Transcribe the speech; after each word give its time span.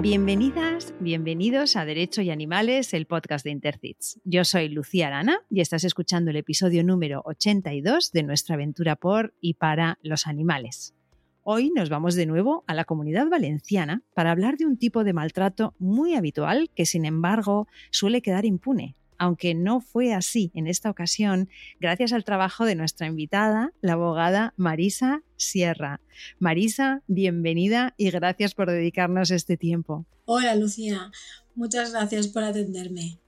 Bienvenidas, 0.00 0.94
bienvenidos 1.00 1.74
a 1.74 1.84
Derecho 1.84 2.22
y 2.22 2.30
Animales, 2.30 2.94
el 2.94 3.06
podcast 3.06 3.44
de 3.44 3.50
Intercits. 3.50 4.20
Yo 4.22 4.44
soy 4.44 4.68
Lucía 4.68 5.08
Arana 5.08 5.40
y 5.50 5.60
estás 5.60 5.82
escuchando 5.82 6.30
el 6.30 6.36
episodio 6.36 6.84
número 6.84 7.20
82 7.24 8.12
de 8.12 8.22
nuestra 8.22 8.54
aventura 8.54 8.94
por 8.94 9.34
y 9.40 9.54
para 9.54 9.98
los 10.02 10.28
animales. 10.28 10.94
Hoy 11.42 11.72
nos 11.74 11.90
vamos 11.90 12.14
de 12.14 12.26
nuevo 12.26 12.62
a 12.68 12.74
la 12.74 12.84
comunidad 12.84 13.28
valenciana 13.28 14.02
para 14.14 14.30
hablar 14.30 14.56
de 14.56 14.66
un 14.66 14.76
tipo 14.76 15.02
de 15.02 15.14
maltrato 15.14 15.74
muy 15.80 16.14
habitual 16.14 16.70
que 16.76 16.86
sin 16.86 17.04
embargo 17.04 17.66
suele 17.90 18.22
quedar 18.22 18.44
impune, 18.44 18.94
aunque 19.18 19.54
no 19.54 19.80
fue 19.80 20.14
así 20.14 20.50
en 20.54 20.66
esta 20.66 20.90
ocasión, 20.90 21.48
gracias 21.80 22.12
al 22.12 22.24
trabajo 22.24 22.64
de 22.64 22.74
nuestra 22.74 23.06
invitada, 23.06 23.72
la 23.80 23.94
abogada 23.94 24.54
Marisa 24.56 25.22
Sierra. 25.36 26.00
Marisa, 26.38 27.02
bienvenida 27.06 27.94
y 27.96 28.10
gracias 28.10 28.54
por 28.54 28.70
dedicarnos 28.70 29.30
este 29.30 29.56
tiempo. 29.56 30.06
Hola 30.24 30.54
Lucía, 30.54 31.10
muchas 31.54 31.92
gracias 31.92 32.28
por 32.28 32.44
atenderme. 32.44 33.18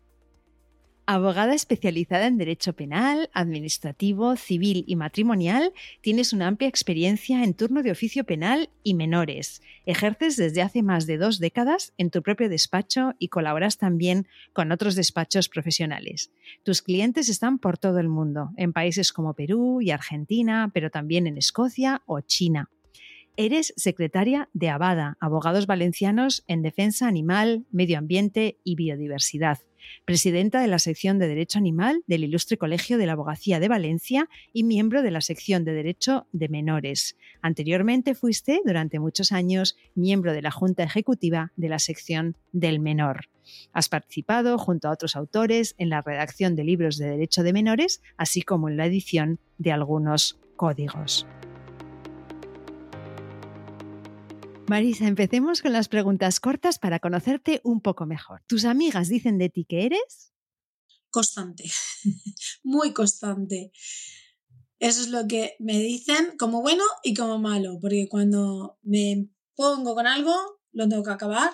Abogada 1.12 1.54
especializada 1.54 2.28
en 2.28 2.38
Derecho 2.38 2.74
Penal, 2.74 3.30
Administrativo, 3.32 4.36
Civil 4.36 4.84
y 4.86 4.94
Matrimonial, 4.94 5.72
tienes 6.02 6.32
una 6.32 6.46
amplia 6.46 6.68
experiencia 6.68 7.42
en 7.42 7.54
turno 7.54 7.82
de 7.82 7.90
oficio 7.90 8.22
penal 8.22 8.70
y 8.84 8.94
menores. 8.94 9.60
Ejerces 9.86 10.36
desde 10.36 10.62
hace 10.62 10.84
más 10.84 11.08
de 11.08 11.18
dos 11.18 11.40
décadas 11.40 11.94
en 11.98 12.10
tu 12.10 12.22
propio 12.22 12.48
despacho 12.48 13.14
y 13.18 13.26
colaboras 13.26 13.76
también 13.76 14.28
con 14.52 14.70
otros 14.70 14.94
despachos 14.94 15.48
profesionales. 15.48 16.30
Tus 16.62 16.80
clientes 16.80 17.28
están 17.28 17.58
por 17.58 17.76
todo 17.76 17.98
el 17.98 18.08
mundo, 18.08 18.50
en 18.56 18.72
países 18.72 19.12
como 19.12 19.34
Perú 19.34 19.80
y 19.80 19.90
Argentina, 19.90 20.70
pero 20.72 20.90
también 20.90 21.26
en 21.26 21.38
Escocia 21.38 22.02
o 22.06 22.20
China. 22.20 22.70
Eres 23.36 23.74
secretaria 23.76 24.48
de 24.52 24.68
Abada, 24.68 25.16
Abogados 25.18 25.66
Valencianos 25.66 26.44
en 26.46 26.62
Defensa 26.62 27.08
Animal, 27.08 27.64
Medio 27.72 27.98
Ambiente 27.98 28.58
y 28.62 28.76
Biodiversidad 28.76 29.58
presidenta 30.04 30.60
de 30.60 30.66
la 30.66 30.78
sección 30.78 31.18
de 31.18 31.28
Derecho 31.28 31.58
Animal 31.58 32.02
del 32.06 32.24
Ilustre 32.24 32.56
Colegio 32.56 32.98
de 32.98 33.06
la 33.06 33.12
Abogacía 33.12 33.60
de 33.60 33.68
Valencia 33.68 34.28
y 34.52 34.64
miembro 34.64 35.02
de 35.02 35.10
la 35.10 35.20
sección 35.20 35.64
de 35.64 35.72
Derecho 35.72 36.26
de 36.32 36.48
Menores. 36.48 37.16
Anteriormente 37.42 38.14
fuiste, 38.14 38.60
durante 38.64 38.98
muchos 38.98 39.32
años, 39.32 39.76
miembro 39.94 40.32
de 40.32 40.42
la 40.42 40.50
Junta 40.50 40.82
Ejecutiva 40.82 41.52
de 41.56 41.68
la 41.68 41.78
sección 41.78 42.36
del 42.52 42.80
Menor. 42.80 43.28
Has 43.72 43.88
participado, 43.88 44.58
junto 44.58 44.88
a 44.88 44.92
otros 44.92 45.16
autores, 45.16 45.74
en 45.78 45.88
la 45.88 46.02
redacción 46.02 46.56
de 46.56 46.64
libros 46.64 46.98
de 46.98 47.06
Derecho 47.06 47.42
de 47.42 47.52
Menores, 47.52 48.02
así 48.16 48.42
como 48.42 48.68
en 48.68 48.76
la 48.76 48.86
edición 48.86 49.38
de 49.58 49.72
algunos 49.72 50.38
códigos. 50.56 51.26
Marisa, 54.70 55.08
empecemos 55.08 55.62
con 55.62 55.72
las 55.72 55.88
preguntas 55.88 56.38
cortas 56.38 56.78
para 56.78 57.00
conocerte 57.00 57.60
un 57.64 57.80
poco 57.80 58.06
mejor. 58.06 58.44
¿Tus 58.46 58.64
amigas 58.64 59.08
dicen 59.08 59.36
de 59.36 59.48
ti 59.48 59.64
que 59.64 59.84
eres? 59.84 60.32
Constante, 61.10 61.64
muy 62.62 62.92
constante. 62.92 63.72
Eso 64.78 65.00
es 65.00 65.08
lo 65.08 65.26
que 65.26 65.56
me 65.58 65.76
dicen 65.76 66.36
como 66.38 66.62
bueno 66.62 66.84
y 67.02 67.14
como 67.14 67.40
malo, 67.40 67.80
porque 67.80 68.06
cuando 68.08 68.78
me 68.82 69.28
pongo 69.56 69.96
con 69.96 70.06
algo, 70.06 70.36
lo 70.70 70.88
tengo 70.88 71.02
que 71.02 71.10
acabar, 71.10 71.50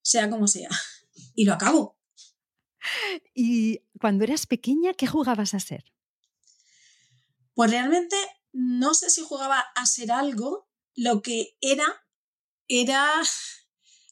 sea 0.00 0.30
como 0.30 0.48
sea, 0.48 0.70
y 1.34 1.44
lo 1.44 1.52
acabo. 1.52 1.98
¿Y 3.34 3.82
cuando 4.00 4.24
eras 4.24 4.46
pequeña, 4.46 4.94
qué 4.94 5.06
jugabas 5.06 5.52
a 5.52 5.60
ser? 5.60 5.84
Pues 7.52 7.70
realmente 7.70 8.16
no 8.50 8.94
sé 8.94 9.10
si 9.10 9.20
jugaba 9.20 9.60
a 9.74 9.84
ser 9.84 10.10
algo, 10.10 10.70
lo 10.94 11.20
que 11.20 11.58
era 11.60 11.84
era... 12.70 13.22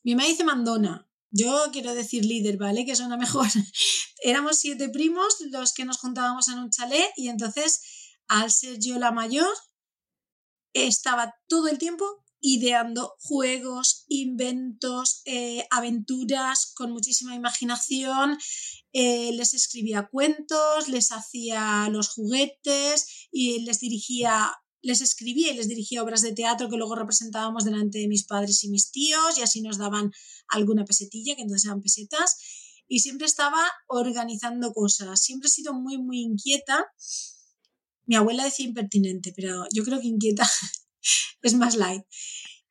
Mi 0.03 0.14
mamá 0.14 0.28
dice 0.28 0.45
mandona, 0.45 1.09
yo 1.31 1.69
quiero 1.73 1.95
decir 1.95 2.25
líder, 2.25 2.56
¿vale? 2.59 2.84
Que 2.84 2.97
suena 2.97 3.17
mejor. 3.17 3.47
Éramos 4.23 4.59
siete 4.59 4.88
primos 4.88 5.37
los 5.50 5.72
que 5.72 5.84
nos 5.84 5.99
juntábamos 5.99 6.49
en 6.49 6.59
un 6.59 6.71
chalet 6.71 7.10
y 7.16 7.28
entonces, 7.28 7.81
al 8.27 8.50
ser 8.50 8.78
yo 8.78 8.99
la 8.99 9.12
mayor, 9.12 9.55
estaba 10.72 11.34
todo 11.47 11.69
el 11.69 11.78
tiempo 11.78 12.25
ideando 12.41 13.16
juegos, 13.21 14.05
inventos, 14.09 15.22
eh, 15.25 15.66
aventuras 15.71 16.72
con 16.75 16.93
muchísima 16.93 17.34
imaginación. 17.34 18.38
Eh, 18.93 19.32
les 19.32 19.55
escribía 19.55 20.09
cuentos, 20.11 20.88
les 20.88 21.12
hacía 21.12 21.88
los 21.91 22.09
juguetes 22.09 23.28
y 23.31 23.61
les 23.61 23.81
dirigía 23.81 24.53
les 24.83 25.00
escribía 25.00 25.53
y 25.53 25.56
les 25.56 25.69
dirigía 25.69 26.03
obras 26.03 26.22
de 26.22 26.33
teatro 26.33 26.69
que 26.69 26.77
luego 26.77 26.94
representábamos 26.94 27.65
delante 27.65 27.99
de 27.99 28.09
mis 28.09 28.25
padres 28.25 28.62
y 28.65 28.71
mis 28.71 28.91
tíos 28.91 29.39
y 29.39 29.43
así 29.43 29.61
nos 29.61 29.78
daban 29.78 30.12
alguna 30.49 30.84
pesetilla, 30.84 31.37
que 31.37 31.43
entonces 31.43 31.66
eran 31.66 31.83
pesetas, 31.83 32.37
y 32.87 33.00
siempre 33.00 33.27
estaba 33.27 33.61
organizando 33.87 34.72
cosas, 34.72 35.22
siempre 35.22 35.49
he 35.49 35.50
sido 35.50 35.75
muy, 35.75 35.99
muy 35.99 36.21
inquieta. 36.21 36.87
Mi 38.06 38.17
abuela 38.17 38.44
decía 38.44 38.67
impertinente, 38.67 39.33
pero 39.37 39.67
yo 39.75 39.84
creo 39.84 40.00
que 40.00 40.06
inquieta 40.06 40.49
es 41.43 41.55
más 41.55 41.77
light. 41.77 42.03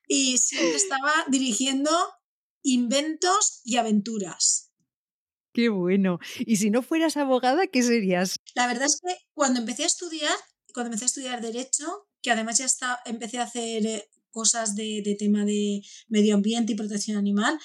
Y 0.07 0.37
siempre 0.37 0.75
estaba 0.75 1.11
dirigiendo 1.29 1.91
inventos 2.63 3.61
y 3.63 3.77
aventuras. 3.77 4.71
Qué 5.53 5.69
bueno. 5.69 6.19
Y 6.39 6.57
si 6.57 6.69
no 6.69 6.81
fueras 6.81 7.17
abogada, 7.17 7.67
¿qué 7.67 7.83
serías? 7.83 8.37
La 8.55 8.67
verdad 8.67 8.85
es 8.85 8.99
que 9.03 9.15
cuando 9.33 9.59
empecé 9.59 9.83
a 9.83 9.87
estudiar, 9.87 10.35
cuando 10.73 10.87
empecé 10.87 11.05
a 11.05 11.07
estudiar 11.07 11.41
Derecho, 11.41 12.07
que 12.21 12.31
además 12.31 12.57
ya 12.57 12.67
empecé 13.05 13.39
a 13.39 13.43
hacer 13.43 13.85
eh, 13.85 14.09
cosas 14.29 14.75
de, 14.75 15.01
de 15.03 15.15
tema 15.15 15.45
de 15.45 15.81
medio 16.07 16.35
ambiente 16.35 16.73
y 16.73 16.75
protección 16.75 17.17
animal, 17.17 17.59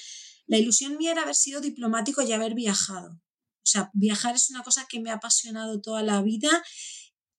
la 0.46 0.58
ilusión 0.58 0.96
mía 0.96 1.12
era 1.12 1.22
haber 1.22 1.34
sido 1.34 1.60
diplomático 1.60 2.22
y 2.22 2.32
haber 2.32 2.54
viajado. 2.54 3.10
O 3.12 3.66
sea, 3.66 3.90
viajar 3.94 4.34
es 4.34 4.50
una 4.50 4.62
cosa 4.62 4.86
que 4.88 5.00
me 5.00 5.10
ha 5.10 5.14
apasionado 5.14 5.80
toda 5.80 6.02
la 6.02 6.20
vida 6.22 6.50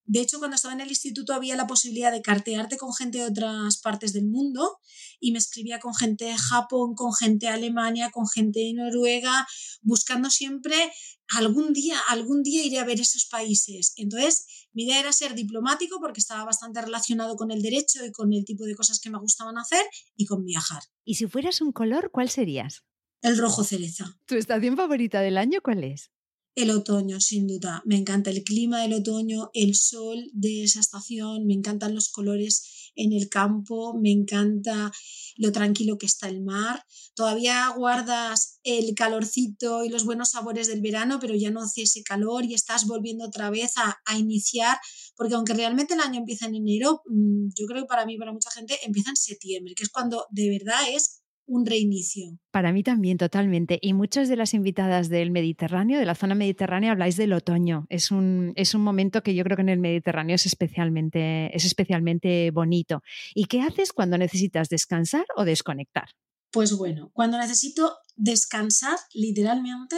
de 0.05 0.19
hecho, 0.19 0.39
cuando 0.39 0.55
estaba 0.55 0.73
en 0.73 0.81
el 0.81 0.89
instituto 0.89 1.33
había 1.33 1.55
la 1.55 1.65
posibilidad 1.65 2.11
de 2.11 2.21
cartearte 2.21 2.77
con 2.77 2.93
gente 2.93 3.19
de 3.19 3.25
otras 3.25 3.77
partes 3.77 4.11
del 4.11 4.25
mundo 4.25 4.79
y 5.19 5.31
me 5.31 5.37
escribía 5.37 5.79
con 5.79 5.95
gente 5.95 6.25
de 6.25 6.37
Japón, 6.37 6.93
con 6.93 7.13
gente 7.13 7.45
de 7.45 7.53
Alemania, 7.53 8.11
con 8.11 8.27
gente 8.27 8.59
de 8.59 8.73
Noruega, 8.73 9.47
buscando 9.81 10.29
siempre 10.29 10.91
algún 11.35 11.71
día, 11.71 11.97
algún 12.09 12.43
día 12.43 12.65
iré 12.65 12.79
a 12.79 12.85
ver 12.85 12.99
esos 12.99 13.25
países. 13.25 13.93
Entonces, 13.95 14.67
mi 14.73 14.83
idea 14.83 14.99
era 14.99 15.13
ser 15.13 15.35
diplomático 15.35 15.99
porque 16.01 16.19
estaba 16.19 16.43
bastante 16.43 16.81
relacionado 16.81 17.35
con 17.35 17.51
el 17.51 17.61
derecho 17.61 18.05
y 18.05 18.11
con 18.11 18.33
el 18.33 18.43
tipo 18.43 18.65
de 18.65 18.75
cosas 18.75 18.99
que 18.99 19.09
me 19.09 19.19
gustaban 19.19 19.57
hacer 19.57 19.85
y 20.17 20.25
con 20.25 20.43
viajar. 20.43 20.83
¿Y 21.05 21.15
si 21.15 21.27
fueras 21.27 21.61
un 21.61 21.71
color, 21.71 22.11
cuál 22.11 22.29
serías? 22.29 22.83
El 23.21 23.37
rojo 23.37 23.63
cereza. 23.63 24.19
¿Tu 24.25 24.35
estación 24.35 24.75
favorita 24.75 25.21
del 25.21 25.37
año 25.37 25.61
cuál 25.63 25.85
es? 25.85 26.11
El 26.55 26.69
otoño, 26.69 27.19
sin 27.19 27.47
duda. 27.47 27.81
Me 27.83 27.95
encanta 27.95 28.29
el 28.29 28.43
clima 28.43 28.81
del 28.81 28.93
otoño, 28.93 29.49
el 29.55 29.73
sol 29.73 30.29
de 30.33 30.63
esa 30.63 30.81
estación, 30.81 31.47
me 31.47 31.55
encantan 31.55 31.95
los 31.95 32.09
colores 32.09 32.91
en 32.95 33.11
el 33.11 33.27
campo, 33.27 33.97
me 33.99 34.11
encanta 34.11 34.91
lo 35.37 35.51
tranquilo 35.51 35.97
que 35.97 36.05
está 36.05 36.27
el 36.29 36.43
mar. 36.43 36.85
Todavía 37.15 37.67
guardas 37.69 38.59
el 38.63 38.93
calorcito 38.93 39.83
y 39.83 39.89
los 39.89 40.05
buenos 40.05 40.29
sabores 40.29 40.67
del 40.67 40.81
verano, 40.81 41.17
pero 41.19 41.33
ya 41.33 41.49
no 41.49 41.63
hace 41.63 41.81
ese 41.81 42.03
calor 42.03 42.45
y 42.45 42.53
estás 42.53 42.85
volviendo 42.85 43.25
otra 43.25 43.49
vez 43.49 43.73
a, 43.77 43.97
a 44.05 44.17
iniciar, 44.19 44.77
porque 45.15 45.33
aunque 45.33 45.55
realmente 45.55 45.95
el 45.95 46.01
año 46.01 46.19
empieza 46.19 46.45
en 46.45 46.53
enero, 46.55 47.01
mm, 47.07 47.47
yo 47.57 47.65
creo 47.65 47.81
que 47.81 47.87
para 47.87 48.05
mí, 48.05 48.15
para 48.19 48.31
mucha 48.31 48.51
gente, 48.51 48.77
empieza 48.83 49.09
en 49.09 49.15
septiembre, 49.15 49.73
que 49.75 49.83
es 49.83 49.89
cuando 49.89 50.27
de 50.29 50.51
verdad 50.51 50.81
es 50.91 51.22
un 51.45 51.65
reinicio. 51.65 52.39
Para 52.51 52.71
mí 52.71 52.83
también, 52.83 53.17
totalmente. 53.17 53.79
Y 53.81 53.93
muchas 53.93 54.29
de 54.29 54.35
las 54.35 54.53
invitadas 54.53 55.09
del 55.09 55.31
Mediterráneo, 55.31 55.99
de 55.99 56.05
la 56.05 56.15
zona 56.15 56.35
mediterránea, 56.35 56.91
habláis 56.91 57.17
del 57.17 57.33
otoño. 57.33 57.85
Es 57.89 58.11
un, 58.11 58.53
es 58.55 58.73
un 58.73 58.81
momento 58.81 59.23
que 59.23 59.35
yo 59.35 59.43
creo 59.43 59.57
que 59.57 59.63
en 59.63 59.69
el 59.69 59.79
Mediterráneo 59.79 60.35
es 60.35 60.45
especialmente, 60.45 61.55
es 61.55 61.65
especialmente 61.65 62.51
bonito. 62.51 63.01
¿Y 63.33 63.45
qué 63.45 63.61
haces 63.61 63.93
cuando 63.93 64.17
necesitas 64.17 64.69
descansar 64.69 65.25
o 65.35 65.45
desconectar? 65.45 66.09
Pues 66.51 66.77
bueno, 66.77 67.09
cuando 67.13 67.37
necesito 67.37 67.97
descansar, 68.15 68.97
literalmente, 69.13 69.97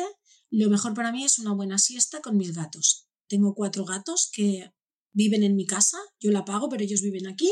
lo 0.50 0.69
mejor 0.69 0.94
para 0.94 1.12
mí 1.12 1.25
es 1.25 1.38
una 1.38 1.53
buena 1.53 1.77
siesta 1.77 2.21
con 2.21 2.38
mis 2.38 2.56
gatos. 2.56 3.07
Tengo 3.27 3.53
cuatro 3.53 3.86
gatos 3.86 4.30
que 4.33 4.71
viven 5.12 5.44
en 5.44 5.56
mi 5.56 5.65
casa, 5.65 5.98
yo 6.19 6.31
la 6.31 6.45
pago, 6.45 6.69
pero 6.69 6.83
ellos 6.83 7.01
viven 7.01 7.27
aquí. 7.27 7.51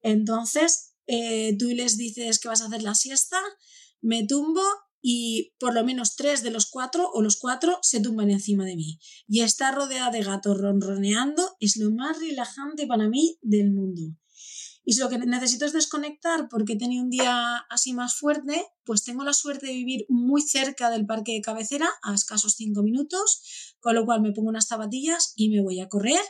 Entonces, 0.00 0.91
eh, 1.06 1.56
tú 1.58 1.68
les 1.68 1.96
dices 1.96 2.38
que 2.38 2.48
vas 2.48 2.62
a 2.62 2.66
hacer 2.66 2.82
la 2.82 2.94
siesta, 2.94 3.40
me 4.00 4.26
tumbo 4.26 4.62
y 5.00 5.52
por 5.58 5.74
lo 5.74 5.84
menos 5.84 6.14
tres 6.14 6.42
de 6.42 6.50
los 6.50 6.66
cuatro 6.70 7.10
o 7.12 7.22
los 7.22 7.36
cuatro 7.36 7.78
se 7.82 8.00
tumban 8.00 8.30
encima 8.30 8.64
de 8.64 8.76
mí. 8.76 9.00
Y 9.26 9.40
estar 9.40 9.74
rodeada 9.74 10.10
de 10.10 10.22
gatos 10.22 10.58
ronroneando 10.58 11.56
es 11.58 11.76
lo 11.76 11.90
más 11.90 12.18
relajante 12.20 12.86
para 12.86 13.08
mí 13.08 13.38
del 13.42 13.72
mundo. 13.72 14.02
Y 14.84 14.94
si 14.94 15.00
lo 15.00 15.08
que 15.08 15.18
necesito 15.18 15.64
es 15.64 15.72
desconectar 15.72 16.48
porque 16.48 16.72
he 16.72 16.78
tenido 16.78 17.04
un 17.04 17.10
día 17.10 17.58
así 17.70 17.92
más 17.92 18.16
fuerte, 18.16 18.64
pues 18.84 19.04
tengo 19.04 19.22
la 19.22 19.32
suerte 19.32 19.66
de 19.66 19.74
vivir 19.74 20.06
muy 20.08 20.42
cerca 20.42 20.90
del 20.90 21.06
parque 21.06 21.32
de 21.32 21.40
cabecera, 21.40 21.88
a 22.02 22.14
escasos 22.14 22.54
cinco 22.56 22.82
minutos, 22.82 23.74
con 23.80 23.94
lo 23.94 24.04
cual 24.04 24.22
me 24.22 24.32
pongo 24.32 24.48
unas 24.48 24.66
zapatillas 24.66 25.34
y 25.36 25.50
me 25.50 25.62
voy 25.62 25.80
a 25.80 25.88
correr 25.88 26.20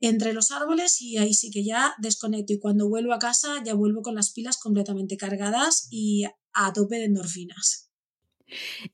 entre 0.00 0.32
los 0.32 0.50
árboles 0.50 1.00
y 1.00 1.16
ahí 1.18 1.34
sí 1.34 1.50
que 1.50 1.64
ya 1.64 1.94
desconecto 1.98 2.52
y 2.52 2.58
cuando 2.58 2.88
vuelvo 2.88 3.12
a 3.12 3.18
casa 3.18 3.62
ya 3.64 3.74
vuelvo 3.74 4.02
con 4.02 4.14
las 4.14 4.32
pilas 4.32 4.58
completamente 4.58 5.16
cargadas 5.16 5.88
y 5.90 6.24
a 6.52 6.72
tope 6.72 6.96
de 6.96 7.04
endorfinas. 7.04 7.88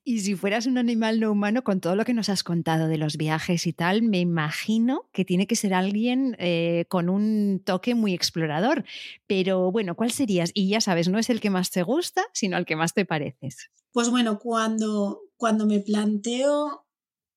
Y 0.03 0.21
si 0.21 0.35
fueras 0.35 0.67
un 0.67 0.79
animal 0.79 1.21
no 1.21 1.31
humano, 1.31 1.63
con 1.63 1.81
todo 1.81 1.95
lo 1.95 2.05
que 2.05 2.15
nos 2.15 2.29
has 2.29 2.43
contado 2.43 2.89
de 2.89 2.99
los 2.99 3.17
viajes 3.17 3.67
y 3.67 3.73
tal, 3.73 4.03
me 4.03 4.21
imagino 4.21 5.09
que 5.13 5.25
tiene 5.25 5.47
que 5.47 5.57
ser 5.57 5.75
alguien 5.75 6.37
eh, 6.39 6.87
con 6.89 7.09
un 7.09 7.63
toque 7.65 7.95
muy 7.95 8.15
explorador. 8.15 8.85
Pero 9.27 9.71
bueno, 9.71 9.95
¿cuál 9.95 10.11
serías? 10.11 10.51
Y 10.55 10.69
ya 10.69 10.81
sabes, 10.81 11.09
no 11.09 11.19
es 11.19 11.31
el 11.31 11.41
que 11.41 11.51
más 11.51 11.71
te 11.71 11.83
gusta, 11.83 12.25
sino 12.33 12.57
el 12.57 12.67
que 12.67 12.77
más 12.77 12.95
te 12.95 13.05
pareces. 13.05 13.71
Pues 13.93 14.11
bueno, 14.11 14.39
cuando, 14.41 15.21
cuando 15.37 15.67
me 15.67 15.81
planteo 15.81 16.87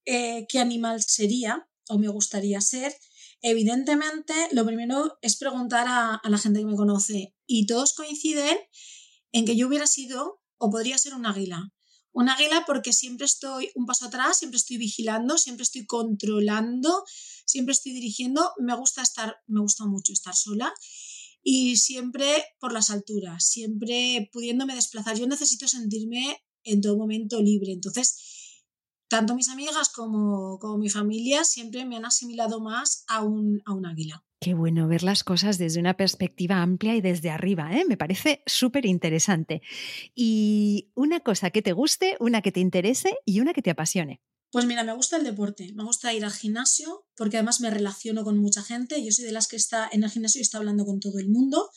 eh, 0.06 0.48
qué 0.50 0.60
animal 0.60 1.02
sería 1.02 1.68
o 1.90 2.00
me 2.00 2.08
gustaría 2.08 2.62
ser, 2.62 2.94
evidentemente 3.42 4.34
lo 4.52 4.66
primero 4.66 5.18
es 5.22 5.38
preguntar 5.38 5.86
a, 5.88 6.22
la 6.24 6.38
gente 6.38 6.60
que 6.60 6.66
me 6.66 6.76
conoce 6.76 7.36
y 7.46 7.66
todos 7.66 7.94
coinciden 7.94 8.58
en 9.32 9.46
que 9.46 9.56
yo 9.56 9.68
hubiera 9.68 9.88
sido 9.88 10.42
o 10.58 10.70
podría 10.70 10.98
ser 10.98 11.14
un 11.14 11.26
águila. 11.26 11.72
Un 12.12 12.30
águila 12.30 12.64
porque 12.66 12.94
siempre 12.94 13.26
estoy 13.26 13.70
un 13.76 13.86
paso 13.86 14.06
atrás, 14.06 14.40
siempre 14.40 14.58
estoy 14.58 14.78
vigilando, 14.78 15.38
siempre 15.38 15.64
estoy 15.64 15.86
controlando, 15.86 17.04
siempre 17.46 17.74
estoy 17.74 17.94
dirigiendo. 17.94 18.52
Me 18.58 18.76
gusta 18.76 19.04
estar, 19.04 19.38
me 19.46 19.62
gusta 19.62 19.86
mucho 19.86 20.14
estar 20.14 20.36
sola 20.36 20.74
y 21.44 21.78
siempre 21.78 22.44
por 22.60 22.74
las 22.74 22.90
alturas, 22.90 23.48
siempre 23.48 24.30
pudiéndome 24.34 24.74
desplazar. 24.74 25.18
Yo 25.18 25.28
necesito 25.28 25.68
sentirme 25.68 26.44
en 26.64 26.82
todo 26.82 26.98
momento 26.98 27.42
libre. 27.42 27.72
Entonces, 27.72 28.47
tanto 29.08 29.36
mis 29.36 29.50
amigas 29.50 29.90
como, 29.90 30.60
como 30.60 30.78
mi 30.78 30.90
familia 30.90 31.44
siempre 31.44 31.86
me 31.86 31.98
han 31.98 32.06
asimilado 32.06 32.60
más 32.60 33.04
a 33.08 33.24
un, 33.24 33.62
a 33.66 33.74
un 33.74 33.86
águila. 33.86 34.24
Qué 34.40 34.54
bueno 34.54 34.88
ver 34.88 35.02
las 35.02 35.24
cosas 35.24 35.58
desde 35.58 35.80
una 35.80 35.98
perspectiva 35.98 36.62
amplia 36.62 36.96
y 36.96 37.02
desde 37.02 37.32
arriba, 37.32 37.76
¿eh? 37.76 37.86
me 37.86 37.98
parece 37.98 38.44
súper 38.46 38.86
interesante. 38.86 39.62
Y 40.14 40.92
una 40.94 41.22
cosa 41.22 41.50
que 41.50 41.64
te 41.64 41.74
guste, 41.74 42.18
una 42.20 42.42
que 42.42 42.52
te 42.52 42.60
interese 42.60 43.18
y 43.26 43.40
una 43.40 43.54
que 43.54 43.64
te 43.64 43.72
apasione. 43.72 44.22
Pues 44.52 44.66
mira, 44.66 44.84
me 44.84 44.94
gusta 44.94 45.18
el 45.18 45.24
deporte, 45.24 45.74
me 45.74 45.84
gusta 45.84 46.14
ir 46.14 46.24
al 46.24 46.32
gimnasio 46.32 47.06
porque 47.16 47.38
además 47.38 47.60
me 47.60 47.70
relaciono 47.70 48.24
con 48.24 48.38
mucha 48.38 48.64
gente, 48.64 49.04
yo 49.04 49.12
soy 49.12 49.26
de 49.26 49.34
las 49.34 49.48
que 49.48 49.58
está 49.58 49.90
en 49.92 50.04
el 50.04 50.10
gimnasio 50.10 50.40
y 50.40 50.44
está 50.44 50.58
hablando 50.58 50.86
con 50.86 51.00
todo 51.00 51.20
el 51.20 51.30
mundo 51.30 51.70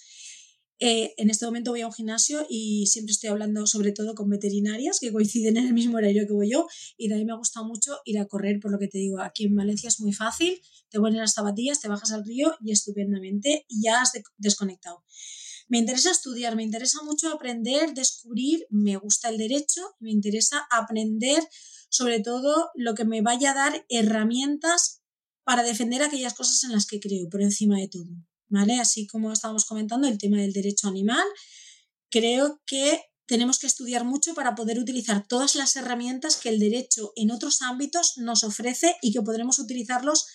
eh, 0.82 1.12
en 1.19 1.29
este 1.29 1.44
momento 1.44 1.73
voy 1.73 1.82
a 1.82 1.87
un 1.87 1.93
gimnasio 1.93 2.47
y 2.49 2.87
siempre 2.87 3.12
estoy 3.12 3.29
hablando 3.29 3.67
sobre 3.67 3.93
todo 3.93 4.15
con 4.15 4.31
veterinarias 4.31 4.99
que 4.99 5.12
coinciden 5.12 5.59
en 5.59 5.67
el 5.67 5.75
mismo 5.75 5.99
horario 5.99 6.27
que 6.27 6.32
voy 6.32 6.50
yo 6.50 6.67
y 6.97 7.12
ahí 7.12 7.27
me 7.27 7.37
gusta 7.37 7.62
mucho 7.62 7.99
ir 8.06 8.19
a 8.19 8.27
correr, 8.27 8.61
por 8.61 8.73
lo 8.73 8.79
que 8.79 8.88
te 8.88 8.97
digo, 8.97 9.21
aquí 9.21 9.44
en 9.44 9.55
Valencia 9.55 9.88
es 9.88 10.00
muy 10.00 10.15
fácil, 10.15 10.59
te 10.88 10.99
pones 10.99 11.19
las 11.19 11.35
zapatillas, 11.35 11.81
te 11.81 11.88
bajas 11.88 12.12
al 12.12 12.25
río 12.25 12.56
y 12.65 12.73
estupendamente 12.73 13.67
y 13.69 13.82
ya 13.82 14.00
has 14.00 14.12
desconectado. 14.38 15.05
Me 15.69 15.79
interesa 15.79 16.11
estudiar, 16.11 16.56
me 16.56 16.62
interesa 16.62 17.03
mucho 17.03 17.31
aprender, 17.31 17.93
descubrir, 17.93 18.67
me 18.71 18.97
gusta 18.97 19.29
el 19.29 19.37
derecho, 19.37 19.82
me 20.00 20.11
interesa 20.11 20.67
aprender 20.71 21.47
sobre 21.91 22.21
todo 22.21 22.71
lo 22.75 22.94
que 22.94 23.05
me 23.05 23.21
vaya 23.21 23.50
a 23.50 23.55
dar 23.55 23.87
herramientas 23.91 25.03
para 25.44 25.62
defender 25.62 26.03
aquellas 26.03 26.32
cosas 26.32 26.65
en 26.65 26.73
las 26.73 26.87
que 26.87 27.00
creo, 27.00 27.29
por 27.29 27.43
encima 27.43 27.77
de 27.79 27.88
todo. 27.88 28.09
Así 28.81 29.06
como 29.06 29.32
estábamos 29.32 29.64
comentando 29.64 30.08
el 30.08 30.19
tema 30.19 30.38
del 30.38 30.52
derecho 30.52 30.88
animal, 30.88 31.25
creo 32.11 32.61
que 32.67 33.00
tenemos 33.26 33.61
que 33.61 33.69
estudiar 33.69 34.05
mucho 34.05 34.35
para 34.35 34.56
poder 34.56 34.81
utilizar 34.81 35.25
todas 35.26 35.55
las 35.55 35.76
herramientas 35.76 36.37
que 36.37 36.49
el 36.49 36.58
derecho 36.58 37.12
en 37.14 37.31
otros 37.31 37.62
ámbitos 37.62 38.14
nos 38.17 38.43
ofrece 38.43 38.97
y 39.02 39.12
que 39.12 39.23
podremos 39.23 39.61
utilizarlos 39.61 40.26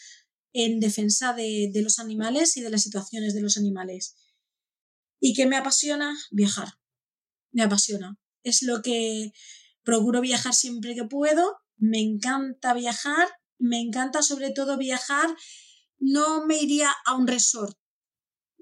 en 0.53 0.79
defensa 0.79 1.33
de, 1.33 1.69
de 1.73 1.81
los 1.81 1.99
animales 1.99 2.55
y 2.55 2.61
de 2.61 2.69
las 2.69 2.83
situaciones 2.83 3.33
de 3.33 3.41
los 3.41 3.57
animales. 3.57 4.15
¿Y 5.19 5.33
qué 5.33 5.45
me 5.45 5.57
apasiona? 5.57 6.17
Viajar. 6.31 6.75
Me 7.51 7.63
apasiona. 7.63 8.17
Es 8.43 8.61
lo 8.61 8.81
que 8.81 9.33
procuro 9.83 10.21
viajar 10.21 10.53
siempre 10.53 10.95
que 10.95 11.03
puedo. 11.03 11.57
Me 11.75 11.99
encanta 11.99 12.73
viajar. 12.73 13.27
Me 13.59 13.81
encanta 13.81 14.21
sobre 14.21 14.51
todo 14.51 14.77
viajar. 14.77 15.35
No 15.99 16.45
me 16.45 16.61
iría 16.61 16.93
a 17.05 17.15
un 17.15 17.27
resort 17.27 17.77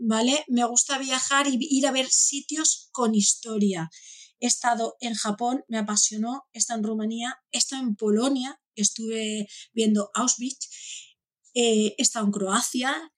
¿vale? 0.05 0.43
Me 0.47 0.65
gusta 0.65 0.97
viajar 0.97 1.47
y 1.47 1.57
ir 1.59 1.87
a 1.87 1.91
ver 1.91 2.09
sitios 2.09 2.89
con 2.91 3.15
historia. 3.15 3.89
He 4.39 4.47
estado 4.47 4.97
en 4.99 5.13
Japón, 5.13 5.63
me 5.69 5.77
apasionó, 5.77 6.43
he 6.51 6.57
estado 6.57 6.79
en 6.79 6.85
Rumanía, 6.85 7.37
he 7.51 7.57
estado 7.57 7.81
en 7.81 7.95
Polonia, 7.95 8.59
estuve 8.75 9.47
viendo 9.71 10.11
Auschwitz, 10.13 10.67
eh, 11.53 11.95
he 11.97 12.01
estado 12.01 12.25
en 12.25 12.31
Croacia, 12.31 13.13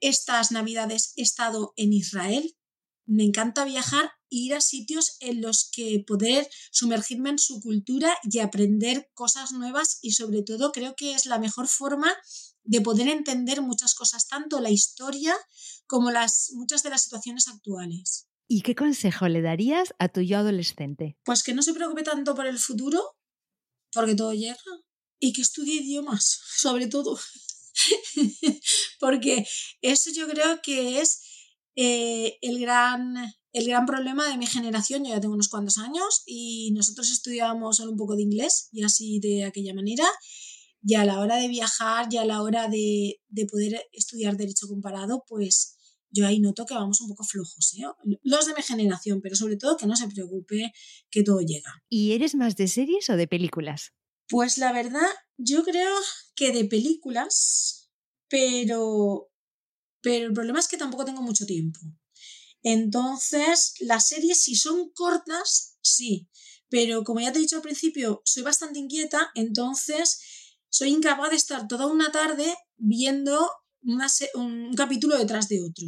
estas 0.00 0.50
navidades 0.52 1.12
he 1.16 1.22
estado 1.22 1.74
en 1.76 1.92
Israel. 1.92 2.56
Me 3.04 3.24
encanta 3.24 3.64
viajar 3.64 4.12
e 4.30 4.36
ir 4.36 4.54
a 4.54 4.62
sitios 4.62 5.16
en 5.20 5.42
los 5.42 5.68
que 5.70 6.02
poder 6.06 6.48
sumergirme 6.70 7.28
en 7.30 7.38
su 7.38 7.60
cultura 7.60 8.16
y 8.22 8.38
aprender 8.38 9.10
cosas 9.12 9.52
nuevas 9.52 9.98
y 10.00 10.12
sobre 10.12 10.42
todo 10.42 10.72
creo 10.72 10.94
que 10.96 11.12
es 11.12 11.26
la 11.26 11.38
mejor 11.38 11.68
forma 11.68 12.10
de 12.64 12.80
poder 12.80 13.08
entender 13.08 13.60
muchas 13.60 13.94
cosas, 13.94 14.28
tanto 14.28 14.60
la 14.60 14.70
historia 14.70 15.36
como 15.92 16.10
las, 16.10 16.52
muchas 16.54 16.82
de 16.82 16.88
las 16.88 17.02
situaciones 17.02 17.48
actuales. 17.48 18.26
¿Y 18.48 18.62
qué 18.62 18.74
consejo 18.74 19.28
le 19.28 19.42
darías 19.42 19.92
a 19.98 20.08
tu 20.08 20.22
yo 20.22 20.38
adolescente? 20.38 21.18
Pues 21.22 21.42
que 21.42 21.52
no 21.52 21.60
se 21.60 21.74
preocupe 21.74 22.02
tanto 22.02 22.34
por 22.34 22.46
el 22.46 22.58
futuro, 22.58 22.98
porque 23.92 24.14
todo 24.14 24.32
llega, 24.32 24.56
y 25.20 25.34
que 25.34 25.42
estudie 25.42 25.82
idiomas, 25.82 26.40
sobre 26.56 26.86
todo. 26.86 27.20
porque 29.00 29.46
eso 29.82 30.10
yo 30.14 30.26
creo 30.28 30.62
que 30.62 31.02
es 31.02 31.20
eh, 31.76 32.38
el, 32.40 32.58
gran, 32.58 33.14
el 33.52 33.66
gran 33.66 33.84
problema 33.84 34.26
de 34.30 34.38
mi 34.38 34.46
generación. 34.46 35.04
Yo 35.04 35.10
ya 35.10 35.20
tengo 35.20 35.34
unos 35.34 35.50
cuantos 35.50 35.76
años 35.76 36.22
y 36.24 36.72
nosotros 36.72 37.10
estudiábamos 37.10 37.76
solo 37.76 37.90
un 37.90 37.98
poco 37.98 38.16
de 38.16 38.22
inglés 38.22 38.70
y 38.72 38.82
así 38.82 39.20
de 39.20 39.44
aquella 39.44 39.74
manera 39.74 40.06
y 40.82 40.94
a 40.94 41.04
la 41.04 41.20
hora 41.20 41.36
de 41.36 41.48
viajar 41.48 42.08
y 42.10 42.16
a 42.16 42.24
la 42.24 42.42
hora 42.42 42.68
de, 42.68 43.20
poder 43.50 43.88
estudiar 43.92 44.36
derecho 44.36 44.66
comparado, 44.68 45.24
pues 45.28 45.76
yo 46.12 46.26
ahí 46.26 46.38
noto 46.40 46.66
que 46.66 46.74
vamos 46.74 47.00
un 47.00 47.08
poco 47.08 47.24
flojos, 47.24 47.74
¿eh? 47.74 47.84
los 48.22 48.46
de 48.46 48.54
mi 48.54 48.62
generación, 48.62 49.20
pero 49.20 49.34
sobre 49.34 49.56
todo 49.56 49.76
que 49.76 49.86
no 49.86 49.96
se 49.96 50.08
preocupe, 50.08 50.72
que 51.10 51.22
todo 51.22 51.40
llega. 51.40 51.82
¿Y 51.88 52.12
eres 52.12 52.34
más 52.34 52.54
de 52.56 52.68
series 52.68 53.08
o 53.10 53.16
de 53.16 53.26
películas? 53.26 53.92
Pues 54.28 54.58
la 54.58 54.72
verdad, 54.72 55.08
yo 55.36 55.64
creo 55.64 55.94
que 56.34 56.52
de 56.52 56.64
películas, 56.66 57.90
pero, 58.28 59.30
pero 60.00 60.26
el 60.26 60.32
problema 60.32 60.60
es 60.60 60.68
que 60.68 60.76
tampoco 60.76 61.04
tengo 61.04 61.22
mucho 61.22 61.46
tiempo. 61.46 61.80
Entonces, 62.62 63.74
las 63.80 64.06
series, 64.08 64.40
si 64.42 64.54
son 64.54 64.90
cortas, 64.92 65.78
sí, 65.82 66.28
pero 66.68 67.04
como 67.04 67.20
ya 67.20 67.32
te 67.32 67.38
he 67.38 67.42
dicho 67.42 67.56
al 67.56 67.62
principio, 67.62 68.22
soy 68.24 68.42
bastante 68.42 68.78
inquieta, 68.78 69.30
entonces 69.34 70.20
soy 70.70 70.88
incapaz 70.88 71.30
de 71.30 71.36
estar 71.36 71.68
toda 71.68 71.86
una 71.86 72.10
tarde 72.12 72.56
viendo 72.76 73.50
un 73.82 74.74
capítulo 74.74 75.18
detrás 75.18 75.48
de 75.48 75.60
otro. 75.62 75.86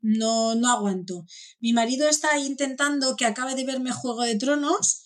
No, 0.00 0.54
no 0.54 0.68
aguanto. 0.68 1.24
Mi 1.60 1.72
marido 1.72 2.08
está 2.08 2.38
intentando 2.38 3.16
que 3.16 3.24
acabe 3.24 3.54
de 3.54 3.64
verme 3.64 3.92
Juego 3.92 4.22
de 4.22 4.36
Tronos 4.36 5.04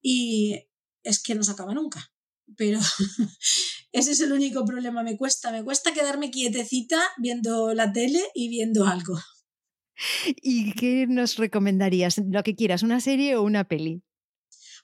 y 0.00 0.68
es 1.02 1.22
que 1.22 1.34
no 1.34 1.42
se 1.42 1.52
acaba 1.52 1.74
nunca. 1.74 2.12
Pero 2.56 2.80
ese 3.92 4.12
es 4.12 4.20
el 4.20 4.32
único 4.32 4.64
problema. 4.64 5.02
Me 5.02 5.16
cuesta, 5.16 5.52
me 5.52 5.64
cuesta 5.64 5.92
quedarme 5.92 6.30
quietecita 6.30 7.00
viendo 7.18 7.74
la 7.74 7.92
tele 7.92 8.22
y 8.34 8.48
viendo 8.48 8.86
algo. 8.86 9.18
¿Y 10.42 10.72
qué 10.72 11.06
nos 11.08 11.36
recomendarías? 11.36 12.20
Lo 12.30 12.42
que 12.42 12.54
quieras, 12.54 12.82
una 12.82 13.00
serie 13.00 13.36
o 13.36 13.42
una 13.42 13.68
peli. 13.68 14.02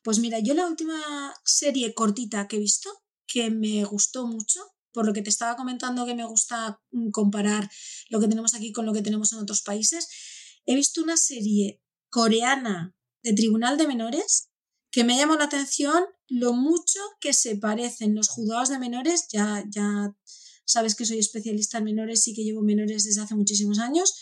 Pues 0.03 0.19
mira, 0.19 0.41
yo 0.41 0.55
la 0.55 0.67
última 0.67 1.33
serie 1.45 1.95
cortita 1.95 2.47
que 2.49 2.57
he 2.57 2.61
visto 2.61 2.91
que 3.27 3.51
me 3.51 3.85
gustó 3.85 4.27
mucho, 4.27 4.61
por 4.95 5.05
lo 5.07 5.13
que 5.13 5.21
te 5.21 5.29
estaba 5.29 5.57
comentando 5.57 6.07
que 6.07 6.15
me 6.15 6.25
gusta 6.25 6.81
mm, 6.93 7.11
comparar 7.11 7.71
lo 8.09 8.21
que 8.21 8.29
tenemos 8.29 8.55
aquí 8.55 8.73
con 8.73 8.87
lo 8.87 8.95
que 8.95 9.03
tenemos 9.03 9.33
en 9.33 9.41
otros 9.41 9.61
países, 9.61 10.09
he 10.65 10.75
visto 10.75 11.03
una 11.03 11.19
serie 11.19 11.83
coreana 12.09 12.95
de 13.23 13.35
Tribunal 13.35 13.77
de 13.77 13.89
Menores 13.89 14.49
que 14.91 15.05
me 15.05 15.17
llamó 15.17 15.35
la 15.35 15.45
atención 15.45 16.05
lo 16.29 16.55
mucho 16.55 17.01
que 17.21 17.35
se 17.35 17.57
parecen 17.57 18.15
los 18.15 18.29
juzgados 18.29 18.69
de 18.69 18.79
menores, 18.79 19.27
ya, 19.31 19.65
ya 19.69 20.17
sabes 20.65 20.95
que 20.95 21.05
soy 21.05 21.19
especialista 21.19 21.79
en 21.79 21.85
menores 21.85 22.27
y 22.29 22.35
que 22.35 22.45
llevo 22.45 22.63
menores 22.63 23.05
desde 23.05 23.21
hace 23.21 23.35
muchísimos 23.35 23.81
años, 23.81 24.15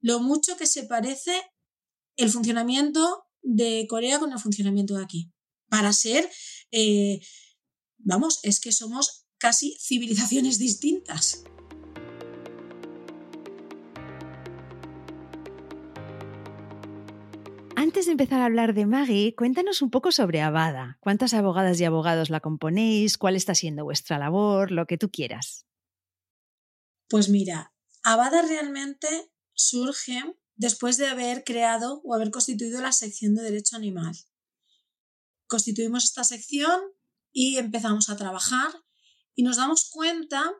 lo 0.00 0.20
mucho 0.20 0.56
que 0.56 0.66
se 0.66 0.84
parece 0.84 1.32
el 2.16 2.30
funcionamiento 2.30 3.24
de 3.42 3.86
Corea 3.88 4.18
con 4.18 4.30
el 4.32 4.38
funcionamiento 4.38 4.94
de 4.94 5.02
aquí. 5.02 5.32
Para 5.68 5.92
ser 5.92 6.30
eh, 6.70 7.20
Vamos, 8.02 8.40
es 8.42 8.60
que 8.60 8.72
somos 8.72 9.19
casi 9.40 9.76
civilizaciones 9.80 10.58
distintas. 10.58 11.42
Antes 17.74 18.04
de 18.04 18.12
empezar 18.12 18.42
a 18.42 18.44
hablar 18.44 18.74
de 18.74 18.84
Maggie, 18.84 19.34
cuéntanos 19.34 19.80
un 19.80 19.90
poco 19.90 20.12
sobre 20.12 20.42
Abada. 20.42 20.98
¿Cuántas 21.00 21.32
abogadas 21.32 21.80
y 21.80 21.84
abogados 21.84 22.28
la 22.28 22.40
componéis? 22.40 23.16
¿Cuál 23.16 23.34
está 23.34 23.54
siendo 23.54 23.84
vuestra 23.84 24.18
labor? 24.18 24.70
Lo 24.70 24.86
que 24.86 24.98
tú 24.98 25.10
quieras. 25.10 25.66
Pues 27.08 27.30
mira, 27.30 27.72
Abada 28.02 28.42
realmente 28.42 29.32
surge 29.54 30.22
después 30.56 30.98
de 30.98 31.06
haber 31.06 31.42
creado 31.42 32.02
o 32.04 32.14
haber 32.14 32.30
constituido 32.30 32.82
la 32.82 32.92
sección 32.92 33.34
de 33.34 33.42
derecho 33.42 33.76
animal. 33.76 34.14
Constituimos 35.46 36.04
esta 36.04 36.24
sección 36.24 36.78
y 37.32 37.56
empezamos 37.56 38.10
a 38.10 38.16
trabajar 38.16 38.70
y 39.34 39.42
nos 39.42 39.56
damos 39.56 39.88
cuenta 39.90 40.52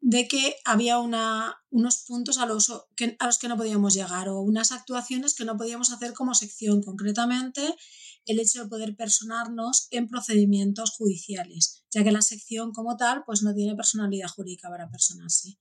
de 0.00 0.26
que 0.26 0.56
había 0.64 0.98
una, 0.98 1.54
unos 1.70 2.04
puntos 2.06 2.38
a 2.38 2.46
los, 2.46 2.72
que, 2.96 3.16
a 3.20 3.26
los 3.26 3.38
que 3.38 3.46
no 3.46 3.56
podíamos 3.56 3.94
llegar 3.94 4.28
o 4.28 4.40
unas 4.40 4.72
actuaciones 4.72 5.34
que 5.34 5.44
no 5.44 5.56
podíamos 5.56 5.92
hacer 5.92 6.12
como 6.12 6.34
sección, 6.34 6.82
concretamente 6.82 7.76
el 8.24 8.40
hecho 8.40 8.64
de 8.64 8.68
poder 8.68 8.96
personarnos 8.96 9.86
en 9.90 10.08
procedimientos 10.08 10.90
judiciales, 10.90 11.84
ya 11.92 12.02
que 12.02 12.12
la 12.12 12.22
sección 12.22 12.72
como 12.72 12.96
tal 12.96 13.22
pues 13.24 13.42
no 13.42 13.54
tiene 13.54 13.76
personalidad 13.76 14.28
jurídica 14.28 14.68
para 14.68 14.90
personarse. 14.90 15.58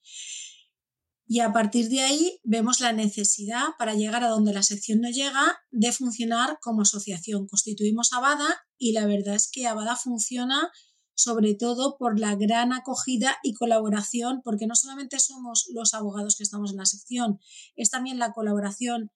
Y 1.28 1.40
a 1.40 1.54
partir 1.54 1.88
de 1.90 2.02
ahí 2.02 2.40
vemos 2.44 2.82
la 2.82 2.94
necesidad 2.94 3.68
para 3.78 3.94
llegar 3.94 4.24
a 4.24 4.28
donde 4.28 4.54
la 4.54 4.64
sección 4.64 5.00
no 5.00 5.10
llega 5.10 5.60
de 5.70 5.92
funcionar 5.94 6.58
como 6.62 6.82
asociación. 6.82 7.48
Constituimos 7.48 8.12
Abada 8.12 8.66
y 8.78 8.92
la 8.92 9.06
verdad 9.06 9.36
es 9.36 9.50
que 9.50 9.66
Abada 9.66 9.96
funciona 9.96 10.70
sobre 11.14 11.54
todo 11.54 11.98
por 11.98 12.20
la 12.20 12.36
gran 12.36 12.74
acogida 12.74 13.38
y 13.44 13.54
colaboración, 13.54 14.42
porque 14.44 14.68
no 14.68 14.76
solamente 14.76 15.20
somos 15.20 15.68
los 15.74 15.94
abogados 15.94 16.36
que 16.36 16.44
estamos 16.44 16.72
en 16.72 16.78
la 16.78 16.86
sección, 16.86 17.40
es 17.76 17.90
también 17.90 18.20
la 18.20 18.34
colaboración 18.34 19.12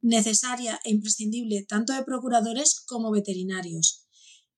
necesaria 0.00 0.80
e 0.84 0.90
imprescindible 0.90 1.64
tanto 1.68 1.92
de 1.92 2.04
procuradores 2.04 2.80
como 2.86 3.10
veterinarios. 3.10 4.06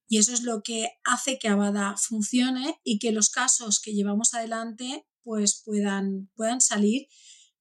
Y 0.07 0.17
eso 0.17 0.33
es 0.33 0.41
lo 0.41 0.61
que 0.61 0.89
hace 1.03 1.39
que 1.39 1.47
Abada 1.47 1.95
funcione 1.97 2.75
y 2.83 2.99
que 2.99 3.11
los 3.11 3.29
casos 3.29 3.79
que 3.79 3.93
llevamos 3.93 4.33
adelante 4.33 5.05
pues 5.23 5.61
puedan, 5.63 6.29
puedan 6.35 6.61
salir 6.61 7.07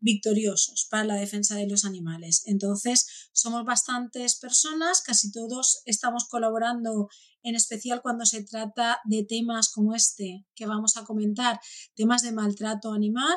victoriosos 0.01 0.87
para 0.91 1.05
la 1.05 1.15
defensa 1.15 1.55
de 1.55 1.69
los 1.69 1.85
animales. 1.85 2.43
Entonces, 2.47 3.31
somos 3.33 3.65
bastantes 3.65 4.39
personas, 4.39 5.03
casi 5.03 5.31
todos 5.31 5.83
estamos 5.85 6.27
colaborando, 6.29 7.09
en 7.43 7.55
especial 7.55 8.03
cuando 8.03 8.25
se 8.25 8.45
trata 8.45 8.99
de 9.05 9.25
temas 9.25 9.71
como 9.71 9.95
este 9.95 10.47
que 10.55 10.67
vamos 10.67 10.97
a 10.97 11.05
comentar, 11.05 11.61
temas 11.95 12.23
de 12.23 12.33
maltrato 12.33 12.93
animal, 12.93 13.37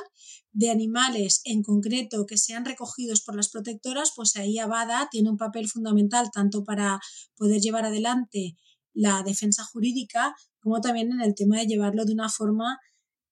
de 0.51 0.69
animales 0.69 1.41
en 1.45 1.63
concreto 1.63 2.25
que 2.25 2.37
sean 2.37 2.65
recogidos 2.65 3.21
por 3.21 3.35
las 3.35 3.49
protectoras, 3.49 4.11
pues 4.15 4.35
ahí 4.35 4.59
Abada 4.59 5.07
tiene 5.11 5.29
un 5.29 5.37
papel 5.37 5.67
fundamental 5.67 6.29
tanto 6.31 6.63
para 6.63 6.99
poder 7.35 7.61
llevar 7.61 7.85
adelante 7.85 8.55
la 8.93 9.23
defensa 9.23 9.63
jurídica 9.63 10.35
como 10.59 10.79
también 10.79 11.11
en 11.11 11.21
el 11.21 11.35
tema 11.35 11.59
de 11.59 11.67
llevarlo 11.67 12.05
de 12.05 12.13
una 12.13 12.29
forma 12.29 12.79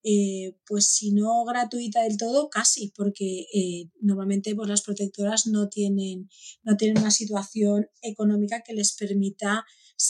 eh, 0.03 0.55
pues 0.65 0.87
si 0.87 1.11
no 1.11 1.45
gratuita 1.45 2.01
del 2.01 2.17
todo, 2.17 2.49
casi, 2.49 2.91
porque 2.95 3.45
eh, 3.53 3.89
normalmente 4.01 4.55
pues, 4.55 4.67
las 4.67 4.81
protectoras 4.81 5.45
no 5.45 5.69
tienen, 5.69 6.27
no 6.63 6.75
tienen 6.75 6.99
una 6.99 7.11
situación 7.11 7.87
económica 8.01 8.63
que 8.65 8.73
les 8.73 8.95
permita, 8.95 9.63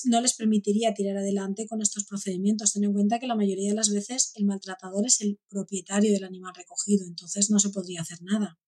no 0.05 0.21
les 0.21 0.33
permitiría 0.33 0.93
tirar 0.93 1.17
adelante 1.17 1.67
con 1.67 1.81
estos 1.81 2.05
procedimientos. 2.05 2.73
Ten 2.73 2.83
en 2.83 2.93
cuenta 2.93 3.19
que 3.19 3.27
la 3.27 3.35
mayoría 3.35 3.69
de 3.69 3.75
las 3.75 3.89
veces 3.89 4.31
el 4.35 4.45
maltratador 4.45 5.05
es 5.05 5.21
el 5.21 5.39
propietario 5.49 6.11
del 6.13 6.23
animal 6.23 6.53
recogido, 6.55 7.05
entonces 7.07 7.49
no 7.49 7.59
se 7.59 7.69
podría 7.69 8.01
hacer 8.01 8.19
nada. 8.21 8.59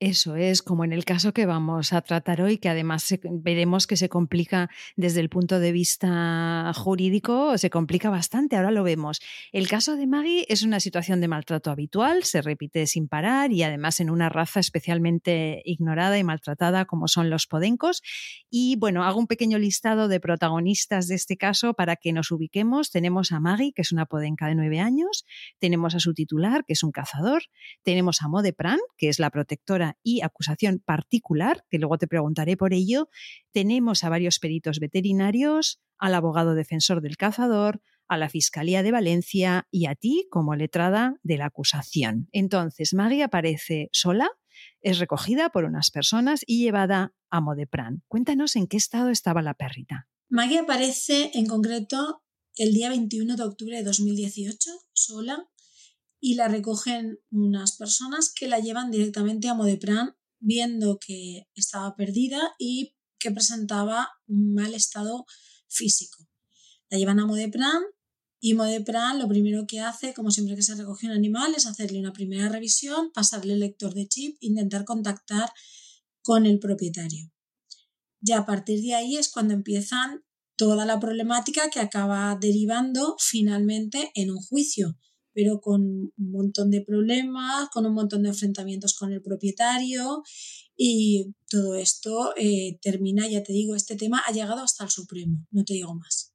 Eso 0.00 0.36
es, 0.36 0.62
como 0.62 0.84
en 0.84 0.92
el 0.92 1.04
caso 1.04 1.32
que 1.32 1.44
vamos 1.44 1.92
a 1.92 2.02
tratar 2.02 2.40
hoy, 2.40 2.58
que 2.58 2.68
además 2.68 3.18
veremos 3.24 3.88
que 3.88 3.96
se 3.96 4.08
complica 4.08 4.70
desde 4.94 5.18
el 5.18 5.28
punto 5.28 5.58
de 5.58 5.72
vista 5.72 6.70
jurídico, 6.76 7.58
se 7.58 7.68
complica 7.68 8.08
bastante, 8.08 8.54
ahora 8.54 8.70
lo 8.70 8.84
vemos. 8.84 9.20
El 9.50 9.66
caso 9.66 9.96
de 9.96 10.06
Maggie 10.06 10.46
es 10.48 10.62
una 10.62 10.78
situación 10.78 11.20
de 11.20 11.26
maltrato 11.26 11.72
habitual, 11.72 12.22
se 12.22 12.42
repite 12.42 12.86
sin 12.86 13.08
parar 13.08 13.50
y 13.50 13.64
además 13.64 13.98
en 13.98 14.10
una 14.10 14.28
raza 14.28 14.60
especialmente 14.60 15.62
ignorada 15.64 16.16
y 16.16 16.22
maltratada 16.22 16.84
como 16.84 17.08
son 17.08 17.28
los 17.28 17.48
podencos. 17.48 18.00
Y 18.48 18.76
bueno, 18.76 19.02
hago 19.02 19.18
un 19.18 19.26
pequeño 19.26 19.58
listado 19.58 20.06
de 20.06 20.20
protagonistas 20.20 21.08
de 21.08 21.16
este 21.16 21.36
caso 21.36 21.74
para 21.74 21.96
que 21.96 22.12
nos 22.12 22.30
ubiquemos. 22.30 22.92
Tenemos 22.92 23.32
a 23.32 23.40
Maggie, 23.40 23.72
que 23.72 23.82
es 23.82 23.90
una 23.90 24.06
podenca 24.06 24.46
de 24.46 24.54
nueve 24.54 24.78
años, 24.78 25.24
tenemos 25.58 25.96
a 25.96 25.98
su 25.98 26.14
titular, 26.14 26.64
que 26.64 26.74
es 26.74 26.84
un 26.84 26.92
cazador, 26.92 27.42
tenemos 27.82 28.22
a 28.22 28.28
Mode 28.28 28.52
Pran, 28.52 28.78
que 28.96 29.08
es 29.08 29.18
la 29.18 29.30
protectora 29.30 29.87
y 30.02 30.22
acusación 30.22 30.82
particular, 30.84 31.64
que 31.70 31.78
luego 31.78 31.98
te 31.98 32.06
preguntaré 32.06 32.56
por 32.56 32.72
ello, 32.74 33.08
tenemos 33.52 34.04
a 34.04 34.08
varios 34.08 34.38
peritos 34.38 34.78
veterinarios, 34.80 35.80
al 35.98 36.14
abogado 36.14 36.54
defensor 36.54 37.00
del 37.00 37.16
cazador, 37.16 37.80
a 38.08 38.16
la 38.16 38.28
Fiscalía 38.28 38.82
de 38.82 38.92
Valencia 38.92 39.68
y 39.70 39.86
a 39.86 39.94
ti 39.94 40.26
como 40.30 40.56
letrada 40.56 41.16
de 41.22 41.36
la 41.36 41.46
acusación. 41.46 42.28
Entonces, 42.32 42.94
Maggie 42.94 43.22
aparece 43.22 43.88
sola, 43.92 44.30
es 44.80 44.98
recogida 44.98 45.50
por 45.50 45.64
unas 45.64 45.90
personas 45.90 46.42
y 46.46 46.62
llevada 46.62 47.12
a 47.30 47.40
Modepran. 47.40 48.02
Cuéntanos 48.08 48.56
en 48.56 48.66
qué 48.66 48.76
estado 48.76 49.10
estaba 49.10 49.42
la 49.42 49.54
perrita. 49.54 50.08
Maggie 50.30 50.58
aparece 50.58 51.30
en 51.34 51.46
concreto 51.46 52.22
el 52.56 52.72
día 52.72 52.88
21 52.88 53.36
de 53.36 53.42
octubre 53.42 53.76
de 53.76 53.84
2018, 53.84 54.70
sola, 54.92 55.48
y 56.20 56.34
la 56.34 56.48
recogen 56.48 57.18
unas 57.30 57.76
personas 57.76 58.32
que 58.34 58.48
la 58.48 58.58
llevan 58.58 58.90
directamente 58.90 59.48
a 59.48 59.54
Modepran 59.54 60.16
viendo 60.40 60.98
que 60.98 61.48
estaba 61.54 61.94
perdida 61.96 62.54
y 62.58 62.94
que 63.18 63.30
presentaba 63.30 64.08
un 64.26 64.54
mal 64.54 64.74
estado 64.74 65.26
físico. 65.68 66.28
La 66.90 66.98
llevan 66.98 67.20
a 67.20 67.26
Modepran 67.26 67.82
y 68.40 68.54
Modepran 68.54 69.18
lo 69.18 69.28
primero 69.28 69.66
que 69.66 69.80
hace, 69.80 70.14
como 70.14 70.30
siempre 70.30 70.54
que 70.54 70.62
se 70.62 70.76
recoge 70.76 71.06
un 71.06 71.12
animal, 71.12 71.54
es 71.56 71.66
hacerle 71.66 71.98
una 71.98 72.12
primera 72.12 72.48
revisión, 72.48 73.10
pasarle 73.12 73.54
el 73.54 73.60
lector 73.60 73.94
de 73.94 74.06
chip, 74.06 74.36
intentar 74.40 74.84
contactar 74.84 75.50
con 76.22 76.46
el 76.46 76.58
propietario. 76.58 77.30
Ya 78.20 78.38
a 78.38 78.46
partir 78.46 78.80
de 78.80 78.94
ahí 78.94 79.16
es 79.16 79.28
cuando 79.28 79.54
empiezan 79.54 80.24
toda 80.56 80.84
la 80.84 80.98
problemática 80.98 81.70
que 81.70 81.80
acaba 81.80 82.36
derivando 82.40 83.16
finalmente 83.18 84.10
en 84.14 84.30
un 84.30 84.38
juicio 84.38 84.96
pero 85.38 85.60
con 85.60 85.82
un 85.82 86.30
montón 86.32 86.68
de 86.68 86.80
problemas, 86.80 87.68
con 87.72 87.86
un 87.86 87.94
montón 87.94 88.24
de 88.24 88.30
enfrentamientos 88.30 88.94
con 88.94 89.12
el 89.12 89.22
propietario 89.22 90.24
y 90.76 91.32
todo 91.48 91.76
esto 91.76 92.34
eh, 92.36 92.76
termina, 92.82 93.28
ya 93.28 93.44
te 93.44 93.52
digo, 93.52 93.76
este 93.76 93.94
tema 93.94 94.20
ha 94.26 94.32
llegado 94.32 94.64
hasta 94.64 94.82
el 94.82 94.90
Supremo, 94.90 95.46
no 95.52 95.62
te 95.64 95.74
digo 95.74 95.94
más. 95.94 96.34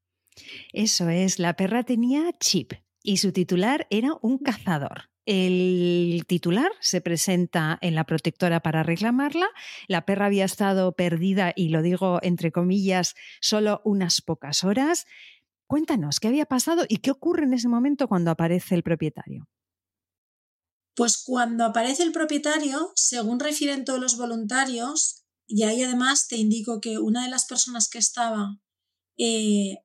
Eso 0.72 1.10
es, 1.10 1.38
la 1.38 1.58
perra 1.58 1.84
tenía 1.84 2.32
chip 2.40 2.72
y 3.04 3.18
su 3.18 3.34
titular 3.34 3.88
era 3.90 4.14
un 4.22 4.38
cazador. 4.38 5.10
El 5.26 6.24
titular 6.26 6.72
se 6.80 7.02
presenta 7.02 7.80
en 7.82 7.96
la 7.96 8.06
protectora 8.06 8.62
para 8.62 8.84
reclamarla. 8.84 9.48
La 9.90 10.06
perra 10.06 10.28
había 10.28 10.46
estado 10.46 10.94
perdida, 10.94 11.52
y 11.58 11.70
lo 11.70 11.82
digo 11.82 12.20
entre 12.22 12.54
comillas, 12.54 13.16
solo 13.42 13.82
unas 13.84 14.22
pocas 14.22 14.64
horas. 14.64 15.06
Cuéntanos, 15.68 16.20
¿qué 16.20 16.28
había 16.28 16.46
pasado 16.46 16.86
y 16.88 16.98
qué 16.98 17.12
ocurre 17.12 17.46
en 17.46 17.54
ese 17.54 17.68
momento 17.68 18.08
cuando 18.08 18.32
aparece 18.32 18.76
el 18.76 18.84
propietario? 18.84 19.48
Pues 20.96 21.22
cuando 21.24 21.66
aparece 21.66 22.04
el 22.04 22.12
propietario, 22.12 22.92
según 22.96 23.40
refieren 23.40 23.84
todos 23.84 24.00
los 24.00 24.18
voluntarios, 24.18 25.24
y 25.48 25.64
ahí 25.64 25.82
además 25.82 26.28
te 26.28 26.38
indico 26.38 26.80
que 26.80 27.00
una 27.00 27.24
de 27.24 27.30
las 27.30 27.46
personas 27.46 27.90
que 27.90 27.98
estaba 27.98 28.60
eh, 29.18 29.78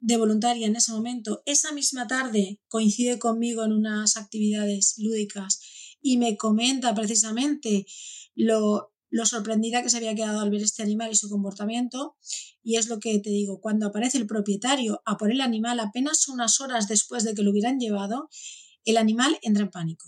de 0.00 0.16
voluntaria 0.16 0.66
en 0.66 0.76
ese 0.76 0.92
momento, 0.92 1.42
esa 1.44 1.72
misma 1.72 2.06
tarde 2.06 2.58
coincide 2.68 3.18
conmigo 3.18 3.64
en 3.64 3.72
unas 3.72 4.16
actividades 4.16 4.94
lúdicas 4.96 5.60
y 6.00 6.16
me 6.16 6.36
comenta 6.36 6.94
precisamente 6.94 7.84
lo, 8.34 8.94
lo 9.10 9.26
sorprendida 9.26 9.82
que 9.82 9.90
se 9.90 9.98
había 9.98 10.14
quedado 10.14 10.40
al 10.40 10.50
ver 10.50 10.62
este 10.62 10.82
animal 10.82 11.10
y 11.12 11.16
su 11.16 11.28
comportamiento. 11.28 12.16
Y 12.62 12.76
es 12.76 12.88
lo 12.88 12.98
que 13.00 13.18
te 13.18 13.30
digo, 13.30 13.60
cuando 13.60 13.88
aparece 13.88 14.18
el 14.18 14.26
propietario 14.26 15.02
a 15.04 15.16
por 15.16 15.30
el 15.30 15.40
animal 15.40 15.80
apenas 15.80 16.28
unas 16.28 16.60
horas 16.60 16.88
después 16.88 17.24
de 17.24 17.34
que 17.34 17.42
lo 17.42 17.50
hubieran 17.50 17.78
llevado, 17.78 18.28
el 18.84 18.96
animal 18.96 19.38
entra 19.42 19.64
en 19.64 19.70
pánico. 19.70 20.06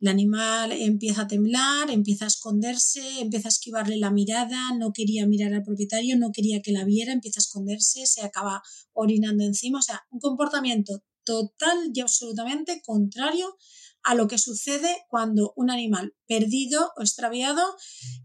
El 0.00 0.08
animal 0.08 0.72
empieza 0.72 1.22
a 1.22 1.26
temblar, 1.28 1.88
empieza 1.88 2.24
a 2.24 2.28
esconderse, 2.28 3.20
empieza 3.20 3.46
a 3.46 3.50
esquivarle 3.50 3.96
la 3.98 4.10
mirada, 4.10 4.74
no 4.76 4.92
quería 4.92 5.28
mirar 5.28 5.54
al 5.54 5.62
propietario, 5.62 6.18
no 6.18 6.32
quería 6.32 6.60
que 6.60 6.72
la 6.72 6.84
viera, 6.84 7.12
empieza 7.12 7.38
a 7.38 7.42
esconderse, 7.42 8.04
se 8.06 8.22
acaba 8.22 8.62
orinando 8.92 9.44
encima. 9.44 9.78
O 9.78 9.82
sea, 9.82 10.02
un 10.10 10.18
comportamiento 10.18 11.04
total 11.24 11.78
y 11.94 12.00
absolutamente 12.00 12.82
contrario 12.84 13.56
a 14.04 14.14
lo 14.14 14.28
que 14.28 14.38
sucede 14.38 15.04
cuando 15.08 15.52
un 15.56 15.70
animal 15.70 16.14
perdido 16.26 16.92
o 16.96 17.02
extraviado 17.02 17.62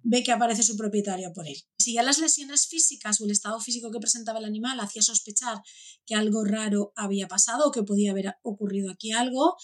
ve 0.03 0.23
que 0.23 0.31
aparece 0.31 0.63
su 0.63 0.75
propietario 0.75 1.31
por 1.33 1.47
él. 1.47 1.57
Si 1.77 1.93
ya 1.93 2.03
las 2.03 2.19
lesiones 2.19 2.67
físicas 2.67 3.21
o 3.21 3.25
el 3.25 3.31
estado 3.31 3.59
físico 3.59 3.91
que 3.91 3.99
presentaba 3.99 4.39
el 4.39 4.45
animal 4.45 4.79
hacía 4.79 5.01
sospechar 5.01 5.61
que 6.05 6.15
algo 6.15 6.43
raro 6.43 6.93
había 6.95 7.27
pasado 7.27 7.67
o 7.67 7.71
que 7.71 7.83
podía 7.83 8.11
haber 8.11 8.35
ocurrido 8.43 8.91
aquí 8.91 9.11
algo, 9.11 9.55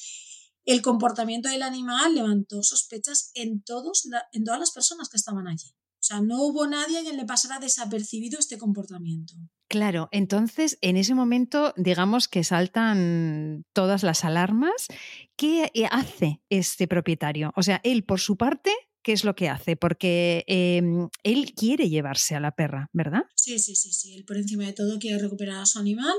el 0.66 0.82
comportamiento 0.82 1.50
del 1.50 1.64
animal 1.64 2.16
levantó 2.16 2.64
sospechas 2.64 3.32
en, 3.34 3.64
todos 3.64 4.08
en 4.32 4.44
todas 4.44 4.60
las 4.60 4.72
personas 4.72 5.10
que 5.10 5.18
estaban 5.18 5.48
allí. 5.48 5.70
O 6.04 6.06
sea, 6.06 6.22
no 6.22 6.42
hubo 6.44 6.68
nadie 6.68 7.00
a 7.00 7.02
quien 7.02 7.18
le 7.18 7.26
pasara 7.26 7.60
desapercibido 7.60 8.38
este 8.38 8.58
comportamiento. 8.58 9.36
Claro, 9.68 10.10
entonces 10.12 10.78
en 10.82 10.98
ese 10.98 11.16
momento 11.16 11.74
digamos 11.78 12.28
que 12.28 12.44
saltan 12.44 13.66
todas 13.74 14.04
las 14.04 14.24
alarmas. 14.24 14.88
¿Qué 15.36 15.72
hace 15.90 16.42
este 16.50 16.88
propietario? 16.88 17.52
O 17.56 17.64
sea, 17.64 17.82
él 17.84 18.04
por 18.04 18.20
su 18.20 18.38
parte 18.38 18.72
¿qué 19.04 19.12
es 19.12 19.24
lo 19.24 19.36
que 19.36 19.50
hace? 19.50 19.76
Porque 19.76 20.44
em, 20.48 21.10
él 21.24 21.54
quiere 21.54 21.90
llevarse 21.90 22.36
a 22.36 22.40
la 22.40 22.56
perra, 22.56 22.90
¿verdad? 22.94 23.24
Sí, 23.36 23.60
sí, 23.60 23.76
sí, 23.76 23.92
sí. 23.92 24.16
Él 24.16 24.26
por 24.26 24.38
encima 24.38 24.66
de 24.66 24.74
todo 24.74 24.98
quiere 24.98 25.20
recuperar 25.20 25.62
a 25.62 25.66
su 25.66 25.78
animal. 25.78 26.16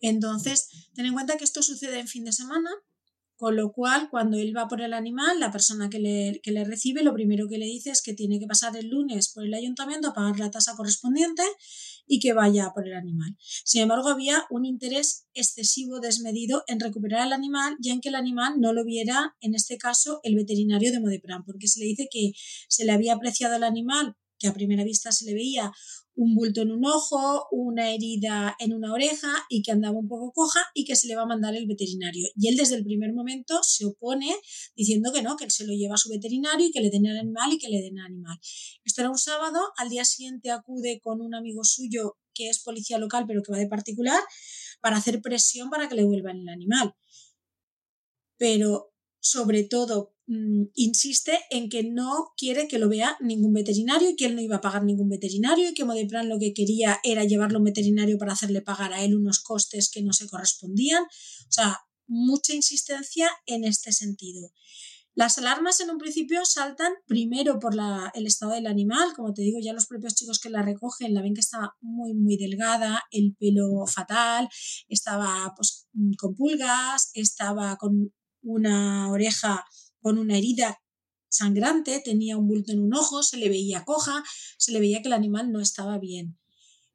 Entonces, 0.00 0.68
ten 0.94 1.06
en 1.06 1.12
cuenta 1.12 1.36
que 1.36 1.44
esto 1.44 1.62
sucede 1.62 2.00
en 2.00 2.08
fin 2.08 2.24
de 2.24 2.32
semana, 2.32 2.70
con 3.40 3.56
lo 3.56 3.72
cual, 3.72 4.10
cuando 4.10 4.36
él 4.36 4.54
va 4.54 4.68
por 4.68 4.82
el 4.82 4.92
animal, 4.92 5.40
la 5.40 5.50
persona 5.50 5.88
que 5.88 5.98
le, 5.98 6.40
que 6.42 6.52
le, 6.52 6.62
recibe 6.62 7.02
lo 7.02 7.14
primero 7.14 7.48
que 7.48 7.56
le 7.56 7.64
dice 7.64 7.88
es 7.88 8.02
que 8.02 8.12
tiene 8.12 8.38
que 8.38 8.46
pasar 8.46 8.76
el 8.76 8.88
lunes 8.88 9.32
por 9.32 9.46
el 9.46 9.54
ayuntamiento 9.54 10.08
a 10.08 10.12
pagar 10.12 10.38
la 10.38 10.50
tasa 10.50 10.76
correspondiente 10.76 11.42
y 12.06 12.20
que 12.20 12.34
vaya 12.34 12.70
por 12.74 12.86
el 12.86 12.92
animal. 12.92 13.38
Sin 13.64 13.80
embargo, 13.80 14.10
había 14.10 14.44
un 14.50 14.66
interés 14.66 15.26
excesivo, 15.32 16.00
desmedido 16.00 16.64
en 16.66 16.80
recuperar 16.80 17.22
al 17.22 17.32
animal 17.32 17.78
y 17.80 17.88
en 17.88 18.02
que 18.02 18.10
el 18.10 18.16
animal 18.16 18.60
no 18.60 18.74
lo 18.74 18.84
viera, 18.84 19.34
en 19.40 19.54
este 19.54 19.78
caso, 19.78 20.20
el 20.22 20.34
veterinario 20.34 20.92
de 20.92 21.00
Modepran, 21.00 21.42
porque 21.46 21.66
se 21.66 21.80
le 21.80 21.86
dice 21.86 22.08
que 22.12 22.32
se 22.68 22.84
le 22.84 22.92
había 22.92 23.14
apreciado 23.14 23.54
al 23.54 23.64
animal, 23.64 24.16
que 24.38 24.48
a 24.48 24.52
primera 24.52 24.84
vista 24.84 25.12
se 25.12 25.24
le 25.24 25.32
veía 25.32 25.72
un 26.20 26.34
bulto 26.34 26.60
en 26.60 26.70
un 26.70 26.84
ojo, 26.84 27.48
una 27.50 27.92
herida 27.92 28.54
en 28.58 28.74
una 28.74 28.92
oreja 28.92 29.46
y 29.48 29.62
que 29.62 29.72
andaba 29.72 29.96
un 29.96 30.06
poco 30.06 30.32
coja 30.32 30.60
y 30.74 30.84
que 30.84 30.94
se 30.94 31.08
le 31.08 31.16
va 31.16 31.22
a 31.22 31.26
mandar 31.26 31.54
el 31.56 31.66
veterinario. 31.66 32.28
Y 32.36 32.48
él 32.48 32.58
desde 32.58 32.74
el 32.74 32.84
primer 32.84 33.14
momento 33.14 33.60
se 33.62 33.86
opone 33.86 34.36
diciendo 34.76 35.12
que 35.14 35.22
no, 35.22 35.36
que 35.36 35.44
él 35.44 35.50
se 35.50 35.64
lo 35.64 35.72
lleva 35.72 35.94
a 35.94 35.96
su 35.96 36.10
veterinario 36.10 36.66
y 36.66 36.72
que 36.72 36.82
le 36.82 36.90
den 36.90 37.06
el 37.06 37.16
animal 37.16 37.54
y 37.54 37.58
que 37.58 37.70
le 37.70 37.80
den 37.80 37.96
el 37.96 38.04
animal. 38.04 38.38
Esto 38.84 39.00
era 39.00 39.10
un 39.10 39.16
sábado, 39.16 39.60
al 39.78 39.88
día 39.88 40.04
siguiente 40.04 40.50
acude 40.50 41.00
con 41.02 41.22
un 41.22 41.34
amigo 41.34 41.64
suyo 41.64 42.18
que 42.34 42.50
es 42.50 42.62
policía 42.62 42.98
local 42.98 43.24
pero 43.26 43.42
que 43.42 43.52
va 43.52 43.58
de 43.58 43.66
particular 43.66 44.22
para 44.82 44.98
hacer 44.98 45.22
presión 45.22 45.70
para 45.70 45.88
que 45.88 45.94
le 45.94 46.04
vuelvan 46.04 46.36
el 46.36 46.50
animal. 46.50 46.94
Pero 48.36 48.89
sobre 49.20 49.64
todo 49.64 50.14
Mm, 50.32 50.66
insiste 50.76 51.40
en 51.50 51.68
que 51.68 51.82
no 51.82 52.32
quiere 52.36 52.68
que 52.68 52.78
lo 52.78 52.88
vea 52.88 53.16
ningún 53.18 53.52
veterinario 53.52 54.10
y 54.10 54.14
que 54.14 54.26
él 54.26 54.36
no 54.36 54.40
iba 54.40 54.58
a 54.58 54.60
pagar 54.60 54.84
ningún 54.84 55.08
veterinario 55.08 55.68
y 55.68 55.74
que 55.74 55.84
Modeplan 55.84 56.28
lo 56.28 56.38
que 56.38 56.54
quería 56.54 57.00
era 57.02 57.24
llevarlo 57.24 57.56
a 57.56 57.58
un 57.58 57.64
veterinario 57.64 58.16
para 58.16 58.34
hacerle 58.34 58.62
pagar 58.62 58.92
a 58.92 59.02
él 59.02 59.16
unos 59.16 59.40
costes 59.40 59.90
que 59.90 60.02
no 60.04 60.12
se 60.12 60.28
correspondían. 60.28 61.02
O 61.02 61.52
sea, 61.52 61.80
mucha 62.06 62.54
insistencia 62.54 63.28
en 63.46 63.64
este 63.64 63.90
sentido. 63.90 64.52
Las 65.16 65.36
alarmas 65.36 65.80
en 65.80 65.90
un 65.90 65.98
principio 65.98 66.44
saltan 66.44 66.92
primero 67.06 67.58
por 67.58 67.74
el 68.14 68.26
estado 68.28 68.52
del 68.52 68.68
animal, 68.68 69.12
como 69.16 69.34
te 69.34 69.42
digo, 69.42 69.58
ya 69.60 69.72
los 69.72 69.86
propios 69.86 70.14
chicos 70.14 70.38
que 70.38 70.48
la 70.48 70.62
recogen 70.62 71.12
la 71.12 71.22
ven 71.22 71.34
que 71.34 71.40
está 71.40 71.74
muy 71.80 72.14
muy 72.14 72.36
delgada, 72.36 73.02
el 73.10 73.34
pelo 73.34 73.84
fatal, 73.88 74.48
estaba 74.88 75.52
pues, 75.56 75.88
con 76.16 76.36
pulgas, 76.36 77.10
estaba 77.14 77.76
con 77.76 78.12
una 78.42 79.10
oreja 79.10 79.64
con 80.00 80.18
una 80.18 80.36
herida 80.38 80.78
sangrante, 81.28 82.02
tenía 82.04 82.36
un 82.36 82.48
bulto 82.48 82.72
en 82.72 82.80
un 82.80 82.94
ojo, 82.94 83.22
se 83.22 83.36
le 83.36 83.48
veía 83.48 83.84
coja, 83.84 84.24
se 84.58 84.72
le 84.72 84.80
veía 84.80 85.02
que 85.02 85.08
el 85.08 85.14
animal 85.14 85.52
no 85.52 85.60
estaba 85.60 85.98
bien. 85.98 86.39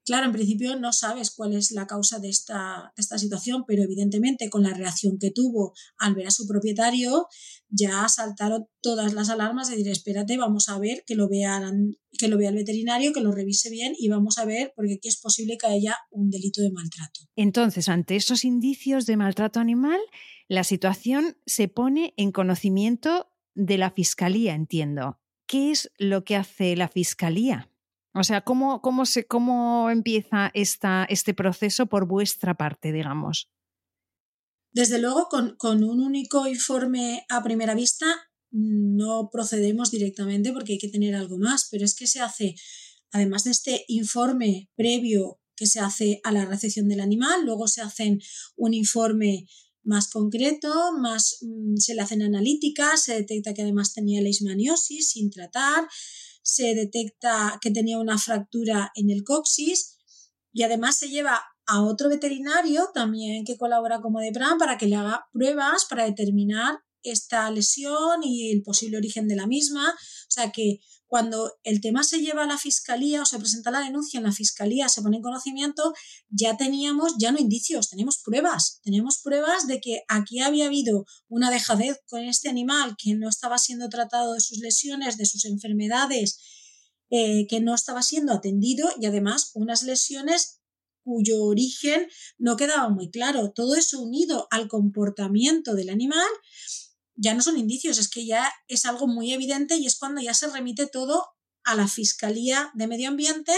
Claro, 0.06 0.28
en 0.28 0.34
principio 0.34 0.76
no 0.80 0.94
sabes 0.94 1.32
cuál 1.32 1.56
es 1.56 1.72
la 1.72 1.88
causa 1.88 2.20
de 2.20 2.30
esta, 2.30 2.94
esta, 2.96 3.18
situación, 3.18 3.64
pero 3.68 3.82
evidentemente 3.82 4.52
con 4.52 4.62
la 4.62 4.74
reacción 4.74 5.18
que 5.20 5.32
tuvo 5.32 5.74
al 5.98 6.14
ver 6.14 6.28
a 6.28 6.32
su 6.32 6.48
propietario, 6.48 7.28
ya 7.70 8.08
saltaron 8.08 8.68
todas 8.82 9.14
las 9.14 9.30
alarmas 9.30 9.68
de 9.68 9.78
decir, 9.78 9.92
espérate, 9.92 10.38
vamos 10.38 10.70
a 10.70 10.78
ver 10.78 11.04
que 11.08 11.16
lo, 11.16 11.28
vean, 11.28 11.96
que 12.12 12.28
lo 12.28 12.38
vea 12.38 12.50
el 12.50 12.56
veterinario, 12.56 13.14
que 13.14 13.22
lo 13.22 13.32
revise 13.32 13.72
bien 13.72 13.94
y 13.98 14.08
vamos 14.08 14.38
a 14.38 14.46
ver, 14.46 14.74
porque 14.76 14.94
aquí 14.94 15.08
es 15.08 15.20
posible 15.20 15.58
que 15.58 15.66
haya 15.66 15.98
un 16.12 16.30
delito 16.30 16.62
de 16.62 16.72
maltrato. 16.72 17.22
Entonces, 17.36 17.90
ante 17.90 18.16
esos 18.16 18.46
indicios 18.46 19.08
de 19.08 19.18
maltrato 19.18 19.60
animal, 19.60 20.00
la 20.48 20.64
situación 20.64 21.38
se 21.48 21.68
pone 21.68 22.14
en 22.18 22.32
conocimiento 22.32 23.28
de 23.56 23.80
la 23.80 23.90
Fiscalía, 23.90 24.54
entiendo. 24.54 25.20
¿Qué 25.48 25.72
es 25.72 25.92
lo 25.98 26.24
que 26.24 26.36
hace 26.36 26.76
la 26.76 26.90
Fiscalía? 26.90 27.72
O 28.16 28.24
sea, 28.24 28.42
¿cómo, 28.42 28.82
cómo, 28.82 29.06
se, 29.06 29.26
cómo 29.26 29.90
empieza 29.90 30.50
esta, 30.54 31.06
este 31.10 31.34
proceso 31.34 31.86
por 31.88 32.08
vuestra 32.08 32.56
parte, 32.56 32.94
digamos? 32.94 33.50
Desde 34.72 35.00
luego, 35.00 35.28
con, 35.30 35.56
con 35.58 35.84
un 35.84 36.00
único 36.00 36.48
informe 36.48 37.25
a 37.30 37.44
primera 37.44 37.75
vista 37.75 38.06
no 38.51 39.30
procedemos 39.32 39.92
directamente 39.92 40.54
porque 40.54 40.74
hay 40.74 40.80
que 40.80 40.88
tener 40.88 41.14
algo 41.14 41.38
más, 41.38 41.68
pero 41.70 41.84
es 41.84 41.94
que 41.94 42.08
se 42.08 42.22
hace, 42.22 42.56
además 43.12 43.44
de 43.44 43.51
este 43.51 43.84
informe 43.90 44.70
previo 44.75 45.42
que 45.58 45.66
se 45.66 45.82
hace 45.82 46.22
a 46.24 46.32
la 46.32 46.46
recepción 46.46 46.88
del 46.88 47.01
animal, 47.01 47.44
luego 47.44 47.68
se 47.68 47.82
hacen 47.82 48.22
un 48.56 48.74
informe 48.74 49.46
más 49.84 50.10
concreto, 50.10 50.94
más 51.00 51.38
mm, 51.42 51.75
se 51.78 51.96
le 51.96 52.01
hacen 52.01 52.22
analíticas, 52.22 53.04
se 53.04 53.16
detecta 53.16 53.54
que 53.54 53.62
además 53.62 53.94
tenía 53.94 54.22
leishmaniosis 54.22 55.10
sin 55.12 55.30
tratar, 55.32 55.86
se 56.46 56.75
detecta 56.75 57.58
que 57.60 57.72
tenía 57.72 57.98
una 57.98 58.20
fractura 58.20 58.92
en 58.94 59.10
el 59.10 59.24
coxis 59.24 59.98
y 60.53 60.62
además 60.62 60.96
se 60.96 61.10
lleva 61.10 61.42
a 61.66 61.81
otro 61.81 62.08
veterinario 62.08 62.90
también 62.94 63.44
que 63.44 63.58
colabora 63.58 64.00
como 64.00 64.20
DEPRAN 64.20 64.60
para 64.60 64.77
que 64.77 64.86
le 64.86 64.96
haga 64.96 65.25
pruebas 65.34 65.86
para 65.90 66.05
determinar 66.05 66.77
esta 67.01 67.50
lesión 67.50 68.24
y 68.24 68.51
el 68.51 68.62
posible 68.62 68.98
origen 68.98 69.27
de 69.27 69.36
la 69.36 69.48
misma. 69.48 69.90
O 69.90 70.29
sea 70.29 70.51
que 70.51 70.79
cuando 71.07 71.53
el 71.63 71.81
tema 71.81 72.03
se 72.03 72.20
lleva 72.20 72.44
a 72.44 72.48
la 72.48 72.57
fiscalía 72.57 73.22
o 73.22 73.25
se 73.25 73.37
presenta 73.37 73.72
la 73.72 73.81
denuncia 73.81 74.18
en 74.18 74.24
la 74.24 74.31
fiscalía, 74.31 74.89
se 74.89 75.01
pone 75.01 75.18
en 75.18 75.24
conocimiento, 75.24 75.94
ya 76.29 76.57
teníamos, 76.57 77.15
ya 77.20 77.31
no 77.31 77.39
indicios, 77.39 77.89
tenemos 77.89 78.22
pruebas. 78.24 78.79
Tenemos 78.83 79.20
pruebas 79.24 79.68
de 79.68 79.79
que 79.79 80.01
aquí 80.07 80.39
había 80.39 80.65
habido 80.65 81.05
una 81.27 81.51
dejadez 81.51 82.00
con 82.07 82.22
este 82.22 82.50
animal 82.50 82.96
que 82.98 83.13
no 83.15 83.29
estaba 83.29 83.57
siendo 83.57 83.89
tratado 83.89 84.33
de 84.33 84.39
sus 84.39 84.59
lesiones, 84.59 85.18
de 85.18 85.25
sus 85.25 85.46
enfermedades, 85.46 86.39
eh, 87.11 87.46
que 87.48 87.61
no 87.61 87.75
estaba 87.75 88.01
siendo 88.01 88.33
atendido 88.33 88.89
y 89.00 89.05
además 89.05 89.51
unas 89.53 89.83
lesiones 89.83 90.59
cuyo 91.03 91.44
origen 91.44 92.07
no 92.39 92.57
quedaba 92.57 92.89
muy 92.89 93.11
claro. 93.11 93.51
Todo 93.53 93.75
eso 93.75 94.01
unido 94.01 94.48
al 94.50 94.68
comportamiento 94.68 95.75
del 95.75 95.89
animal 95.91 96.27
ya 97.16 97.34
no 97.34 97.42
son 97.42 97.58
indicios, 97.58 97.98
es 97.98 98.10
que 98.10 98.25
ya 98.25 98.51
es 98.68 98.86
algo 98.86 99.08
muy 99.08 99.34
evidente 99.34 99.78
y 99.78 99.86
es 99.86 99.98
cuando 99.98 100.22
ya 100.22 100.34
se 100.34 100.48
remite 100.48 100.88
todo 100.88 101.25
a 101.64 101.75
la 101.75 101.88
Fiscalía 101.88 102.72
de 102.74 102.88
Medio 102.88 103.10
Ambiente 103.10 103.54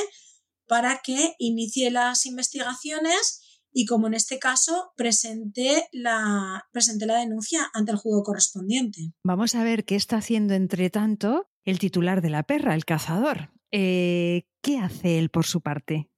para 0.67 1.01
que 1.03 1.35
inicie 1.39 1.91
las 1.91 2.25
investigaciones 2.25 3.41
y 3.71 3.85
como 3.85 4.07
en 4.07 4.13
este 4.13 4.39
caso 4.39 4.91
presente 4.95 5.87
la, 5.91 6.67
la 6.73 7.19
denuncia 7.19 7.69
ante 7.73 7.91
el 7.91 7.97
juego 7.97 8.23
correspondiente. 8.23 9.13
Vamos 9.23 9.55
a 9.55 9.63
ver 9.63 9.85
qué 9.85 9.95
está 9.95 10.17
haciendo 10.17 10.53
entre 10.53 10.89
tanto 10.89 11.49
el 11.63 11.79
titular 11.79 12.21
de 12.21 12.29
la 12.29 12.43
perra, 12.43 12.75
el 12.75 12.85
cazador. 12.85 13.51
Eh, 13.71 14.47
¿Qué 14.61 14.79
hace 14.79 15.19
él 15.19 15.29
por 15.29 15.45
su 15.45 15.61
parte? 15.61 16.09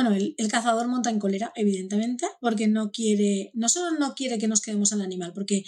Bueno, 0.00 0.14
el, 0.14 0.48
cazador 0.48 0.86
monta 0.86 1.10
en 1.10 1.18
cólera, 1.18 1.50
evidentemente, 1.56 2.24
porque 2.40 2.68
no 2.68 2.92
quiere, 2.92 3.50
no 3.54 3.68
solo 3.68 3.98
no 3.98 4.14
quiere 4.14 4.38
que 4.38 4.46
nos 4.46 4.60
quedemos 4.60 4.92
al 4.92 5.00
animal, 5.00 5.32
porque 5.32 5.64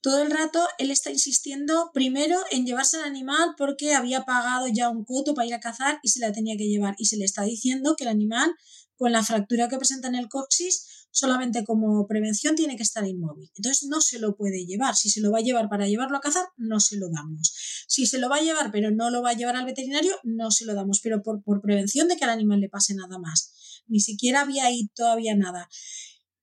todo 0.00 0.22
el 0.22 0.30
rato 0.30 0.66
él 0.78 0.90
está 0.90 1.10
insistiendo 1.10 1.90
primero 1.92 2.38
en 2.50 2.64
llevarse 2.64 2.96
al 2.96 3.04
animal 3.04 3.56
porque 3.58 3.92
había 3.92 4.24
pagado 4.24 4.68
ya 4.68 4.88
un 4.88 5.04
coto 5.04 5.34
para 5.34 5.48
ir 5.48 5.52
a 5.52 5.60
cazar 5.60 5.98
y 6.02 6.08
se 6.08 6.20
la 6.20 6.32
tenía 6.32 6.56
que 6.56 6.66
llevar. 6.66 6.94
Y 6.96 7.04
se 7.04 7.18
le 7.18 7.26
está 7.26 7.42
diciendo 7.42 7.94
que 7.94 8.04
el 8.04 8.08
animal, 8.08 8.50
con 8.96 9.12
la 9.12 9.22
fractura 9.22 9.68
que 9.68 9.76
presenta 9.76 10.08
en 10.08 10.14
el 10.14 10.30
coxis, 10.30 10.86
solamente 11.10 11.64
como 11.64 12.06
prevención 12.06 12.54
tiene 12.54 12.76
que 12.76 12.82
estar 12.82 13.06
inmóvil. 13.06 13.50
Entonces 13.54 13.86
no 13.88 14.00
se 14.00 14.18
lo 14.18 14.34
puede 14.34 14.64
llevar. 14.64 14.96
Si 14.96 15.10
se 15.10 15.20
lo 15.20 15.30
va 15.30 15.38
a 15.38 15.42
llevar 15.42 15.68
para 15.68 15.86
llevarlo 15.86 16.16
a 16.16 16.20
cazar, 16.20 16.46
no 16.56 16.80
se 16.80 16.96
lo 16.96 17.10
damos. 17.10 17.84
Si 17.86 18.06
se 18.06 18.18
lo 18.18 18.30
va 18.30 18.36
a 18.36 18.42
llevar 18.42 18.70
pero 18.72 18.90
no 18.90 19.10
lo 19.10 19.20
va 19.20 19.30
a 19.30 19.34
llevar 19.34 19.56
al 19.56 19.66
veterinario, 19.66 20.14
no 20.22 20.50
se 20.50 20.64
lo 20.64 20.74
damos. 20.74 21.00
Pero 21.02 21.22
por, 21.22 21.42
por 21.42 21.60
prevención 21.60 22.08
de 22.08 22.16
que 22.16 22.24
al 22.24 22.30
animal 22.30 22.60
le 22.60 22.70
pase 22.70 22.94
nada 22.94 23.18
más. 23.18 23.52
Ni 23.88 24.00
siquiera 24.00 24.42
había 24.42 24.66
ahí 24.66 24.88
todavía 24.94 25.34
nada. 25.34 25.68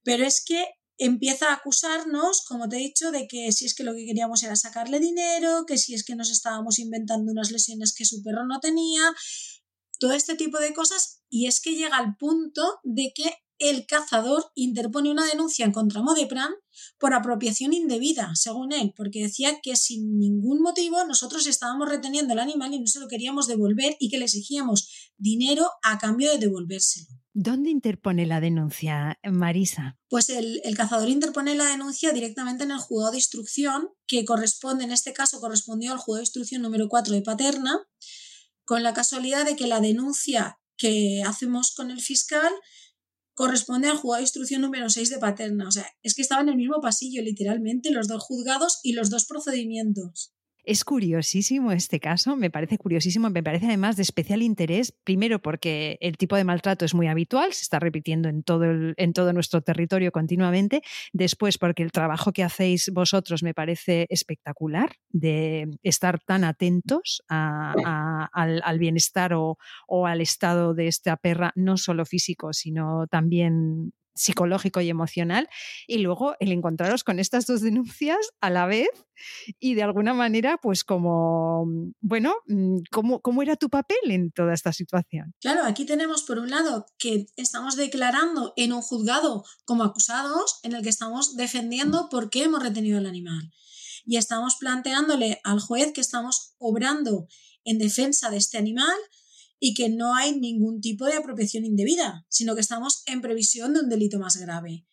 Pero 0.04 0.26
es 0.26 0.44
que 0.44 0.66
empieza 0.98 1.50
a 1.50 1.56
acusarnos, 1.56 2.44
como 2.46 2.70
te 2.70 2.78
he 2.78 2.80
dicho, 2.80 3.12
de 3.12 3.28
que 3.28 3.52
si 3.52 3.66
es 3.66 3.74
que 3.74 3.84
lo 3.84 3.94
que 3.94 4.06
queríamos 4.06 4.44
era 4.44 4.56
sacarle 4.56 5.00
dinero, 5.00 5.66
que 5.66 5.78
si 5.78 5.94
es 5.94 6.04
que 6.04 6.16
nos 6.16 6.32
estábamos 6.32 6.80
inventando 6.80 7.32
unas 7.32 7.52
lesiones 7.52 7.94
que 7.94 8.06
su 8.06 8.24
perro 8.24 8.46
no 8.46 8.60
tenía, 8.60 9.14
todo 10.00 10.14
este 10.14 10.36
tipo 10.36 10.60
de 10.60 10.74
cosas, 10.74 11.22
y 11.30 11.48
es 11.48 11.60
que 11.60 11.76
llega 11.76 11.98
al 11.98 12.16
punto 12.18 12.80
de 12.84 13.12
que 13.14 13.34
el 13.58 13.86
cazador 13.86 14.52
interpone 14.54 15.10
una 15.10 15.26
denuncia 15.26 15.66
en 15.66 15.72
contra 15.72 16.02
Modepran 16.02 16.54
por 17.00 17.14
apropiación 17.14 17.74
indebida, 17.74 18.36
según 18.36 18.74
él, 18.74 18.94
porque 18.96 19.24
decía 19.24 19.60
que 19.62 19.78
sin 19.78 20.20
ningún 20.20 20.62
motivo 20.62 21.06
nosotros 21.06 21.48
estábamos 21.48 21.88
reteniendo 21.88 22.34
el 22.34 22.40
animal 22.40 22.74
y 22.74 22.80
no 22.80 22.88
se 22.88 23.00
lo 23.00 23.08
queríamos 23.08 23.48
devolver 23.48 23.96
y 24.00 24.10
que 24.10 24.18
le 24.18 24.26
exigíamos 24.26 25.14
dinero 25.18 25.70
a 25.84 25.98
cambio 25.98 26.32
de 26.32 26.38
devolvérselo. 26.38 27.25
¿Dónde 27.38 27.70
interpone 27.70 28.26
la 28.26 28.40
denuncia, 28.40 29.20
Marisa? 29.30 29.98
Pues 30.08 30.30
el, 30.30 30.62
cazador 30.78 31.10
interpone 31.10 31.54
la 31.54 31.66
denuncia 31.66 32.14
directamente 32.14 32.64
en 32.64 32.72
el 32.72 32.78
juzgado 32.78 33.12
de 33.12 33.18
instrucción, 33.18 33.90
que 34.08 34.24
corresponde, 34.24 34.86
en 34.86 34.94
este 34.94 35.12
caso, 35.12 35.42
correspondió 35.42 35.92
al 35.92 35.98
juzgado 35.98 36.20
de 36.20 36.24
instrucción 36.24 36.62
número 36.62 36.88
4 36.88 37.14
de 37.14 37.22
Paterna, 37.22 37.86
con 38.64 38.84
la 38.84 38.94
casualidad 38.94 39.44
de 39.44 39.58
que 39.58 39.68
la 39.68 39.82
denuncia 39.82 40.60
que 40.78 41.24
hacemos 41.28 41.76
con 41.76 41.92
el 41.92 42.00
fiscal 42.00 42.54
corresponde 43.34 43.90
al 43.90 43.98
juzgado 43.98 44.20
de 44.20 44.24
instrucción 44.24 44.62
número 44.62 44.90
6 44.90 45.10
de 45.10 45.18
Paterna. 45.18 45.68
O 45.68 45.72
sea, 45.72 45.92
es 46.04 46.16
que 46.16 46.22
estaba 46.22 46.42
en 46.42 46.48
el 46.48 46.56
mismo 46.56 46.80
pasillo, 46.80 47.22
literalmente, 47.22 47.92
los 47.92 48.08
dos 48.08 48.24
juzgados 48.24 48.80
y 48.82 48.94
los 48.94 49.10
dos 49.10 49.26
procedimientos. 49.26 50.35
Es 50.66 50.84
curiosísimo 50.84 51.72
este 51.72 52.00
caso, 52.00 52.36
me 52.36 52.50
parece 52.50 52.80
curiosísimo, 52.80 53.30
me 53.30 53.44
parece 53.44 53.68
además 53.68 53.98
de 53.98 54.02
especial 54.02 54.42
interés, 54.42 54.92
primero 54.92 55.40
porque 55.40 56.00
el 56.02 56.18
tipo 56.18 56.36
de 56.36 56.44
maltrato 56.44 56.86
es 56.86 56.96
muy 56.96 57.06
habitual, 57.08 57.54
se 57.54 57.62
está 57.62 57.78
repitiendo 57.80 58.30
en 58.30 58.42
todo, 58.42 58.66
en 58.66 59.14
todo 59.14 59.32
nuestro 59.32 59.62
territorio 59.62 60.12
continuamente, 60.12 60.82
después 61.14 61.60
porque 61.60 61.84
el 61.84 61.92
trabajo 61.92 62.34
que 62.34 62.44
hacéis 62.44 62.90
vosotros 62.92 63.44
me 63.44 63.54
parece 63.54 64.08
espectacular, 64.10 64.96
de 65.10 65.70
estar 65.84 66.20
tan 66.20 66.44
atentos 66.44 67.22
al, 67.28 68.80
bienestar 68.80 69.34
o, 69.36 69.60
o 69.88 70.08
al 70.08 70.20
estado 70.20 70.74
de 70.74 70.88
esta 70.88 71.16
perra, 71.16 71.52
no 71.56 71.78
solo 71.78 72.06
físico, 72.06 72.54
sino 72.54 73.06
también 73.06 73.94
psicológico 74.16 74.82
y 74.82 74.90
emocional, 74.90 75.50
y 75.88 76.00
luego 76.00 76.36
el 76.40 76.52
encontraros 76.52 77.04
con 77.04 77.20
estas 77.20 77.46
dos 77.46 77.62
denuncias 77.62 78.18
a 78.42 78.50
la 78.50 78.66
vez 78.66 78.90
y 79.60 79.76
de 79.76 79.84
alguna 79.84 80.14
manera, 80.14 80.58
pues 80.62 80.84
como, 80.84 81.66
bueno, 82.02 82.36
mm, 82.48 82.78
¿cómo, 82.92 83.22
cómo 83.22 83.42
era 83.42 83.56
tu 83.56 83.70
papel 83.70 83.98
en 84.10 84.32
toda 84.32 84.54
esta 84.54 84.74
situación? 84.74 85.34
Claro, 85.42 85.64
aquí 85.66 85.86
tenemos 85.86 86.24
por 86.24 86.40
un 86.40 86.50
lado 86.50 86.86
que 86.98 87.28
estamos 87.36 87.76
declarando 87.76 88.54
en 88.56 88.74
un 88.74 88.82
juzgado 88.82 89.44
como 89.66 89.84
acusados 89.84 90.60
en 90.64 90.74
el 90.74 90.82
que 90.82 90.90
estamos 90.90 91.36
defendiendo 91.36 92.10
por 92.10 92.30
qué 92.30 92.44
hemos 92.44 92.64
retenido 92.64 93.00
el 93.00 93.06
animal. 93.06 93.52
Y 94.06 94.18
estamos 94.18 94.56
planteándole 94.60 95.42
al 95.44 95.60
juez 95.60 95.92
que 95.94 96.02
estamos 96.02 96.56
obrando 96.60 97.28
en 97.64 97.80
defensa 97.80 98.30
de 98.30 98.38
este 98.38 98.58
animal 98.58 98.96
y 99.60 99.74
que 99.74 99.90
no 99.90 100.16
hay 100.16 100.40
ningún 100.40 100.82
tipo 100.82 101.06
de 101.06 101.14
apropiación 101.14 101.66
indebida, 101.66 102.26
sino 102.30 102.56
que 102.56 102.62
estamos 102.62 103.04
en 103.06 103.22
previsión 103.22 103.74
de 103.74 103.82
un 103.82 103.90
delito 103.90 104.20
más 104.20 104.38
grave. 104.38 104.86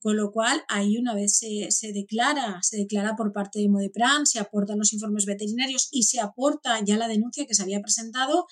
Con 0.00 0.16
lo 0.16 0.32
cual, 0.32 0.62
ahí 0.68 0.98
una 0.98 1.14
vez 1.14 1.38
se, 1.38 1.92
declara, 1.92 2.58
se 2.62 2.76
declara 2.76 3.16
por 3.16 3.32
parte 3.32 3.58
de 3.58 3.70
Modepran, 3.70 4.26
se 4.26 4.38
aportan 4.38 4.78
los 4.78 4.92
informes 4.92 5.24
veterinarios 5.24 5.88
y 5.90 6.02
se 6.02 6.20
aporta 6.20 6.78
ya 6.84 6.98
la 6.98 7.08
denuncia 7.08 7.46
que 7.46 7.54
se 7.54 7.62
había 7.62 7.80
presentado, 7.80 8.46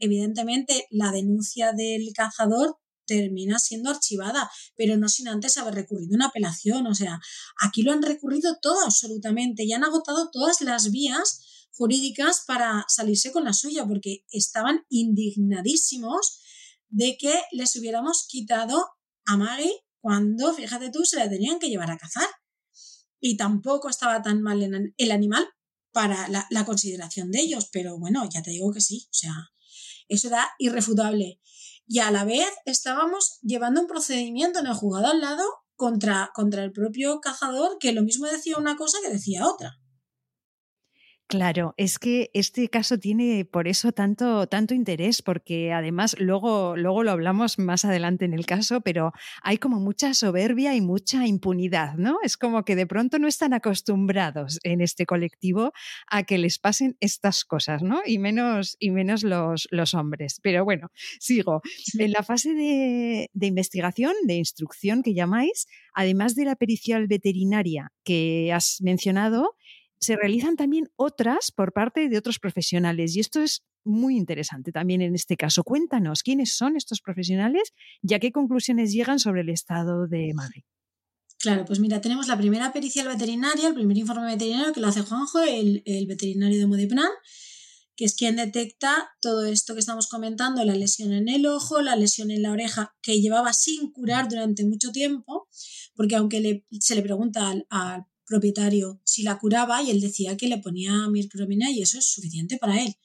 evidentemente 0.00 0.86
la 0.90 1.12
denuncia 1.12 1.72
del 1.72 2.12
cazador 2.12 2.76
termina 3.06 3.60
siendo 3.60 3.90
archivada, 3.90 4.50
pero 4.76 4.96
no 4.96 5.08
sin 5.08 5.28
antes 5.28 5.56
haber 5.58 5.74
recurrido 5.74 6.14
una 6.14 6.26
apelación. 6.26 6.88
O 6.88 6.94
sea, 6.94 7.20
aquí 7.60 7.82
lo 7.82 7.92
han 7.92 8.02
recurrido 8.02 8.56
todo 8.60 8.84
absolutamente 8.84 9.64
y 9.64 9.72
han 9.72 9.84
agotado 9.84 10.30
todas 10.32 10.60
las 10.60 10.90
vías 10.90 11.40
jurídicas 11.76 12.44
para 12.46 12.84
salirse 12.88 13.32
con 13.32 13.44
la 13.44 13.52
suya, 13.52 13.86
porque 13.86 14.24
estaban 14.30 14.84
indignadísimos 14.88 16.40
de 16.88 17.16
que 17.18 17.34
les 17.52 17.76
hubiéramos 17.76 18.26
quitado 18.28 18.86
a 19.26 19.36
Maggie 19.36 19.84
cuando, 20.00 20.54
fíjate 20.54 20.90
tú, 20.90 21.04
se 21.04 21.16
la 21.16 21.28
tenían 21.28 21.58
que 21.58 21.68
llevar 21.68 21.90
a 21.90 21.98
cazar. 21.98 22.28
Y 23.20 23.36
tampoco 23.36 23.88
estaba 23.88 24.22
tan 24.22 24.40
mal 24.42 24.92
el 24.96 25.10
animal 25.10 25.48
para 25.92 26.28
la, 26.28 26.64
consideración 26.64 27.30
de 27.30 27.40
ellos, 27.40 27.68
pero 27.72 27.98
bueno, 27.98 28.28
ya 28.30 28.42
te 28.42 28.50
digo 28.50 28.70
que 28.70 28.82
sí, 28.82 29.08
o 29.10 29.14
sea, 29.14 29.32
eso 30.08 30.28
era 30.28 30.46
irrefutable. 30.58 31.40
Y 31.86 32.00
a 32.00 32.10
la 32.10 32.24
vez 32.24 32.46
estábamos 32.66 33.38
llevando 33.42 33.80
un 33.80 33.86
procedimiento 33.86 34.58
en 34.58 34.66
el 34.66 34.74
juzgado 34.74 35.06
al 35.06 35.20
lado 35.20 35.44
contra, 35.74 36.30
contra 36.34 36.64
el 36.64 36.72
propio 36.72 37.20
cazador 37.20 37.78
que 37.80 37.92
lo 37.92 38.02
mismo 38.02 38.26
decía 38.26 38.58
una 38.58 38.76
cosa 38.76 38.98
que 39.02 39.10
decía 39.10 39.46
otra. 39.46 39.80
Claro, 41.28 41.74
es 41.76 41.98
que 41.98 42.30
este 42.34 42.68
caso 42.68 42.98
tiene 43.00 43.44
por 43.44 43.66
eso 43.66 43.90
tanto, 43.90 44.46
tanto 44.46 44.74
interés, 44.74 45.22
porque 45.22 45.72
además 45.72 46.14
luego, 46.20 46.76
luego 46.76 47.02
lo 47.02 47.10
hablamos 47.10 47.58
más 47.58 47.84
adelante 47.84 48.24
en 48.24 48.32
el 48.32 48.46
caso, 48.46 48.80
pero 48.80 49.12
hay 49.42 49.58
como 49.58 49.80
mucha 49.80 50.14
soberbia 50.14 50.76
y 50.76 50.80
mucha 50.80 51.26
impunidad, 51.26 51.94
¿no? 51.96 52.18
Es 52.22 52.36
como 52.36 52.64
que 52.64 52.76
de 52.76 52.86
pronto 52.86 53.18
no 53.18 53.26
están 53.26 53.54
acostumbrados 53.54 54.60
en 54.62 54.80
este 54.80 55.04
colectivo 55.04 55.72
a 56.08 56.22
que 56.22 56.38
les 56.38 56.60
pasen 56.60 56.96
estas 57.00 57.44
cosas, 57.44 57.82
¿no? 57.82 58.02
Y 58.06 58.18
menos, 58.18 58.76
y 58.78 58.92
menos 58.92 59.24
los, 59.24 59.66
los 59.72 59.94
hombres. 59.94 60.38
Pero 60.44 60.64
bueno, 60.64 60.92
sigo. 61.18 61.60
En 61.98 62.12
la 62.12 62.22
fase 62.22 62.54
de, 62.54 63.30
de 63.32 63.46
investigación, 63.48 64.12
de 64.26 64.34
instrucción 64.34 65.02
que 65.02 65.12
llamáis, 65.12 65.66
además 65.92 66.36
de 66.36 66.44
la 66.44 66.54
pericial 66.54 67.08
veterinaria 67.08 67.90
que 68.04 68.52
has 68.52 68.80
mencionado, 68.80 69.56
se 70.00 70.16
realizan 70.16 70.56
también 70.56 70.88
otras 70.96 71.50
por 71.50 71.72
parte 71.72 72.08
de 72.08 72.18
otros 72.18 72.38
profesionales 72.38 73.16
y 73.16 73.20
esto 73.20 73.40
es 73.40 73.62
muy 73.84 74.16
interesante 74.16 74.72
también 74.72 75.00
en 75.00 75.14
este 75.14 75.36
caso. 75.36 75.62
Cuéntanos 75.62 76.22
quiénes 76.22 76.56
son 76.56 76.76
estos 76.76 77.00
profesionales 77.00 77.72
y 78.02 78.14
a 78.14 78.18
qué 78.18 78.32
conclusiones 78.32 78.92
llegan 78.92 79.18
sobre 79.18 79.42
el 79.42 79.48
estado 79.48 80.06
de 80.06 80.32
Maggie. 80.34 80.64
Claro, 81.38 81.64
pues 81.64 81.80
mira, 81.80 82.00
tenemos 82.00 82.28
la 82.28 82.38
primera 82.38 82.72
pericial 82.72 83.08
veterinaria, 83.08 83.68
el 83.68 83.74
primer 83.74 83.96
informe 83.96 84.26
veterinario 84.26 84.72
que 84.72 84.80
lo 84.80 84.88
hace 84.88 85.02
Juanjo, 85.02 85.40
el, 85.40 85.82
el 85.84 86.06
veterinario 86.06 86.58
de 86.58 86.66
Modeplan, 86.66 87.10
que 87.94 88.06
es 88.06 88.14
quien 88.14 88.36
detecta 88.36 89.10
todo 89.20 89.46
esto 89.46 89.74
que 89.74 89.80
estamos 89.80 90.08
comentando, 90.08 90.64
la 90.64 90.74
lesión 90.74 91.12
en 91.12 91.28
el 91.28 91.46
ojo, 91.46 91.82
la 91.82 91.94
lesión 91.94 92.30
en 92.30 92.42
la 92.42 92.52
oreja, 92.52 92.94
que 93.02 93.20
llevaba 93.20 93.52
sin 93.52 93.92
curar 93.92 94.28
durante 94.28 94.64
mucho 94.64 94.90
tiempo, 94.92 95.48
porque 95.94 96.16
aunque 96.16 96.64
se 96.80 96.94
le 96.94 97.02
pregunta 97.02 97.50
al, 97.50 97.66
al 97.70 98.06
propietario 98.26 99.00
si 99.04 99.22
la 99.22 99.38
curaba 99.38 99.82
y 99.82 99.90
él 99.90 100.00
decía 100.00 100.36
que 100.36 100.48
le 100.48 100.58
ponía 100.58 101.08
mircromina 101.08 101.70
y 101.70 101.82
eso 101.82 101.98
es 101.98 102.06
suficiente 102.06 102.58
para 102.58 102.80
él. 102.82 102.96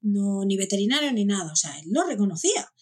No, 0.00 0.44
ni 0.44 0.56
veterinario 0.56 1.12
ni 1.12 1.24
nada, 1.24 1.52
o 1.52 1.56
sea, 1.56 1.78
él 1.78 1.86
lo 1.90 2.04
reconocía, 2.04 2.72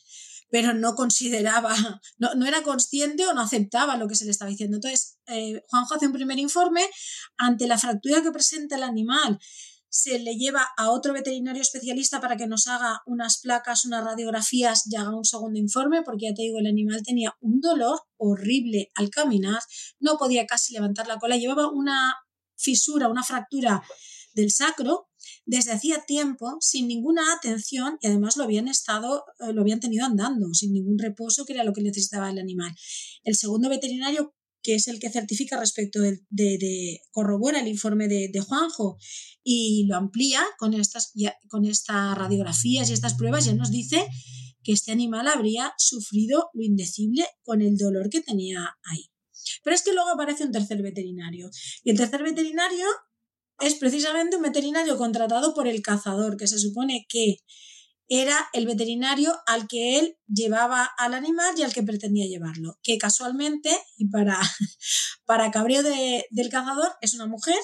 pero 0.51 0.73
no 0.73 0.95
consideraba, 0.95 1.75
no, 2.19 2.35
no 2.35 2.47
era 2.47 2.63
consciente 2.63 3.27
o 3.27 3.35
no 3.35 3.43
aceptaba 3.43 3.97
lo 3.97 4.09
que 4.09 4.15
se 4.15 4.25
le 4.25 4.31
estaba 4.31 4.51
diciendo. 4.51 4.79
Entonces, 4.79 5.19
eh, 5.27 5.63
Juanjo 5.69 5.95
hace 5.95 6.07
un 6.07 6.13
primer 6.13 6.39
informe 6.39 6.83
ante 7.37 7.67
la 7.67 7.79
fractura 7.79 8.23
que 8.23 8.33
presenta 8.33 8.77
el 8.77 8.83
animal 8.83 9.39
se 9.91 10.21
le 10.21 10.37
lleva 10.37 10.69
a 10.77 10.91
otro 10.91 11.13
veterinario 11.13 11.61
especialista 11.61 12.21
para 12.21 12.37
que 12.37 12.47
nos 12.47 12.69
haga 12.69 13.03
unas 13.07 13.41
placas, 13.41 13.85
unas 13.85 14.05
radiografías 14.05 14.85
y 14.87 14.97
haga 14.97 15.15
un 15.15 15.25
segundo 15.25 15.59
informe, 15.59 16.03
porque 16.03 16.27
ya 16.27 16.35
te 16.35 16.43
digo, 16.43 16.59
el 16.59 16.67
animal 16.67 17.03
tenía 17.05 17.35
un 17.41 17.61
dolor 17.61 18.01
horrible 18.17 18.91
al 18.95 19.11
caminar, 19.11 19.61
no 19.99 20.17
podía 20.17 20.47
casi 20.47 20.73
levantar 20.75 21.09
la 21.09 21.19
cola, 21.19 21.37
llevaba 21.37 21.69
una 21.71 22.15
fisura, 22.57 23.09
una 23.09 23.25
fractura 23.25 23.83
del 24.33 24.53
sacro 24.53 25.09
desde 25.45 25.73
hacía 25.73 26.05
tiempo 26.07 26.57
sin 26.61 26.87
ninguna 26.87 27.33
atención 27.33 27.99
y 28.01 28.07
además 28.07 28.37
lo 28.37 28.45
habían 28.45 28.69
estado 28.69 29.25
eh, 29.41 29.53
lo 29.53 29.63
habían 29.63 29.81
tenido 29.81 30.07
andando 30.07 30.55
sin 30.55 30.73
ningún 30.73 30.99
reposo 30.99 31.45
que 31.45 31.55
era 31.55 31.65
lo 31.65 31.73
que 31.73 31.83
necesitaba 31.83 32.31
el 32.31 32.39
animal. 32.39 32.73
El 33.25 33.35
segundo 33.35 33.69
veterinario 33.69 34.35
que 34.63 34.75
es 34.75 34.89
el 34.89 34.99
que 34.99 35.11
certifica 35.11 35.59
respecto 35.59 36.01
de, 36.01 36.21
de, 36.31 37.01
corrobora 37.11 37.61
el 37.61 37.69
informe 37.69 38.09
de, 38.09 38.41
Juanjo 38.41 38.99
y 39.43 39.87
lo 39.87 39.97
amplía 39.97 40.43
con 40.59 40.75
estas, 40.75 41.13
con 41.49 41.65
estas 41.65 42.17
radiografías 42.17 42.91
y 42.91 42.93
estas 42.93 43.15
pruebas, 43.15 43.45
ya 43.45 43.55
nos 43.55 43.71
dice 43.71 44.07
que 44.63 44.73
este 44.73 44.93
animal 44.93 45.29
habría 45.29 45.73
sufrido 45.79 46.51
lo 46.53 46.63
indecible 46.63 47.27
con 47.43 47.63
el 47.63 47.77
dolor 47.77 48.11
que 48.11 48.21
tenía 48.21 48.77
ahí. 48.85 49.11
Pero 49.65 49.75
es 49.75 49.83
que 49.83 49.93
luego 49.93 50.11
aparece 50.11 50.45
un 50.45 50.53
tercer 50.53 50.83
veterinario. 50.83 51.51
Y 51.83 51.91
el 51.91 51.97
tercer 51.97 52.23
veterinario 52.23 52.87
es 53.61 53.75
precisamente 53.75 54.37
un 54.37 54.43
veterinario 54.43 54.97
contratado 54.97 55.55
por 55.55 55.67
el 55.67 55.83
cazador, 55.83 56.37
que 56.37 56.47
se 56.47 56.59
supone 56.59 57.07
que 57.09 57.39
era 58.13 58.51
el 58.53 58.67
veterinario 58.67 59.33
al 59.47 59.69
que 59.69 60.01
él 60.01 60.19
llevaba 60.27 60.91
al 60.99 61.15
animal 61.15 61.55
y 61.57 61.63
al 61.63 61.73
que 61.73 61.85
pretendía 61.85 62.27
llevarlo. 62.27 62.77
Que 62.83 62.99
casualmente, 62.99 63.71
y 63.97 64.09
para, 64.09 64.39
para 65.25 65.53
cabreo 65.53 65.83
del 65.85 66.49
cazador, 66.51 66.93
es 67.01 67.15
una 67.15 67.27
mujer. 67.27 67.59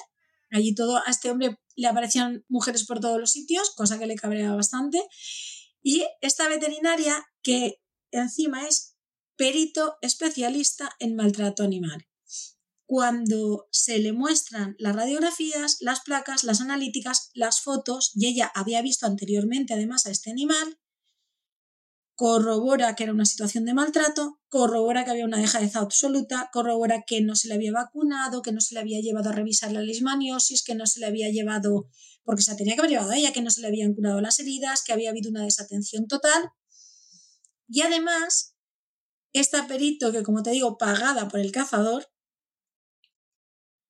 Allí 0.49 0.73
todo 0.73 0.97
a 0.97 1.09
este 1.09 1.29
hombre 1.29 1.59
le 1.75 1.87
aparecían 1.87 2.45
mujeres 2.47 2.85
por 2.85 3.01
todos 3.01 3.19
los 3.19 3.31
sitios, 3.31 3.73
cosa 3.75 3.99
que 3.99 4.07
le 4.07 4.15
cabreaba 4.15 4.55
bastante. 4.55 5.01
Y 5.83 6.05
esta 6.21 6.47
veterinaria, 6.47 7.25
que 7.43 7.81
encima 8.11 8.65
es 8.67 8.95
perito 9.35 9.97
especialista 10.01 10.95
en 10.99 11.17
maltrato 11.17 11.63
animal 11.63 12.07
cuando 12.87 13.67
se 13.69 13.99
le 13.99 14.13
muestran 14.13 14.75
las 14.79 14.95
radiografías, 14.95 15.75
las 15.81 15.99
placas, 15.99 16.45
las 16.45 16.61
analíticas, 16.61 17.31
las 17.33 17.59
fotos, 17.59 18.11
y 18.15 18.27
ella 18.27 18.49
había 18.55 18.81
visto 18.81 19.05
anteriormente 19.05 19.73
además 19.73 20.05
a 20.05 20.11
este 20.11 20.31
animal, 20.31 20.79
corrobora 22.15 22.95
que 22.95 23.03
era 23.03 23.11
una 23.11 23.25
situación 23.25 23.65
de 23.65 23.73
maltrato, 23.73 24.39
corrobora 24.47 25.03
que 25.03 25.11
había 25.11 25.25
una 25.25 25.37
dejadez 25.37 25.75
absoluta, 25.75 26.49
corrobora 26.53 27.03
que 27.05 27.21
no 27.21 27.35
se 27.35 27.49
le 27.49 27.55
había 27.55 27.73
vacunado, 27.73 28.41
que 28.41 28.53
no 28.53 28.61
se 28.61 28.73
le 28.73 28.79
había 28.79 29.01
llevado 29.01 29.29
a 29.31 29.33
revisar 29.33 29.73
la 29.73 29.81
leishmaniosis, 29.81 30.63
que 30.63 30.73
no 30.73 30.87
se 30.87 31.01
le 31.01 31.07
había 31.07 31.29
llevado, 31.29 31.89
porque 32.23 32.41
se 32.41 32.55
tenía 32.55 32.75
que 32.75 32.79
haber 32.79 32.91
llevado 32.91 33.11
a 33.11 33.17
ella, 33.17 33.33
que 33.33 33.41
no 33.41 33.51
se 33.51 33.59
le 33.59 33.67
habían 33.67 33.93
curado 33.93 34.21
las 34.21 34.39
heridas, 34.39 34.81
que 34.81 34.93
había 34.93 35.09
habido 35.09 35.29
una 35.29 35.43
desatención 35.43 36.07
total. 36.07 36.51
Y 37.67 37.81
además, 37.81 38.55
esta 39.33 39.67
perito, 39.67 40.13
que 40.13 40.23
como 40.23 40.41
te 40.41 40.51
digo, 40.51 40.77
pagada 40.77 41.27
por 41.27 41.41
el 41.41 41.51
cazador, 41.51 42.07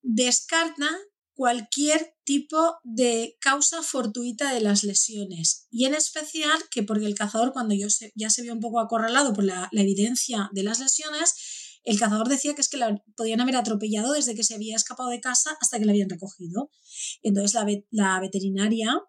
descarta 0.07 0.89
cualquier 1.33 2.15
tipo 2.23 2.77
de 2.83 3.37
causa 3.41 3.83
fortuita 3.83 4.53
de 4.53 4.61
las 4.61 4.83
lesiones 4.83 5.67
y 5.69 5.85
en 5.85 5.93
especial 5.93 6.57
que 6.71 6.81
porque 6.81 7.05
el 7.05 7.13
cazador 7.13 7.51
cuando 7.51 7.75
yo 7.75 7.87
ya 8.15 8.29
se 8.29 8.41
vio 8.41 8.53
un 8.53 8.61
poco 8.61 8.79
acorralado 8.79 9.33
por 9.33 9.43
la, 9.43 9.69
evidencia 9.73 10.49
de 10.53 10.63
las 10.63 10.79
lesiones 10.79 11.35
el 11.83 11.99
cazador 11.99 12.29
decía 12.29 12.55
que 12.55 12.61
es 12.61 12.69
que 12.69 12.77
la 12.77 13.03
podían 13.15 13.41
haber 13.41 13.57
atropellado 13.57 14.13
desde 14.13 14.33
que 14.33 14.43
se 14.43 14.55
había 14.55 14.77
escapado 14.77 15.09
de 15.09 15.19
casa 15.19 15.57
hasta 15.61 15.77
que 15.79 15.85
la 15.85 15.93
habían 15.93 16.09
recogido. 16.09 16.69
Entonces 17.21 17.57
la 17.91 18.19
veterinaria 18.19 18.99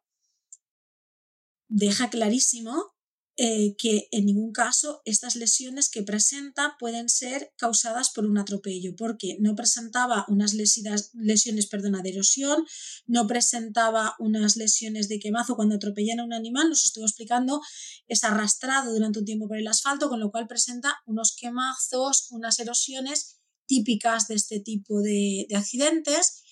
deja 1.68 2.08
clarísimo 2.08 2.92
eh, 3.40 3.76
que 3.78 4.08
en 4.10 4.26
ningún 4.26 4.50
caso 4.50 5.00
estas 5.04 5.36
lesiones 5.36 5.88
que 5.88 6.02
presenta 6.02 6.74
pueden 6.76 7.08
ser 7.08 7.52
causadas 7.56 8.10
por 8.10 8.26
un 8.26 8.36
atropello, 8.36 8.96
porque 8.96 9.36
no 9.38 9.54
presentaba 9.54 10.24
unas 10.26 10.54
lesiones 10.54 11.66
perdona, 11.70 12.02
de 12.02 12.10
erosión, 12.10 12.66
no 13.06 13.28
presentaba 13.28 14.16
unas 14.18 14.56
lesiones 14.56 15.08
de 15.08 15.20
quemazo 15.20 15.54
cuando 15.54 15.76
atropellan 15.76 16.18
a 16.18 16.24
un 16.24 16.32
animal, 16.32 16.68
nos 16.68 16.84
estuvo 16.84 17.04
explicando, 17.04 17.60
es 18.08 18.24
arrastrado 18.24 18.92
durante 18.92 19.20
un 19.20 19.24
tiempo 19.24 19.46
por 19.46 19.58
el 19.58 19.68
asfalto, 19.68 20.08
con 20.08 20.18
lo 20.18 20.32
cual 20.32 20.48
presenta 20.48 20.96
unos 21.06 21.36
quemazos, 21.36 22.26
unas 22.32 22.58
erosiones 22.58 23.38
típicas 23.66 24.26
de 24.26 24.34
este 24.34 24.58
tipo 24.58 25.00
de 25.00 25.46
accidentes 25.54 26.42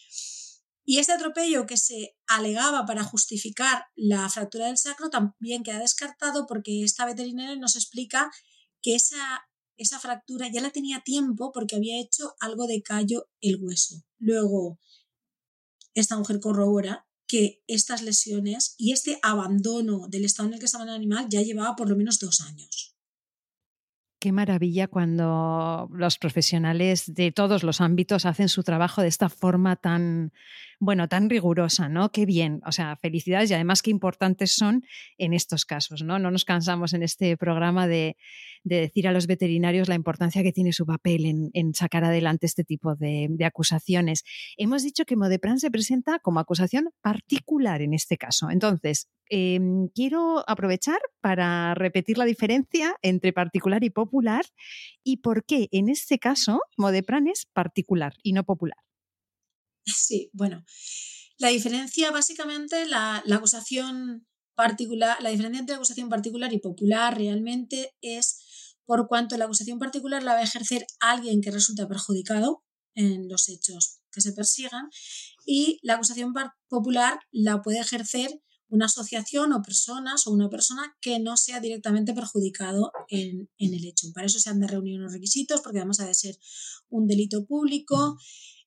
y 0.88 1.00
este 1.00 1.12
atropello 1.12 1.66
que 1.66 1.76
se 1.76 2.16
alegaba 2.28 2.86
para 2.86 3.02
justificar 3.02 3.86
la 3.96 4.28
fractura 4.30 4.68
del 4.68 4.78
sacro 4.78 5.10
también 5.10 5.64
queda 5.64 5.80
descartado 5.80 6.46
porque 6.46 6.84
esta 6.84 7.04
veterinaria 7.04 7.56
nos 7.56 7.74
explica 7.74 8.30
que 8.80 8.94
esa, 8.94 9.48
esa 9.76 9.98
fractura 9.98 10.48
ya 10.48 10.60
la 10.60 10.70
tenía 10.70 11.00
tiempo 11.00 11.50
porque 11.52 11.74
había 11.74 12.00
hecho 12.00 12.36
algo 12.38 12.68
de 12.68 12.82
callo 12.82 13.28
el 13.40 13.56
hueso. 13.60 14.04
Luego, 14.18 14.78
esta 15.94 16.16
mujer 16.16 16.38
corrobora 16.38 17.08
que 17.26 17.64
estas 17.66 18.02
lesiones 18.02 18.76
y 18.78 18.92
este 18.92 19.18
abandono 19.24 20.06
del 20.08 20.24
estado 20.24 20.48
en 20.48 20.54
el 20.54 20.60
que 20.60 20.66
estaba 20.66 20.84
el 20.84 20.90
animal 20.90 21.26
ya 21.28 21.42
llevaba 21.42 21.74
por 21.74 21.90
lo 21.90 21.96
menos 21.96 22.20
dos 22.20 22.40
años. 22.40 22.96
Qué 24.18 24.32
maravilla 24.32 24.88
cuando 24.88 25.88
los 25.92 26.18
profesionales 26.18 27.12
de 27.12 27.32
todos 27.32 27.62
los 27.62 27.82
ámbitos 27.82 28.24
hacen 28.24 28.48
su 28.48 28.62
trabajo 28.62 29.02
de 29.02 29.08
esta 29.08 29.28
forma 29.28 29.76
tan, 29.76 30.32
bueno, 30.78 31.08
tan 31.08 31.30
rigurosa, 31.30 31.88
¿no? 31.88 32.10
Qué 32.10 32.26
bien, 32.26 32.60
o 32.66 32.72
sea, 32.72 32.96
felicidades 32.96 33.50
y 33.50 33.54
además 33.54 33.82
qué 33.82 33.90
importantes 33.90 34.52
son 34.52 34.84
en 35.16 35.32
estos 35.32 35.64
casos, 35.64 36.02
¿no? 36.02 36.18
No 36.18 36.30
nos 36.30 36.44
cansamos 36.44 36.92
en 36.92 37.02
este 37.02 37.36
programa 37.36 37.86
de, 37.86 38.16
decir 38.62 39.06
a 39.06 39.12
los 39.12 39.26
veterinarios 39.26 39.88
la 39.88 39.94
importancia 39.94 40.42
que 40.42 40.52
tiene 40.52 40.72
su 40.72 40.86
papel 40.86 41.50
en, 41.52 41.74
sacar 41.74 42.04
adelante 42.04 42.46
este 42.46 42.64
tipo 42.64 42.94
de, 42.96 43.28
acusaciones. 43.44 44.24
Hemos 44.56 44.82
dicho 44.82 45.04
que 45.04 45.16
Modepran 45.16 45.60
se 45.60 45.70
presenta 45.70 46.18
como 46.18 46.40
acusación 46.40 46.90
particular 47.00 47.80
en 47.80 47.94
este 47.94 48.18
caso. 48.18 48.50
Entonces, 48.50 49.08
em, 49.30 49.88
quiero 49.94 50.44
aprovechar 50.48 50.98
para 51.20 51.74
repetir 51.74 52.18
la 52.18 52.24
diferencia 52.24 52.96
entre 53.02 53.32
particular 53.32 53.82
y 53.84 53.90
popular 53.90 54.44
y 55.04 55.18
por 55.18 55.44
qué 55.44 55.68
en 55.70 55.88
este 55.88 56.18
caso 56.18 56.60
Modepran 56.76 57.28
es 57.28 57.46
particular 57.46 58.14
y 58.22 58.32
no 58.32 58.44
popular. 58.44 58.85
Sí, 59.86 60.30
bueno, 60.32 60.64
la 61.38 61.48
diferencia 61.48 62.10
básicamente, 62.10 62.86
la, 62.86 63.22
acusación 63.30 64.26
particular, 64.54 65.22
la 65.22 65.30
diferencia 65.30 65.60
entre 65.60 65.76
acusación 65.76 66.08
particular 66.08 66.52
y 66.52 66.58
popular 66.58 67.16
realmente 67.16 67.94
es 68.00 68.74
por 68.84 69.06
cuanto 69.06 69.36
la 69.36 69.44
acusación 69.44 69.78
particular 69.78 70.22
la 70.22 70.34
va 70.34 70.40
a 70.40 70.44
ejercer 70.44 70.86
alguien 71.00 71.40
que 71.40 71.50
resulta 71.50 71.86
perjudicado 71.86 72.64
en 72.94 73.28
los 73.28 73.48
hechos 73.48 74.00
que 74.10 74.22
se 74.22 74.32
persigan 74.32 74.88
y 75.44 75.78
la 75.82 75.94
acusación 75.94 76.32
popular 76.68 77.18
la 77.30 77.60
puede 77.60 77.80
ejercer 77.80 78.40
una 78.68 78.86
asociación 78.86 79.52
o 79.52 79.62
personas 79.62 80.26
o 80.26 80.32
una 80.32 80.48
persona 80.48 80.96
que 81.00 81.18
no 81.20 81.36
sea 81.36 81.60
directamente 81.60 82.14
perjudicado 82.14 82.90
en, 83.08 83.50
en 83.58 83.74
el 83.74 83.84
hecho. 83.84 84.08
Para 84.14 84.26
eso 84.26 84.40
se 84.40 84.50
han 84.50 84.58
de 84.58 84.66
reunir 84.66 84.98
unos 84.98 85.12
requisitos 85.12 85.60
porque 85.60 85.78
además 85.78 86.00
ha 86.00 86.06
de 86.06 86.14
ser 86.14 86.38
un 86.88 87.06
delito 87.06 87.44
público 87.44 88.16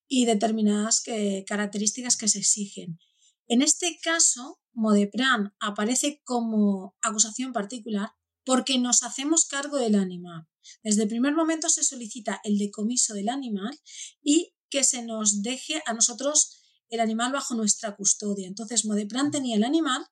y 0.09 0.25
determinadas 0.25 1.03
características 1.47 2.17
que 2.17 2.27
se 2.27 2.39
exigen. 2.39 2.99
En 3.47 3.61
este 3.61 3.97
caso, 4.03 4.59
Modepran 4.73 5.53
aparece 5.59 6.21
como 6.25 6.97
acusación 7.01 7.53
particular 7.53 8.11
porque 8.43 8.77
nos 8.79 9.03
hacemos 9.03 9.45
cargo 9.45 9.77
del 9.77 9.95
animal. 9.95 10.47
Desde 10.83 11.03
el 11.03 11.09
primer 11.09 11.33
momento 11.33 11.69
se 11.69 11.83
solicita 11.83 12.41
el 12.43 12.57
decomiso 12.57 13.13
del 13.13 13.29
animal 13.29 13.79
y 14.21 14.53
que 14.69 14.83
se 14.83 15.03
nos 15.03 15.41
deje 15.41 15.81
a 15.85 15.93
nosotros 15.93 16.55
el 16.89 16.99
animal 16.99 17.31
bajo 17.31 17.53
nuestra 17.53 17.95
custodia. 17.95 18.47
Entonces, 18.47 18.85
Modepran 18.85 19.29
tenía 19.29 19.55
el 19.55 19.63
animal, 19.63 20.03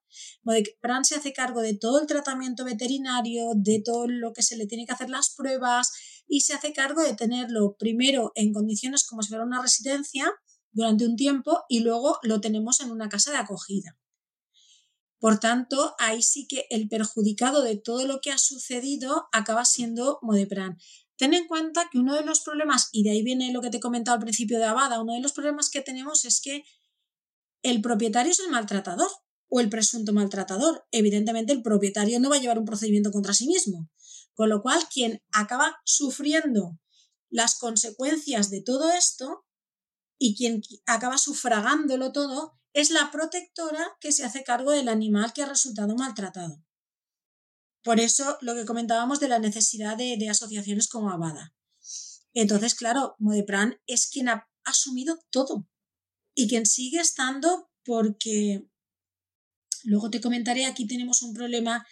Modepran 0.44 1.06
se 1.06 1.16
hace 1.16 1.34
cargo 1.34 1.62
de 1.62 1.76
todo 1.76 2.00
el 2.00 2.08
tratamiento 2.08 2.64
veterinario, 2.64 3.52
de 3.56 3.82
todo 3.84 4.08
lo 4.08 4.34
que 4.34 4.44
se 4.44 4.58
le 4.58 4.68
tiene 4.68 4.86
que 4.86 4.94
hacer 4.94 5.10
las 5.10 5.34
pruebas, 5.36 5.92
y 6.28 6.42
se 6.42 6.54
hace 6.54 6.74
cargo 6.74 7.02
de 7.02 7.16
tenerlo 7.16 7.76
primero 7.78 8.32
en 8.36 8.54
condiciones 8.54 9.06
como 9.06 9.22
si 9.22 9.30
fuera 9.30 9.46
una 9.46 9.62
residencia 9.62 10.32
durante 10.72 11.06
un 11.06 11.16
tiempo 11.16 11.64
y 11.70 11.80
luego 11.80 12.20
lo 12.24 12.42
tenemos 12.42 12.82
en 12.82 12.92
una 12.92 13.10
casa 13.10 13.32
de 13.32 13.38
acogida. 13.38 13.98
Por 15.20 15.40
tanto, 15.40 15.96
ahí 15.98 16.22
sí 16.22 16.48
que 16.48 16.68
el 16.70 16.90
perjudicado 16.90 17.64
de 17.64 17.78
todo 17.78 18.06
lo 18.06 18.22
que 18.22 18.32
ha 18.32 18.38
sucedido 18.38 19.28
acaba 19.32 19.66
siendo 19.66 20.20
Modepran. 20.22 20.78
Ten 21.18 21.34
en 21.34 21.48
cuenta 21.48 21.90
que 21.92 21.98
uno 21.98 22.14
de 22.14 22.24
los 22.24 22.42
problemas, 22.42 22.90
y 22.92 23.02
de 23.02 23.12
ahí 23.12 23.24
viene 23.24 23.52
lo 23.52 23.62
que 23.62 23.72
te 23.72 23.78
he 23.78 23.80
comentado 23.80 24.16
al 24.16 24.22
principio 24.22 24.60
de 24.60 24.66
Abada, 24.66 25.02
uno 25.02 25.16
de 25.16 25.22
los 25.22 25.34
problemas 25.34 25.72
que 25.72 25.82
tenemos 25.82 26.26
es 26.26 26.40
que 26.40 26.64
el 27.64 27.82
propietario 27.82 28.32
es 28.32 28.40
el 28.40 28.52
maltratador 28.52 29.10
o 29.50 29.60
el 29.60 29.70
presunto 29.70 30.14
maltratador. 30.14 30.86
Evidentemente, 30.92 31.54
el 31.54 31.64
propietario 31.64 32.20
no 32.20 32.30
va 32.30 32.36
a 32.36 32.40
llevar 32.40 32.60
un 32.60 32.66
procedimiento 32.66 33.12
contra 33.12 33.34
sí 33.34 33.48
mismo. 33.48 33.90
Con 34.38 34.50
lo 34.50 34.62
cual, 34.62 34.80
quien 34.94 35.24
acaba 35.32 35.82
sufriendo 35.84 36.80
las 37.28 37.58
consecuencias 37.58 38.52
de 38.52 38.62
todo 38.62 38.92
esto 38.92 39.48
y 40.20 40.36
quien 40.38 40.62
acaba 40.86 41.18
sufragándolo 41.18 42.12
todo 42.12 42.54
es 42.72 42.92
la 42.92 43.10
protectora 43.10 43.98
que 44.00 44.12
se 44.12 44.24
hace 44.24 44.44
cargo 44.44 44.70
del 44.70 44.90
animal 44.90 45.34
que 45.34 45.42
ha 45.42 45.48
resultado 45.48 45.96
maltratado. 45.96 46.64
Por 47.84 48.00
eso 48.00 48.38
lo 48.42 48.54
que 48.54 48.66
comentábamos 48.66 49.20
de 49.20 49.28
la 49.28 49.40
necesidad 49.40 49.98
de, 49.98 50.30
asociaciones 50.30 50.88
como 50.88 51.10
Abada. 51.10 51.56
Entonces, 52.36 52.76
claro, 52.76 53.16
Modepran 53.18 53.82
es 53.88 54.06
quien 54.06 54.30
ha 54.30 54.48
asumido 54.64 55.18
todo 55.32 55.68
y 56.36 56.48
quien 56.48 56.68
sigue 56.68 57.00
estando 57.00 57.72
porque 57.84 58.68
luego 59.84 60.12
te 60.12 60.22
comentaré, 60.22 60.68
aquí 60.68 60.86
tenemos 60.86 61.24
un 61.24 61.34
problema 61.34 61.88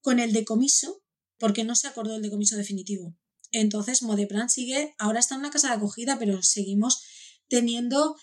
con 0.00 0.18
el 0.18 0.32
decomiso, 0.32 1.03
porque 1.38 1.64
no 1.64 1.74
se 1.74 1.88
acordó 1.88 2.16
el 2.16 2.22
decomiso 2.22 2.56
definitivo. 2.56 3.16
Entonces, 3.52 4.02
Modeplan 4.02 4.50
sigue, 4.50 4.94
ahora 4.98 5.20
está 5.20 5.34
en 5.34 5.40
una 5.40 5.50
casa 5.50 5.68
de 5.68 5.74
acogida, 5.74 6.18
pero 6.18 6.42
seguimos 6.42 7.02
teniendo 7.48 8.16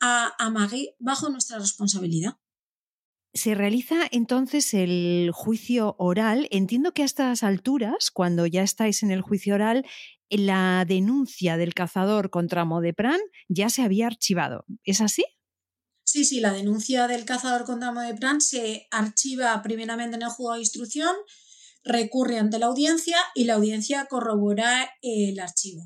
a, 0.00 0.34
a 0.38 0.50
Maggie 0.50 0.94
bajo 0.98 1.28
nuestra 1.28 1.58
responsabilidad. 1.58 2.38
Se 3.34 3.54
realiza 3.54 3.96
entonces 4.12 4.72
el 4.72 5.30
juicio 5.32 5.94
oral. 5.98 6.48
Entiendo 6.50 6.92
que 6.92 7.02
a 7.02 7.04
estas 7.04 7.42
alturas, 7.42 8.10
cuando 8.10 8.46
ya 8.46 8.62
estáis 8.62 9.02
en 9.02 9.10
el 9.10 9.20
juicio 9.20 9.54
oral, 9.54 9.84
la 10.30 10.84
denuncia 10.86 11.56
del 11.56 11.74
cazador 11.74 12.30
contra 12.30 12.64
Modepran 12.64 13.20
ya 13.48 13.68
se 13.68 13.82
había 13.82 14.06
archivado. 14.06 14.64
¿Es 14.84 15.00
así? 15.00 15.24
Sí, 16.04 16.24
sí, 16.24 16.40
la 16.40 16.52
denuncia 16.52 17.06
del 17.08 17.24
cazador 17.24 17.64
contra 17.64 17.92
Modepran 17.92 18.40
se 18.40 18.86
archiva 18.90 19.60
primeramente 19.62 20.16
en 20.16 20.22
el 20.22 20.28
juego 20.28 20.54
de 20.54 20.60
instrucción, 20.60 21.14
recurre 21.86 22.38
ante 22.38 22.58
la 22.58 22.66
audiencia 22.66 23.16
y 23.34 23.44
la 23.44 23.54
audiencia 23.54 24.06
corrobora 24.06 24.90
el 25.00 25.38
archivo. 25.38 25.84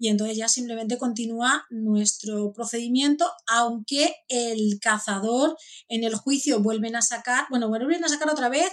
Y 0.00 0.08
entonces 0.08 0.36
ya 0.36 0.48
simplemente 0.48 0.96
continúa 0.96 1.64
nuestro 1.70 2.52
procedimiento, 2.52 3.28
aunque 3.48 4.14
el 4.28 4.78
cazador 4.80 5.56
en 5.88 6.04
el 6.04 6.14
juicio 6.14 6.62
vuelven 6.62 6.94
a 6.94 7.02
sacar, 7.02 7.46
bueno, 7.50 7.68
vuelven 7.68 8.04
a 8.04 8.08
sacar 8.08 8.30
otra 8.30 8.48
vez 8.48 8.70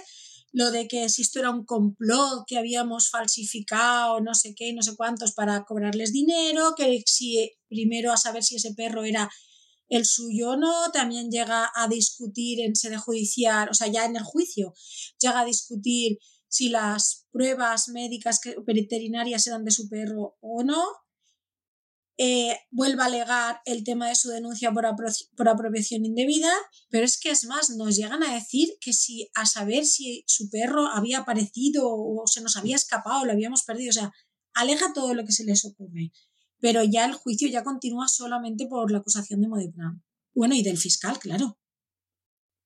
lo 0.52 0.70
de 0.70 0.86
que 0.86 1.08
si 1.08 1.22
esto 1.22 1.40
era 1.40 1.50
un 1.50 1.64
complot, 1.64 2.44
que 2.46 2.56
habíamos 2.56 3.10
falsificado 3.10 4.20
no 4.20 4.34
sé 4.34 4.54
qué, 4.54 4.72
no 4.72 4.82
sé 4.82 4.94
cuántos 4.96 5.32
para 5.32 5.64
cobrarles 5.64 6.12
dinero, 6.12 6.74
que 6.76 7.02
si 7.04 7.52
primero 7.68 8.12
a 8.12 8.16
saber 8.16 8.44
si 8.44 8.56
ese 8.56 8.72
perro 8.74 9.04
era 9.04 9.28
el 9.88 10.04
suyo 10.06 10.50
o 10.50 10.56
no, 10.56 10.90
también 10.92 11.30
llega 11.30 11.70
a 11.74 11.88
discutir 11.88 12.60
en 12.60 12.76
sede 12.76 12.98
judicial, 12.98 13.68
o 13.68 13.74
sea, 13.74 13.88
ya 13.88 14.04
en 14.04 14.16
el 14.16 14.22
juicio, 14.22 14.72
llega 15.20 15.40
a 15.40 15.44
discutir 15.44 16.18
si 16.56 16.70
las 16.70 17.26
pruebas 17.30 17.88
médicas 17.88 18.40
veterinarias 18.66 19.46
eran 19.46 19.64
de 19.64 19.70
su 19.70 19.88
perro 19.90 20.36
o 20.40 20.62
no. 20.62 20.82
Eh, 22.18 22.56
vuelve 22.70 23.02
a 23.02 23.06
alegar 23.06 23.60
el 23.66 23.84
tema 23.84 24.08
de 24.08 24.14
su 24.14 24.30
denuncia 24.30 24.72
por, 24.72 24.86
por, 25.36 25.48
apropiación 25.50 26.06
indebida, 26.06 26.50
pero 26.88 27.04
es 27.04 27.20
que 27.20 27.28
es 27.28 27.44
más, 27.44 27.68
nos 27.68 27.94
llegan 27.94 28.22
a 28.22 28.32
decir 28.32 28.70
que 28.80 28.94
si 28.94 29.28
a 29.34 29.44
saber 29.44 29.84
si 29.84 30.24
su 30.26 30.48
perro 30.48 30.86
había 30.86 31.18
aparecido 31.18 31.82
o 31.86 32.26
se 32.26 32.40
nos 32.40 32.56
había 32.56 32.74
escapado, 32.74 33.20
o 33.20 33.24
lo 33.26 33.32
habíamos 33.32 33.64
perdido, 33.64 33.90
o 33.90 33.92
sea, 33.92 34.12
alega 34.54 34.94
todo 34.94 35.12
lo 35.12 35.26
que 35.26 35.32
se 35.32 35.44
les 35.44 35.66
ocurre, 35.66 36.10
pero 36.58 36.82
ya 36.82 37.04
el 37.04 37.12
juicio 37.12 37.48
ya 37.48 37.62
continúa 37.62 38.08
solamente 38.08 38.66
por 38.66 38.90
la 38.90 38.98
acusación 38.98 39.42
de 39.42 39.48
Modeplan. 39.48 40.02
Bueno, 40.34 40.54
y 40.54 40.62
del 40.62 40.78
fiscal, 40.78 41.18
claro. 41.18 41.58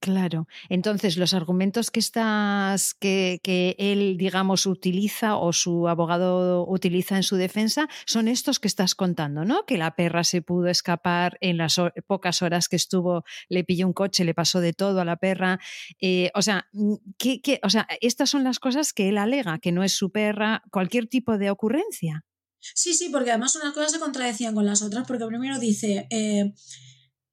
Claro. 0.01 0.49
Entonces, 0.71 1.19
los 1.19 1.35
argumentos 1.35 1.91
que 1.91 2.01
estás, 2.01 2.95
que, 2.95 3.39
él, 3.79 4.17
digamos, 4.17 4.65
utiliza 4.65 5.37
o 5.37 5.53
su 5.53 5.89
abogado 5.89 6.67
utiliza 6.67 7.17
en 7.17 7.23
su 7.23 7.37
defensa 7.37 7.87
son 8.07 8.27
estos 8.27 8.61
que 8.61 8.69
estás 8.69 8.95
contando, 8.95 9.45
¿no? 9.45 9.67
Que 9.67 9.77
la 9.77 9.95
perra 9.95 10.25
se 10.25 10.41
pudo 10.41 10.69
escapar 10.69 11.37
en 11.43 11.59
las 11.59 11.77
pocas 12.07 12.41
horas 12.41 12.69
que 12.69 12.77
estuvo, 12.77 13.25
le 13.51 13.63
pilló 13.63 13.87
un 13.87 13.93
coche, 13.93 14.25
le 14.25 14.33
pasó 14.33 14.61
de 14.61 14.73
todo 14.73 15.03
a 15.03 15.05
la 15.05 15.17
perra. 15.17 15.61
Eh, 16.01 16.31
o 16.35 16.41
sea, 16.41 16.67
mm, 16.73 16.95
¿qué, 17.19 17.43
qué, 17.43 17.61
o 17.63 17.69
sea, 17.69 17.87
estas 18.01 18.31
son 18.31 18.43
las 18.43 18.59
cosas 18.59 18.95
que 18.95 19.11
él 19.11 19.19
alega, 19.19 19.59
que 19.59 19.71
no 19.71 19.85
es 19.85 19.93
su 19.93 20.11
perra, 20.11 20.63
cualquier 20.71 21.09
tipo 21.09 21.37
de 21.37 21.51
ocurrencia. 21.51 22.25
Sí, 22.59 22.95
sí, 22.95 23.11
porque 23.11 23.33
además 23.33 23.55
unas 23.57 23.75
cosas 23.75 23.93
se 23.93 24.01
contradecían 24.01 24.55
con 24.55 24.65
las 24.65 24.81
otras, 24.81 25.07
porque 25.07 25.27
primero 25.27 25.59
dice 25.59 26.07
eh, 26.11 26.55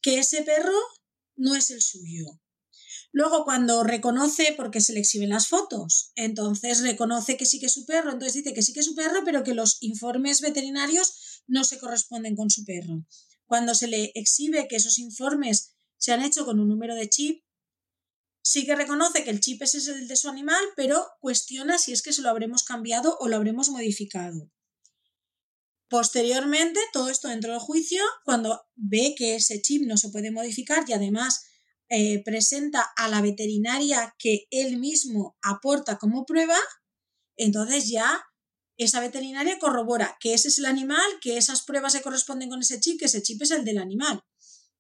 que 0.02 0.20
ese 0.20 0.44
perro 0.44 0.78
no 1.38 1.56
es 1.56 1.70
el 1.72 1.82
suyo 1.82 2.26
Luego, 3.12 3.46
cuando 3.46 3.84
reconoce, 3.84 4.54
porque 4.56 4.82
se 4.82 4.94
le 4.94 5.00
exhiben 5.00 5.30
las 5.30 5.48
fotos, 5.48 6.12
entonces 6.16 6.82
reconoce 6.82 7.38
que 7.38 7.46
sí 7.46 7.60
que 7.60 7.68
es 7.68 7.74
su 7.74 7.86
perro, 7.86 8.12
entonces 8.12 8.34
dice 8.34 8.54
que 8.54 8.62
sí 8.62 8.74
que 8.74 8.82
es 8.82 8.86
su 8.86 8.96
perro, 8.96 9.22
pero 9.24 9.44
que 9.44 9.54
los 9.54 9.78
informes 9.82 10.42
veterinarios 10.42 11.44
no 11.48 11.64
se 11.64 11.80
corresponden 11.80 12.36
con 12.36 12.50
su 12.50 12.66
perro. 12.66 13.06
Cuando 13.46 13.74
se 13.76 13.88
le 13.88 14.12
exhibe 14.14 14.68
que 14.68 14.76
esos 14.76 15.00
informes 15.00 15.76
se 15.98 16.12
han 16.12 16.24
hecho 16.24 16.46
con 16.46 16.60
un 16.60 16.68
número 16.68 16.96
de 16.96 17.10
chip, 17.10 17.44
sí 18.42 18.66
que 18.66 18.76
reconoce 18.76 19.24
que 19.24 19.30
el 19.30 19.40
chip 19.40 19.62
es 19.62 19.88
el 19.88 20.08
de 20.08 20.16
su 20.16 20.30
animal, 20.30 20.64
pero 20.76 21.06
cuestiona 21.22 21.78
si 21.78 21.94
es 21.94 22.02
que 22.02 22.14
se 22.14 22.22
lo 22.22 22.30
habremos 22.30 22.64
cambiado 22.64 23.18
o 23.20 23.28
lo 23.30 23.38
habremos 23.38 23.70
modificado. 23.70 24.52
Posteriormente, 25.90 26.80
todo 26.92 27.10
esto 27.10 27.30
dentro 27.30 27.52
del 27.52 27.62
juicio, 27.62 28.04
cuando 28.26 28.62
ve 28.76 29.16
que 29.18 29.36
ese 29.36 29.62
chip 29.62 29.84
no 29.84 29.96
se 29.96 30.10
puede 30.10 30.32
modificar 30.32 30.84
y 30.88 30.94
además 30.94 31.46
eh, 31.90 32.22
presenta 32.24 32.82
a 32.98 33.08
la 33.08 33.22
veterinaria 33.22 34.16
que 34.20 34.48
él 34.52 34.78
mismo 34.78 35.38
aporta 35.42 35.98
como 35.98 36.26
prueba, 36.26 36.58
entonces 37.38 37.90
ya 37.90 38.24
esa 38.78 39.00
veterinaria 39.00 39.58
corrobora 39.60 40.18
que 40.20 40.34
ese 40.34 40.50
es 40.50 40.60
el 40.60 40.66
animal, 40.66 41.06
que 41.22 41.38
esas 41.38 41.64
pruebas 41.64 41.94
se 41.94 42.02
corresponden 42.02 42.50
con 42.50 42.62
ese 42.62 42.80
chip, 42.80 43.00
que 43.00 43.06
ese 43.06 43.24
chip 43.24 43.42
es 43.42 43.52
el 43.52 43.66
del 43.66 43.78
animal. 43.78 44.22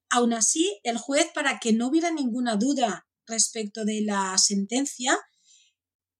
Aún 0.10 0.34
así, 0.34 0.80
el 0.84 0.98
juez, 0.98 1.28
para 1.34 1.60
que 1.60 1.74
no 1.74 1.88
hubiera 1.88 2.12
ninguna 2.12 2.56
duda 2.56 3.08
respecto 3.26 3.84
de 3.86 4.02
la 4.02 4.38
sentencia, 4.38 5.17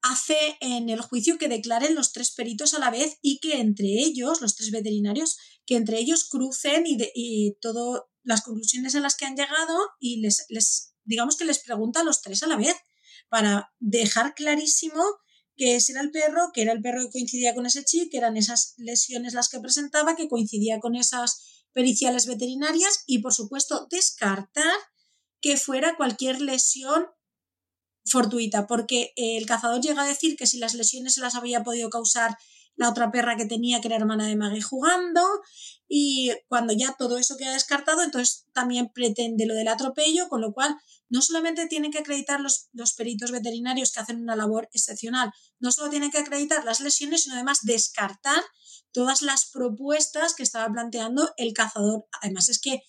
hace 0.02 0.58
en 0.62 0.90
el 0.90 1.02
juicio 1.02 1.38
que 1.38 1.48
declaren 1.48 1.96
los 1.96 2.12
tres 2.12 2.32
peritos 2.32 2.74
a 2.74 2.80
la 2.80 2.92
vez 2.92 3.18
y 3.22 3.40
que 3.40 3.60
entre 3.60 3.88
ellos, 3.88 4.42
los 4.42 4.56
tres 4.56 4.72
veterinarios, 4.72 5.38
que 5.66 5.76
entre 5.76 6.00
ellos 6.00 6.28
crucen 6.30 6.86
y, 6.86 6.98
y 7.14 7.58
todo 7.62 8.10
las 8.28 8.42
conclusiones 8.42 8.94
a 8.96 9.00
las 9.00 9.16
que 9.16 9.26
han 9.26 9.38
llegado 9.38 9.78
y 10.00 10.20
les, 10.20 10.46
les, 10.50 10.94
digamos 11.06 11.38
que 11.38 11.46
les 11.46 11.60
pregunta 11.60 12.02
a 12.02 12.04
los 12.04 12.22
tres 12.22 12.44
a 12.44 12.48
la 12.48 12.58
vez 12.58 12.76
para 13.30 13.74
dejar 13.80 14.36
clarísimo 14.36 15.02
que 15.56 15.78
ese 15.78 15.94
era 15.94 16.02
el 16.02 16.12
perro, 16.12 16.52
que 16.54 16.62
era 16.62 16.74
el 16.74 16.82
perro 16.82 17.06
que 17.06 17.12
coincidía 17.12 17.56
con 17.56 17.66
ese 17.66 17.86
chip, 17.86 18.12
que 18.12 18.18
eran 18.18 18.36
esas 18.36 18.74
lesiones 18.78 19.34
las 19.34 19.48
que 19.48 19.60
presentaba, 19.60 20.16
que 20.16 20.28
coincidía 20.28 20.80
con 20.80 20.96
esas 20.96 21.42
periciales 21.72 22.28
veterinarias 22.28 23.04
y, 23.08 23.20
por 23.20 23.34
supuesto, 23.34 23.88
descartar 23.90 24.76
que 25.40 25.56
fuera 25.56 25.96
cualquier 25.96 26.42
lesión 26.42 27.08
fortuita, 28.06 28.68
porque 28.68 29.14
el 29.16 29.46
cazador 29.46 29.82
llega 29.82 30.04
a 30.04 30.08
decir 30.08 30.36
que 30.36 30.48
si 30.48 30.60
las 30.60 30.74
lesiones 30.74 31.16
se 31.16 31.22
las 31.22 31.36
había 31.36 31.64
podido 31.64 31.90
causar 31.90 32.38
la 32.78 32.90
otra 32.90 33.12
perra 33.12 33.36
que 33.36 33.46
tenía, 33.46 33.82
que 33.82 33.88
era 33.88 33.98
hermana 33.98 34.28
de 34.28 34.36
Maggie, 34.36 34.62
jugando, 34.62 35.22
y 35.88 36.32
cuando 36.48 36.74
ya 36.74 36.96
todo 36.98 37.18
eso 37.18 37.36
queda 37.38 37.54
descartado, 37.54 38.04
entonces 38.04 38.46
también 38.54 38.90
pretende 38.94 39.46
lo 39.46 39.56
del 39.56 39.68
atropello, 39.68 40.30
con 40.30 40.42
lo 40.42 40.54
cual 40.54 40.78
no 41.10 41.22
solamente 41.22 41.68
tienen 41.68 41.92
que 41.92 42.00
acreditar 42.00 42.40
los, 42.40 42.70
los 42.74 42.94
peritos 42.94 43.32
veterinarios 43.32 43.92
que 43.92 44.00
hacen 44.00 44.22
una 44.22 44.36
labor 44.36 44.70
excepcional, 44.74 45.32
no 45.60 45.72
solo 45.72 45.90
tienen 45.90 46.12
que 46.12 46.20
acreditar 46.20 46.64
las 46.64 46.80
lesiones, 46.80 47.24
sino 47.24 47.36
además 47.36 47.60
descartar 47.64 48.44
todas 48.92 49.22
las 49.22 49.50
propuestas 49.50 50.36
que 50.36 50.44
estaba 50.44 50.72
planteando 50.72 51.34
el 51.38 51.54
cazador. 51.54 52.06
Además 52.22 52.50
es 52.50 52.60
que 52.60 52.84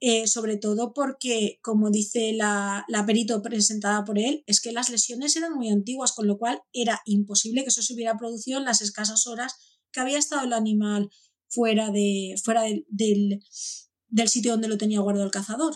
eh, 0.00 0.26
sobre 0.28 0.56
todo 0.56 0.92
porque, 0.92 1.58
como 1.62 1.90
dice 1.90 2.32
la, 2.32 2.84
la, 2.88 3.04
perito 3.04 3.42
presentada 3.42 4.04
por 4.04 4.18
él, 4.18 4.44
es 4.46 4.60
que 4.60 4.72
las 4.72 4.90
lesiones 4.90 5.34
eran 5.36 5.54
muy 5.54 5.70
antiguas, 5.70 6.12
con 6.12 6.26
lo 6.26 6.38
cual 6.38 6.60
era 6.72 7.00
imposible 7.04 7.62
que 7.62 7.68
eso 7.68 7.82
se 7.82 7.94
hubiera 7.94 8.16
producido 8.16 8.58
en 8.58 8.64
las 8.64 8.80
escasas 8.80 9.26
horas 9.26 9.54
que 9.90 10.00
había 10.00 10.18
estado 10.18 10.44
el 10.44 10.52
animal 10.52 11.10
fuera, 11.48 11.90
de, 11.90 12.34
fuera 12.44 12.62
del, 12.62 13.40
del 14.08 14.28
sitio 14.28 14.52
donde 14.52 14.68
lo 14.68 14.78
tenía 14.78 15.00
guardado 15.00 15.26
el 15.26 15.32
cazador. 15.32 15.74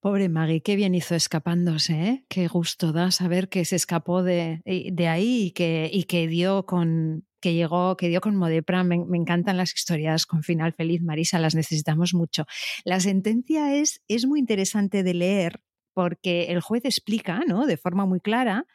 Pobre 0.00 0.30
Maggie, 0.30 0.62
qué 0.62 0.76
bien 0.76 0.94
hizo 0.94 1.14
escapándose, 1.14 1.92
¿eh? 1.92 2.26
Qué 2.28 2.48
gusto 2.48 2.92
da 2.92 3.10
saber 3.10 3.50
que 3.50 3.66
se 3.66 3.76
escapó 3.76 4.22
de, 4.22 4.62
de 4.64 5.08
ahí 5.08 5.46
y 5.46 5.50
que, 5.50 5.90
y 5.92 6.04
que 6.04 6.26
dio 6.26 6.64
con, 6.64 7.26
que 7.40 7.54
llegó, 7.54 7.96
que 7.96 8.08
dio 8.08 8.20
con 8.20 8.36
Modepra. 8.36 8.84
Me, 8.84 9.04
me, 9.04 9.16
encantan 9.18 9.56
las 9.56 9.74
historias 9.74 10.26
con 10.26 10.42
final 10.42 10.72
feliz, 10.72 11.02
Marisa, 11.02 11.38
las 11.38 11.54
necesitamos 11.54 12.14
mucho. 12.14 12.44
La 12.84 13.00
sentencia 13.00 13.74
es, 13.74 14.02
es 14.08 14.26
muy 14.26 14.38
interesante 14.38 15.02
de 15.02 15.14
leer 15.14 15.60
porque 15.94 16.44
el 16.44 16.60
juez 16.60 16.84
explica, 16.84 17.40
¿no? 17.46 17.66
De 17.66 17.76
forma 17.76 18.06
muy 18.06 18.20
clara 18.20 18.66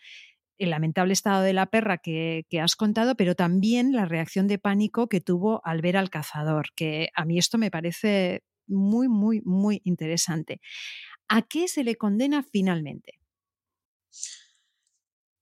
el 0.58 0.70
lamentable 0.70 1.14
estado 1.14 1.44
de 1.44 1.54
la 1.54 1.66
perra 1.66 1.98
que, 1.98 2.46
que, 2.50 2.62
has 2.62 2.76
contado, 2.76 3.16
pero 3.16 3.36
también 3.36 3.92
la 3.92 4.06
reacción 4.06 4.48
de 4.48 4.58
pánico 4.58 5.08
que 5.08 5.22
tuvo 5.22 5.62
al 5.66 5.82
ver 5.82 5.98
al 5.98 6.10
cazador, 6.10 6.68
que 6.76 7.10
a 7.14 7.26
mí 7.26 7.38
esto 7.38 7.58
me 7.58 7.72
parece 7.72 8.44
muy, 8.68 9.08
muy, 9.08 9.42
muy 9.44 9.82
interesante. 9.84 10.62
¿A 11.28 11.42
qué 11.42 11.68
se 11.68 11.84
le 11.84 11.96
condena 11.96 12.44
finalmente? 12.44 13.20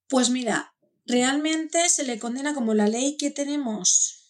Pues 0.09 0.29
mira, 0.29 0.72
realmente 1.05 1.89
se 1.89 2.03
le 2.03 2.19
condena 2.19 2.53
como 2.53 2.73
la 2.73 2.87
ley 2.87 3.17
que 3.17 3.31
tenemos, 3.31 4.29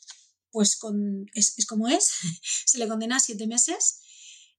pues 0.51 0.75
con, 0.75 1.25
es, 1.33 1.55
como 1.67 1.88
es, 1.88 2.12
se 2.65 2.77
le 2.77 2.88
condena 2.88 3.17
a 3.17 3.19
siete 3.19 3.47
meses 3.47 3.99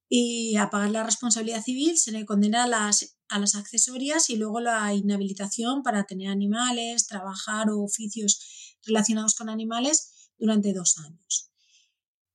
y 0.09 0.57
a 0.57 0.70
pagar 0.70 0.90
la 0.90 1.05
responsabilidad 1.05 1.62
civil 1.62 1.98
se 1.98 2.12
le 2.12 2.27
condena 2.27 2.64
a 2.64 2.68
las, 2.68 3.16
a 3.29 3.38
las 3.38 3.55
accesorias 3.55 4.31
y 4.31 4.37
luego 4.37 4.61
la 4.61 4.92
inhabilitación 4.94 5.83
para 5.83 6.05
tener 6.05 6.29
animales, 6.29 7.07
trabajar 7.07 7.70
o 7.70 7.83
oficios 7.83 8.77
relacionados 8.85 9.35
con 9.35 9.48
animales 9.48 10.31
durante 10.38 10.72
dos 10.72 10.98
años. 10.98 11.50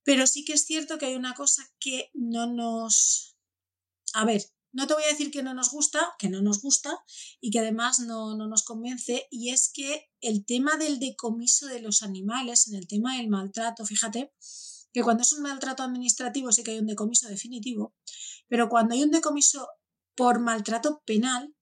Pero 0.04 0.26
sí 0.26 0.44
que 0.44 0.54
es 0.54 0.66
cierto 0.66 0.98
que 0.98 1.06
hay 1.06 1.16
una 1.16 1.36
cosa 1.36 1.70
que 1.80 2.10
no 2.14 2.48
nos... 2.48 3.38
A 4.14 4.26
ver, 4.26 4.44
no 4.72 4.88
te 4.88 4.94
voy 4.94 5.04
a 5.04 5.08
decir 5.12 5.32
que 5.32 5.44
no 5.44 5.54
nos 5.54 5.72
gusta, 5.72 6.14
que 6.20 6.30
no 6.30 6.42
nos 6.42 6.62
gusta 6.62 7.04
y 7.42 7.52
que 7.52 7.60
además 7.60 8.00
no, 8.00 8.36
no, 8.36 8.48
nos 8.48 8.64
convence, 8.64 9.28
y 9.32 9.50
es 9.50 9.72
que 9.74 10.10
el 10.22 10.46
tema 10.46 10.78
del 10.78 11.00
decomiso 11.00 11.68
de 11.68 11.82
los 11.82 12.04
animales, 12.04 12.68
en 12.68 12.76
el 12.76 12.88
tema 12.88 13.18
del 13.18 13.30
maltrato, 13.30 13.86
fíjate 13.86 14.34
que 14.94 15.04
cuando 15.04 15.24
es 15.24 15.34
un 15.34 15.44
maltrato 15.44 15.84
administrativo 15.84 16.52
sí 16.52 16.64
que 16.64 16.72
hay 16.72 16.80
un 16.80 16.88
decomiso 16.88 17.28
definitivo, 17.28 17.96
pero 18.48 18.70
cuando 18.70 18.96
hay 18.96 19.04
un 19.04 19.12
decomiso 19.12 19.68
por 20.16 20.40
maltrato 20.40 21.02
penal, 21.06 21.56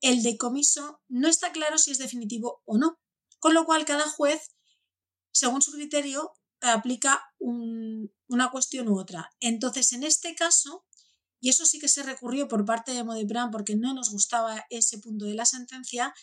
el 0.00 0.22
decomiso 0.22 1.02
no 1.08 1.28
está 1.28 1.52
claro 1.52 1.78
si 1.78 1.90
es 1.90 1.98
definitivo 1.98 2.62
o 2.64 2.78
no, 2.78 2.98
con 3.38 3.54
lo 3.54 3.64
cual 3.64 3.84
cada 3.84 4.08
juez, 4.08 4.54
según 5.32 5.62
su 5.62 5.72
criterio, 5.72 6.32
aplica 6.60 7.22
un, 7.38 8.12
una 8.28 8.50
cuestión 8.50 8.88
u 8.88 8.98
otra. 8.98 9.30
Entonces, 9.40 9.92
en 9.92 10.02
este 10.02 10.34
caso, 10.34 10.84
y 11.44 11.50
eso 11.50 11.66
sí 11.66 11.78
que 11.78 11.88
se 11.88 12.02
recurrió 12.02 12.48
por 12.48 12.64
parte 12.64 12.92
de 12.92 13.04
Modepran 13.04 13.50
porque 13.50 13.76
no 13.76 13.92
nos 13.92 14.08
gustaba 14.08 14.64
ese 14.70 14.96
punto 14.96 15.26
de 15.26 15.34
la 15.34 15.44
sentencia, 15.44 16.14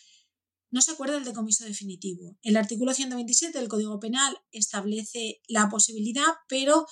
no 0.72 0.80
se 0.82 0.90
acuerda 0.90 1.14
del 1.14 1.22
decomiso 1.22 1.64
definitivo. 1.64 2.36
El 2.42 2.56
artículo 2.56 2.92
127 2.92 3.56
del 3.56 3.68
Código 3.68 4.00
Penal 4.00 4.36
establece 4.50 5.40
la 5.46 5.68
posibilidad, 5.68 6.26
pero 6.48 6.86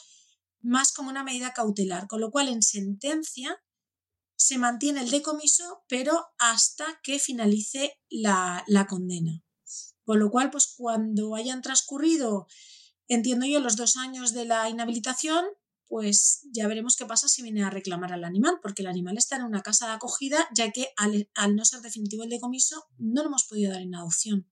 más 0.60 0.92
como 0.92 1.10
una 1.10 1.24
medida 1.24 1.52
cautelar, 1.52 2.06
con 2.06 2.20
lo 2.20 2.30
cual 2.30 2.46
en 2.46 2.62
sentencia 2.62 3.58
se 4.36 4.58
mantiene 4.58 5.00
el 5.00 5.10
decomiso, 5.10 5.82
pero 5.88 6.28
hasta 6.38 7.00
que 7.02 7.18
finalice 7.18 7.98
la, 8.10 8.62
la 8.68 8.86
condena. 8.86 9.42
Con 10.04 10.20
lo 10.20 10.30
cual, 10.30 10.52
pues 10.52 10.72
cuando 10.76 11.34
hayan 11.34 11.62
transcurrido, 11.62 12.46
entiendo 13.08 13.44
yo, 13.44 13.58
los 13.58 13.74
dos 13.74 13.96
años 13.96 14.32
de 14.34 14.44
la 14.44 14.68
inhabilitación, 14.68 15.44
pues 15.90 16.46
ya 16.52 16.68
veremos 16.68 16.96
qué 16.96 17.04
pasa 17.04 17.26
si 17.26 17.42
viene 17.42 17.64
a 17.64 17.68
reclamar 17.68 18.12
al 18.12 18.22
animal, 18.22 18.60
porque 18.62 18.82
el 18.82 18.88
animal 18.88 19.18
está 19.18 19.34
en 19.34 19.42
una 19.42 19.60
casa 19.60 19.88
de 19.88 19.94
acogida, 19.94 20.38
ya 20.54 20.70
que 20.70 20.86
al, 20.96 21.56
no 21.56 21.64
ser 21.64 21.80
definitivo 21.80 22.22
el 22.22 22.30
decomiso, 22.30 22.84
no 22.96 23.22
lo 23.22 23.28
hemos 23.28 23.44
podido 23.44 23.72
dar 23.72 23.82
en 23.82 23.96
adopción. 23.96 24.46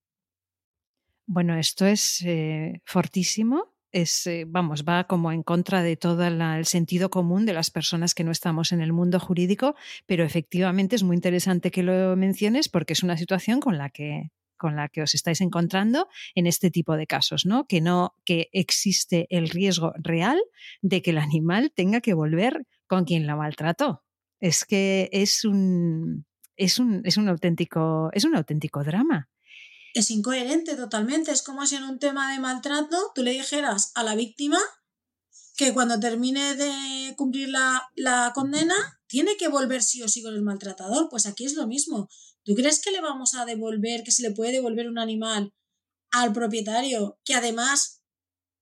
Bueno, 1.25 1.57
esto 1.57 1.85
es 1.85 2.21
eh, 2.25 2.81
fortísimo. 2.85 3.73
Es, 3.93 4.27
eh, 4.27 4.43
vamos, 4.45 4.83
va 4.83 5.05
como 5.05 5.31
en 5.31 5.41
contra 5.41 5.81
de 5.81 5.95
todo 5.95 6.27
el 6.27 6.65
sentido 6.65 7.09
común 7.09 7.45
de 7.45 7.53
las 7.53 7.71
personas 7.71 8.13
que 8.13 8.25
no 8.25 8.31
estamos 8.31 8.73
en 8.73 8.81
el 8.81 8.91
mundo 8.91 9.17
jurídico, 9.17 9.75
pero 10.05 10.25
efectivamente 10.25 10.97
es 10.97 11.03
muy 11.03 11.15
interesante 11.15 11.71
que 11.71 11.83
lo 11.83 12.17
menciones 12.17 12.67
porque 12.67 12.93
es 12.93 13.01
una 13.01 13.17
situación 13.17 13.61
con 13.61 13.77
la 13.77 13.89
que 13.89 14.29
con 14.59 14.75
la 14.75 14.89
que 14.89 15.01
os 15.01 15.15
estáis 15.15 15.41
encontrando 15.41 16.07
en 16.35 16.45
este 16.45 16.69
tipo 16.69 16.95
de 16.95 17.07
casos, 17.07 17.47
¿no? 17.47 17.65
Que 17.65 17.81
no, 17.81 18.13
que 18.25 18.49
existe 18.51 19.25
el 19.31 19.49
riesgo 19.49 19.93
real 19.97 20.39
de 20.83 21.01
que 21.01 21.09
el 21.09 21.17
animal 21.17 21.71
tenga 21.75 22.01
que 22.01 22.13
volver 22.13 22.67
con 22.85 23.05
quien 23.05 23.25
la 23.25 23.35
maltrató. 23.35 24.03
Es 24.39 24.65
que 24.65 25.09
es 25.11 25.43
un, 25.45 26.27
es 26.55 26.77
un, 26.77 27.01
es 27.05 27.17
un, 27.17 27.29
auténtico, 27.29 28.09
es 28.13 28.25
un 28.25 28.35
auténtico 28.35 28.83
drama. 28.83 29.29
Es 29.95 30.11
incoherente 30.11 30.75
totalmente. 30.75 31.31
Es 31.31 31.41
como 31.41 31.65
si 31.65 31.75
en 31.75 31.83
un 31.83 31.97
tema 31.97 32.31
de 32.31 32.39
maltrato 32.39 32.97
tú 33.15 33.23
le 33.23 33.31
dijeras 33.31 33.91
a 33.95 34.03
la 34.03 34.15
víctima 34.15 34.59
que 35.57 35.73
cuando 35.73 35.99
termine 35.99 36.55
de 36.55 37.15
cumplir 37.17 37.49
la, 37.49 37.89
la 37.95 38.31
condena 38.35 38.98
tiene 39.09 39.35
que 39.37 39.49
volver 39.49 39.83
sí 39.83 40.01
o 40.03 40.07
sí 40.07 40.21
con 40.21 40.35
el 40.35 40.43
maltratador. 40.43 41.09
Pues 41.09 41.25
aquí 41.25 41.43
es 41.43 41.55
lo 41.55 41.67
mismo. 41.67 42.07
¿Tú 42.43 42.53
crees 42.53 42.79
que 42.79 42.91
le 42.91 43.01
vamos 43.01 43.33
a 43.33 43.43
devolver, 43.43 44.03
que 44.03 44.11
se 44.11 44.21
le 44.21 44.31
puede 44.31 44.53
devolver 44.53 44.87
un 44.87 44.99
animal 44.99 45.51
al 46.11 46.31
propietario 46.31 47.19
que 47.25 47.33
además 47.33 48.01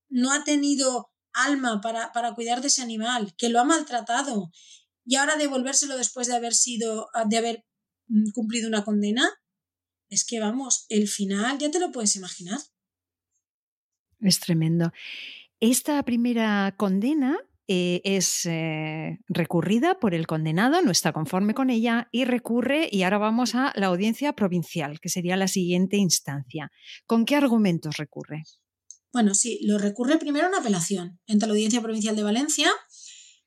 no 0.10 0.32
ha 0.32 0.43
tenido 0.43 1.12
alma 1.34 1.82
para, 1.82 2.12
para 2.14 2.34
cuidar 2.34 2.62
de 2.62 2.68
ese 2.68 2.82
animal, 2.82 3.36
que 3.38 3.50
lo 3.50 3.60
ha 3.60 3.66
maltratado 3.66 4.50
y 5.06 5.16
ahora 5.16 5.36
devolvérselo 5.36 5.98
después 5.98 6.28
de 6.28 6.36
haber 6.36 6.54
sido, 6.54 7.10
de 7.28 7.38
haber 7.38 7.66
mm, 8.08 8.32
cumplido 8.34 8.68
una 8.68 8.84
condena? 8.84 9.30
Es 10.10 10.26
que 10.26 10.39
vamos, 10.39 10.86
el 10.88 11.10
final 11.10 11.58
ya 11.58 11.70
te 11.70 11.80
lo 11.80 11.91
puedes 11.91 12.16
imaginar. 12.16 12.60
Es 14.22 14.39
tremendo. 14.39 14.93
Esta 15.60 16.02
primera 16.04 16.74
condena 16.78 17.38
eh, 17.68 18.01
es 18.03 18.45
eh, 18.45 19.20
recurrida 19.28 19.99
por 19.99 20.13
el 20.13 20.26
condenado, 20.26 20.82
no 20.82 20.91
está 20.91 21.11
conforme 21.11 21.53
con 21.53 21.70
ella 21.70 22.07
y 22.11 22.24
recurre 22.24 22.88
y 22.91 23.03
ahora 23.03 23.18
vamos 23.18 23.55
a 23.55 23.74
la 23.76 23.88
audiencia 23.88 24.34
provincial, 24.34 24.99
que 25.01 25.09
sería 25.09 25.36
la 25.36 25.47
siguiente 25.47 25.97
instancia. 25.97 26.72
¿Con 27.05 27.26
qué 27.26 27.36
argumentos 27.36 27.97
recurre? 27.97 28.43
Bueno, 29.11 29.34
sí, 29.34 29.59
lo 29.63 29.78
recurre 29.78 30.18
primero 30.18 30.47
una 30.47 30.59
apelación 30.59 31.20
entre 31.26 31.47
la 31.47 31.53
Audiencia 31.53 31.82
Provincial 31.82 32.15
de 32.15 32.24
Valencia, 32.24 32.70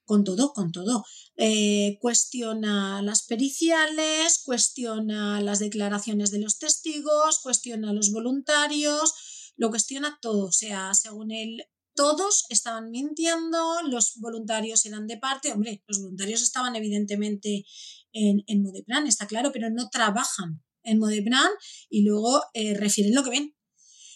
con 0.04 0.24
todo, 0.24 0.52
con 0.52 0.72
todo. 0.72 1.04
Eh, 1.36 1.96
cuestiona 2.00 3.00
las 3.02 3.24
periciales, 3.24 4.42
cuestiona 4.44 5.40
las 5.40 5.60
declaraciones 5.60 6.30
de 6.30 6.40
los 6.40 6.58
testigos, 6.58 7.38
cuestiona 7.42 7.92
los 7.92 8.10
voluntarios, 8.10 9.52
lo 9.56 9.70
cuestiona 9.70 10.18
todo. 10.20 10.46
O 10.46 10.52
sea, 10.52 10.92
según 10.94 11.30
él, 11.30 11.62
todos 12.00 12.46
estaban 12.48 12.90
mintiendo, 12.90 13.82
los 13.82 14.14
voluntarios 14.16 14.86
eran 14.86 15.06
de 15.06 15.18
parte. 15.18 15.52
Hombre, 15.52 15.82
los 15.86 15.98
voluntarios 15.98 16.40
estaban 16.40 16.74
evidentemente 16.74 17.66
en, 18.12 18.42
en 18.46 18.62
Modeplan, 18.62 19.06
está 19.06 19.26
claro, 19.26 19.52
pero 19.52 19.68
no 19.68 19.90
trabajan 19.90 20.62
en 20.82 20.98
Modeplan 20.98 21.50
y 21.90 22.04
luego 22.04 22.40
eh, 22.54 22.72
refieren 22.72 23.14
lo 23.14 23.22
que 23.22 23.28
ven 23.28 23.54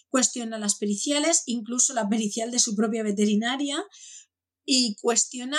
cuestiona 0.09 0.59
las 0.59 0.77
periciales, 0.77 1.43
incluso 1.47 1.93
la 1.93 2.09
pericial 2.09 2.53
de 2.53 2.61
su 2.61 2.75
propia 2.75 3.03
veterinaria, 3.03 3.85
y 4.65 4.95
cuestiona 5.03 5.59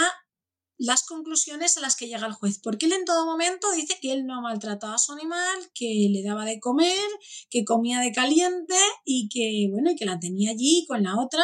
las 0.77 1.03
conclusiones 1.03 1.75
a 1.75 1.81
las 1.81 1.95
que 1.95 2.07
llega 2.07 2.25
el 2.25 2.31
juez, 2.31 2.59
porque 2.63 2.85
él 2.85 2.93
en 2.93 3.03
todo 3.05 3.25
momento 3.25 3.69
dice 3.73 3.97
que 4.01 4.13
él 4.13 4.25
no 4.25 4.41
maltrataba 4.41 4.95
a 4.95 4.97
su 4.97 5.11
animal, 5.11 5.71
que 5.73 6.07
le 6.09 6.23
daba 6.23 6.45
de 6.45 6.59
comer, 6.59 7.07
que 7.49 7.65
comía 7.65 7.99
de 7.99 8.13
caliente 8.13 8.77
y 9.03 9.27
que, 9.27 9.67
bueno, 9.69 9.91
y 9.91 9.95
que 9.97 10.05
la 10.05 10.19
tenía 10.19 10.51
allí 10.51 10.85
con 10.87 11.03
la 11.03 11.19
otra. 11.19 11.43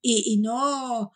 Y, 0.00 0.38
no, 0.38 1.12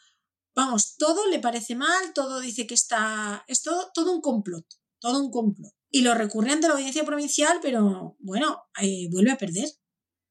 vamos, 0.55 0.97
todo 0.97 1.29
le 1.29 1.39
parece 1.39 1.75
mal, 1.75 2.13
todo 2.15 2.41
dice 2.41 2.67
que 2.67 2.75
está, 2.75 3.45
es 3.47 3.63
todo, 3.63 3.91
todo 3.95 4.13
un 4.13 4.21
complot, 4.21 4.67
todo 4.99 5.21
un 5.21 5.31
complot. 5.31 5.73
Y 5.91 6.01
lo 6.01 6.15
recurre 6.15 6.53
ante 6.53 6.69
la 6.69 6.75
audiencia 6.75 7.05
provincial, 7.05 7.59
pero 7.63 8.17
bueno, 8.19 8.63
eh, 8.81 9.09
vuelve 9.11 9.31
a 9.31 9.39
perder 9.39 9.69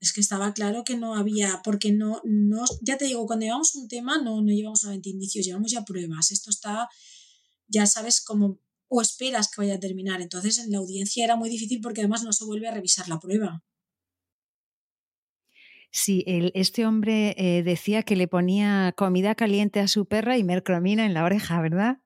es 0.01 0.13
que 0.13 0.21
estaba 0.21 0.51
claro 0.53 0.83
que 0.83 0.97
no 0.97 1.15
había, 1.15 1.61
porque 1.63 1.91
no, 1.91 2.21
no, 2.25 2.65
ya 2.81 2.97
te 2.97 3.05
digo, 3.05 3.27
cuando 3.27 3.45
llevamos 3.45 3.75
un 3.75 3.87
tema 3.87 4.17
no, 4.17 4.41
no 4.41 4.51
llevamos 4.51 4.81
solamente 4.81 5.09
indicios, 5.09 5.45
llevamos 5.45 5.71
ya 5.71 5.85
pruebas. 5.85 6.31
Esto 6.31 6.49
está, 6.49 6.89
ya 7.67 7.85
sabes 7.85 8.19
cómo, 8.19 8.59
o 8.87 8.99
esperas 8.99 9.51
que 9.51 9.61
vaya 9.61 9.75
a 9.75 9.79
terminar. 9.79 10.19
Entonces 10.19 10.57
en 10.57 10.71
la 10.71 10.79
audiencia 10.79 11.23
era 11.23 11.35
muy 11.35 11.49
difícil 11.49 11.81
porque 11.81 12.01
además 12.01 12.23
no 12.23 12.33
se 12.33 12.45
vuelve 12.45 12.67
a 12.67 12.73
revisar 12.73 13.07
la 13.07 13.19
prueba. 13.19 13.63
Sí, 15.91 16.23
el, 16.25 16.51
este 16.55 16.85
hombre 16.85 17.35
eh, 17.37 17.63
decía 17.63 18.03
que 18.03 18.15
le 18.15 18.27
ponía 18.27 18.93
comida 18.95 19.35
caliente 19.35 19.81
a 19.81 19.87
su 19.87 20.05
perra 20.05 20.37
y 20.37 20.43
mercromina 20.43 21.05
en 21.05 21.13
la 21.13 21.25
oreja, 21.25 21.61
¿verdad? 21.61 21.97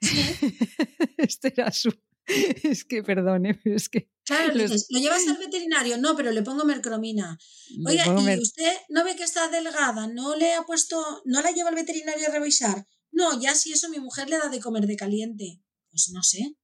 este 1.18 1.52
era 1.56 1.72
su, 1.72 1.92
es 2.26 2.84
que 2.84 3.02
perdone, 3.02 3.54
pero 3.54 3.76
es 3.76 3.88
que. 3.88 4.08
Claro, 4.24 4.54
dices, 4.54 4.86
¿lo 4.90 5.00
llevas 5.00 5.26
al 5.26 5.38
veterinario? 5.38 5.98
No, 5.98 6.16
pero 6.16 6.30
le 6.30 6.42
pongo 6.42 6.64
mercromina. 6.64 7.38
Oiga, 7.84 8.04
¿y 8.06 8.40
usted 8.40 8.72
no 8.88 9.04
ve 9.04 9.16
que 9.16 9.24
está 9.24 9.48
delgada? 9.48 10.06
¿No 10.06 10.36
le 10.36 10.54
ha 10.54 10.62
puesto, 10.62 11.22
no 11.24 11.42
la 11.42 11.50
lleva 11.50 11.70
al 11.70 11.74
veterinario 11.74 12.28
a 12.28 12.32
revisar? 12.32 12.86
No, 13.10 13.40
ya 13.40 13.54
si 13.54 13.72
eso 13.72 13.88
mi 13.88 13.98
mujer 13.98 14.30
le 14.30 14.38
da 14.38 14.48
de 14.48 14.60
comer 14.60 14.86
de 14.86 14.96
caliente. 14.96 15.60
Pues 15.90 16.10
no 16.12 16.22
sé. 16.22 16.56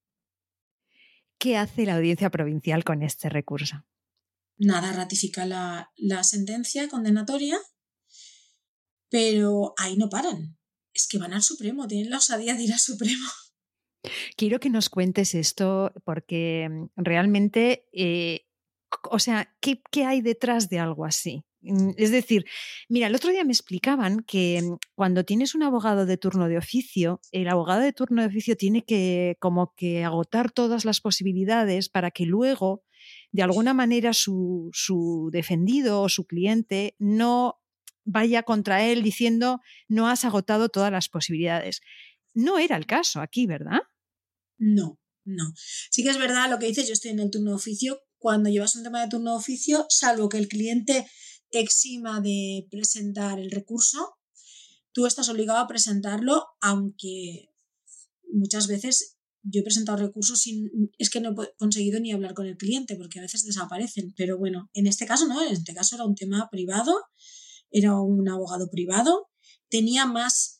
¿Qué 1.38 1.56
hace 1.56 1.84
la 1.84 1.96
audiencia 1.96 2.30
provincial 2.30 2.84
con 2.84 3.02
este 3.02 3.28
recurso? 3.28 3.84
Nada, 4.58 4.92
ratifica 4.92 5.46
la, 5.46 5.90
sentencia 6.24 6.88
condenatoria, 6.88 7.58
pero 9.08 9.72
ahí 9.76 9.96
no 9.96 10.08
paran. 10.08 10.58
Es 10.92 11.06
que 11.06 11.18
van 11.18 11.32
al 11.32 11.42
Supremo, 11.42 11.86
tienen 11.86 12.10
la 12.10 12.18
osadía 12.18 12.54
de 12.54 12.64
ir 12.64 12.72
al 12.72 12.80
Supremo. 12.80 13.26
Quiero 14.36 14.58
que 14.58 14.70
nos 14.70 14.90
cuentes 14.90 15.34
esto 15.34 15.92
porque 16.04 16.68
mm, 16.68 16.86
realmente, 16.96 17.86
eh, 17.92 18.46
o 19.10 19.18
sea, 19.18 19.54
¿qué, 19.60 19.80
¿qué, 19.90 20.04
hay 20.04 20.22
detrás 20.22 20.68
de 20.68 20.80
algo 20.80 21.04
así? 21.04 21.44
Mm, 21.60 21.90
es 21.96 22.10
decir, 22.10 22.44
mira, 22.88 23.08
el 23.08 23.14
otro 23.14 23.30
día 23.30 23.44
me 23.44 23.52
explicaban 23.52 24.20
que 24.20 24.62
mm, 24.62 24.76
cuando 24.94 25.24
tienes 25.24 25.54
un 25.54 25.62
abogado 25.62 26.06
de 26.06 26.16
turno 26.16 26.48
de 26.48 26.58
oficio, 26.58 27.20
el 27.32 27.48
abogado 27.48 27.82
de 27.82 27.92
turno 27.92 28.22
de 28.22 28.28
oficio 28.28 28.56
tiene 28.56 28.84
que 28.84 29.36
como 29.40 29.74
que 29.76 30.04
agotar 30.04 30.50
todas 30.50 30.84
las 30.84 31.00
posibilidades 31.00 31.88
para 31.88 32.10
que 32.10 32.26
luego, 32.26 32.84
de 33.32 33.42
alguna 33.42 33.74
manera, 33.74 34.12
su, 34.12 34.70
su 34.72 35.28
defendido 35.32 36.02
o 36.02 36.08
su 36.08 36.26
cliente 36.26 36.94
no 36.98 37.60
vaya 38.04 38.42
contra 38.42 38.84
él 38.86 39.02
diciendo 39.02 39.60
no 39.86 40.08
has 40.08 40.24
agotado 40.24 40.70
todas 40.70 40.90
las 40.90 41.08
posibilidades. 41.08 41.80
No 42.34 42.58
era 42.58 42.76
el 42.76 42.86
caso 42.86 43.20
aquí, 43.20 43.46
¿verdad? 43.46 43.80
No, 44.58 44.98
no. 45.24 45.52
Sí 45.90 46.02
que 46.02 46.10
es 46.10 46.18
verdad 46.18 46.48
lo 46.50 46.58
que 46.58 46.66
dices, 46.66 46.86
yo 46.86 46.94
estoy 46.94 47.10
en 47.10 47.20
el 47.20 47.30
turno 47.30 47.50
de 47.50 47.56
oficio. 47.56 48.00
Cuando 48.18 48.50
llevas 48.50 48.74
un 48.76 48.82
tema 48.82 49.02
de 49.02 49.08
turno 49.08 49.32
de 49.32 49.36
oficio, 49.36 49.86
salvo 49.90 50.28
que 50.28 50.38
el 50.38 50.48
cliente 50.48 51.06
exima 51.50 52.20
de 52.20 52.66
presentar 52.70 53.38
el 53.38 53.50
recurso, 53.50 54.16
tú 54.92 55.06
estás 55.06 55.28
obligado 55.28 55.60
a 55.60 55.68
presentarlo, 55.68 56.46
aunque 56.60 57.50
muchas 58.32 58.66
veces 58.66 59.17
yo 59.42 59.60
he 59.60 59.64
presentado 59.64 59.98
recursos 59.98 60.40
sin, 60.40 60.70
es 60.98 61.10
que 61.10 61.20
no 61.20 61.30
he 61.30 61.56
conseguido 61.56 62.00
ni 62.00 62.12
hablar 62.12 62.34
con 62.34 62.46
el 62.46 62.56
cliente 62.56 62.96
porque 62.96 63.18
a 63.18 63.22
veces 63.22 63.44
desaparecen. 63.44 64.12
Pero 64.16 64.38
bueno, 64.38 64.70
en 64.74 64.86
este 64.86 65.06
caso 65.06 65.26
no, 65.26 65.42
en 65.42 65.52
este 65.52 65.74
caso 65.74 65.96
era 65.96 66.04
un 66.04 66.14
tema 66.14 66.48
privado, 66.50 66.94
era 67.70 68.00
un 68.00 68.28
abogado 68.28 68.68
privado, 68.70 69.28
tenía 69.68 70.06
más 70.06 70.58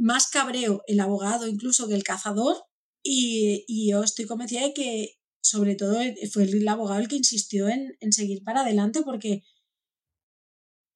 más 0.00 0.28
cabreo 0.28 0.82
el 0.86 0.98
abogado 0.98 1.46
incluso 1.46 1.86
que 1.86 1.94
el 1.94 2.02
cazador 2.02 2.56
y, 3.02 3.90
yo 3.90 4.02
estoy 4.02 4.26
convencida 4.26 4.62
de 4.62 4.72
que 4.72 5.18
sobre 5.42 5.74
todo 5.74 6.00
eh, 6.00 6.14
fue 6.32 6.44
el 6.44 6.66
abogado 6.68 7.00
el 7.00 7.08
que 7.08 7.16
insistió 7.16 7.68
en, 7.68 7.96
seguir 8.12 8.42
para 8.42 8.62
adelante 8.62 9.02
porque 9.02 9.42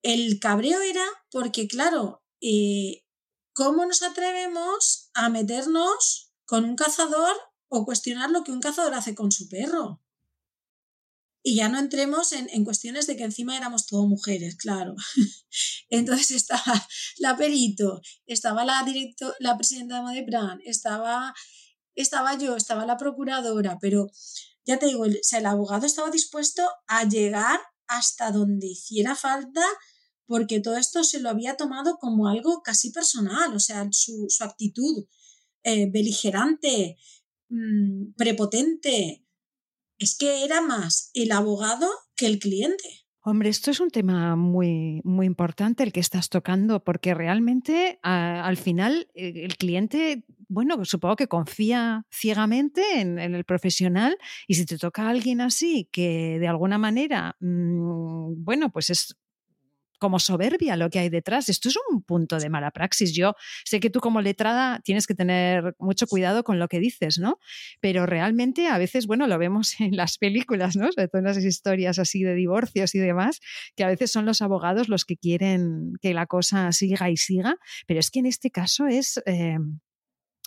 el 0.02 0.38
cabreo 0.38 0.80
era 0.82 1.04
porque 1.30 1.66
claro, 1.66 2.22
eh, 2.40 3.03
¿cómo 3.54 3.86
nos 3.86 4.02
atrevemos 4.02 5.10
a 5.14 5.30
meternos 5.30 6.32
con 6.44 6.64
un 6.64 6.76
cazador 6.76 7.34
o 7.68 7.86
cuestionar 7.86 8.30
lo 8.30 8.44
que 8.44 8.52
un 8.52 8.60
cazador 8.60 8.94
hace 8.94 9.14
con 9.14 9.32
su 9.32 9.48
perro? 9.48 10.02
Y 11.42 11.56
ya 11.56 11.68
no 11.68 11.78
entremos 11.78 12.32
en, 12.32 12.64
cuestiones 12.64 13.06
de 13.06 13.16
que 13.16 13.24
encima 13.24 13.56
éramos 13.56 13.86
todo 13.86 14.06
mujeres, 14.06 14.56
claro. 14.56 14.94
Entonces 15.90 16.30
estaba 16.32 16.88
la 17.18 17.36
perito, 17.36 18.00
estaba 18.26 18.64
la, 18.64 18.82
directo, 18.82 19.34
la 19.40 19.56
presidenta 19.56 19.96
de 19.96 20.02
Modepran, 20.02 20.60
estaba, 20.64 21.34
estaba 21.94 22.36
yo, 22.38 22.56
estaba 22.56 22.86
la 22.86 22.96
procuradora, 22.96 23.78
pero 23.78 24.10
ya 24.64 24.78
te 24.78 24.86
digo, 24.86 25.04
el, 25.04 25.20
el 25.30 25.46
abogado 25.46 25.84
estaba 25.84 26.10
dispuesto 26.10 26.66
a 26.86 27.04
llegar 27.04 27.60
hasta 27.86 28.30
donde 28.32 28.68
hiciera 28.68 29.14
falta 29.14 29.62
porque 30.26 30.60
todo 30.60 30.76
esto 30.76 31.04
se 31.04 31.20
lo 31.20 31.28
había 31.28 31.56
tomado 31.56 31.98
como 31.98 32.28
algo 32.28 32.62
casi 32.62 32.90
personal, 32.90 33.54
o 33.54 33.60
sea, 33.60 33.86
su, 33.90 34.28
actitud 34.40 35.06
eh, 35.62 35.90
beligerante, 35.90 36.96
mm, 37.48 38.14
prepotente, 38.16 39.24
es 39.98 40.16
que 40.16 40.44
era 40.44 40.60
más 40.60 41.10
el 41.14 41.32
abogado 41.32 41.88
que 42.16 42.26
el 42.26 42.38
cliente. 42.38 43.04
Hombre, 43.26 43.48
esto 43.48 43.70
es 43.70 43.80
un 43.80 43.88
tema 43.88 44.36
muy, 44.36 45.00
muy 45.02 45.24
importante 45.24 45.82
el 45.82 45.92
que 45.92 46.00
estás 46.00 46.28
tocando, 46.28 46.84
porque 46.84 47.14
realmente 47.14 47.98
al 48.02 48.58
final 48.58 49.08
eh, 49.14 49.44
el 49.44 49.56
cliente, 49.56 50.24
bueno, 50.48 50.84
supongo 50.84 51.16
que 51.16 51.26
confía 51.26 52.04
ciegamente 52.12 53.00
en, 53.00 53.18
el 53.18 53.44
profesional 53.44 54.18
y 54.46 54.56
si 54.56 54.66
te 54.66 54.76
toca 54.76 55.08
alguien 55.08 55.40
así 55.40 55.88
que 55.90 56.38
de 56.38 56.48
alguna 56.48 56.76
manera, 56.76 57.34
mm, 57.40 58.44
bueno, 58.44 58.70
pues 58.70 58.90
es 58.90 59.16
como 59.98 60.18
soberbia 60.18 60.76
lo 60.76 60.90
que 60.90 60.98
hay 60.98 61.08
detrás. 61.08 61.48
Esto 61.48 61.68
es 61.68 61.76
un 61.90 62.02
punto 62.02 62.38
de 62.38 62.48
mala 62.50 62.70
praxis. 62.70 63.14
Yo 63.14 63.34
sé 63.64 63.80
que 63.80 63.90
tú 63.90 64.00
como 64.00 64.20
letrada 64.20 64.80
tienes 64.84 65.06
que 65.06 65.14
tener 65.14 65.74
mucho 65.78 66.06
cuidado 66.06 66.44
con 66.44 66.58
lo 66.58 66.68
que 66.68 66.80
dices, 66.80 67.18
¿no? 67.18 67.38
Pero 67.80 68.06
realmente 68.06 68.68
a 68.68 68.78
veces, 68.78 69.06
bueno, 69.06 69.26
lo 69.26 69.38
vemos 69.38 69.74
en 69.80 69.96
las 69.96 70.18
películas, 70.18 70.76
¿no? 70.76 70.90
Sobre 70.92 71.08
todo 71.08 71.20
en 71.20 71.26
las 71.26 71.38
historias 71.38 71.98
así 71.98 72.22
de 72.22 72.34
divorcios 72.34 72.94
y 72.94 72.98
demás, 72.98 73.40
que 73.76 73.84
a 73.84 73.88
veces 73.88 74.10
son 74.10 74.26
los 74.26 74.42
abogados 74.42 74.88
los 74.88 75.04
que 75.04 75.16
quieren 75.16 75.92
que 76.00 76.14
la 76.14 76.26
cosa 76.26 76.72
siga 76.72 77.10
y 77.10 77.16
siga, 77.16 77.56
pero 77.86 78.00
es 78.00 78.10
que 78.10 78.20
en 78.20 78.26
este 78.26 78.50
caso 78.50 78.86
es... 78.86 79.20
Eh, 79.26 79.58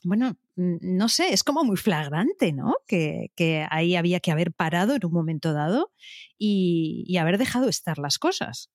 bueno, 0.03 0.37
no 0.55 1.09
sé, 1.09 1.33
es 1.33 1.43
como 1.43 1.63
muy 1.63 1.77
flagrante, 1.77 2.53
¿no? 2.53 2.75
Que, 2.87 3.31
ahí 3.69 3.95
había 3.95 4.19
que 4.19 4.31
haber 4.31 4.53
parado 4.53 4.95
en 4.95 5.05
un 5.05 5.11
momento 5.11 5.53
dado 5.53 5.91
y, 6.37 7.17
haber 7.17 7.37
dejado 7.37 7.67
estar 7.67 7.97
las 7.97 8.17
cosas. 8.19 8.69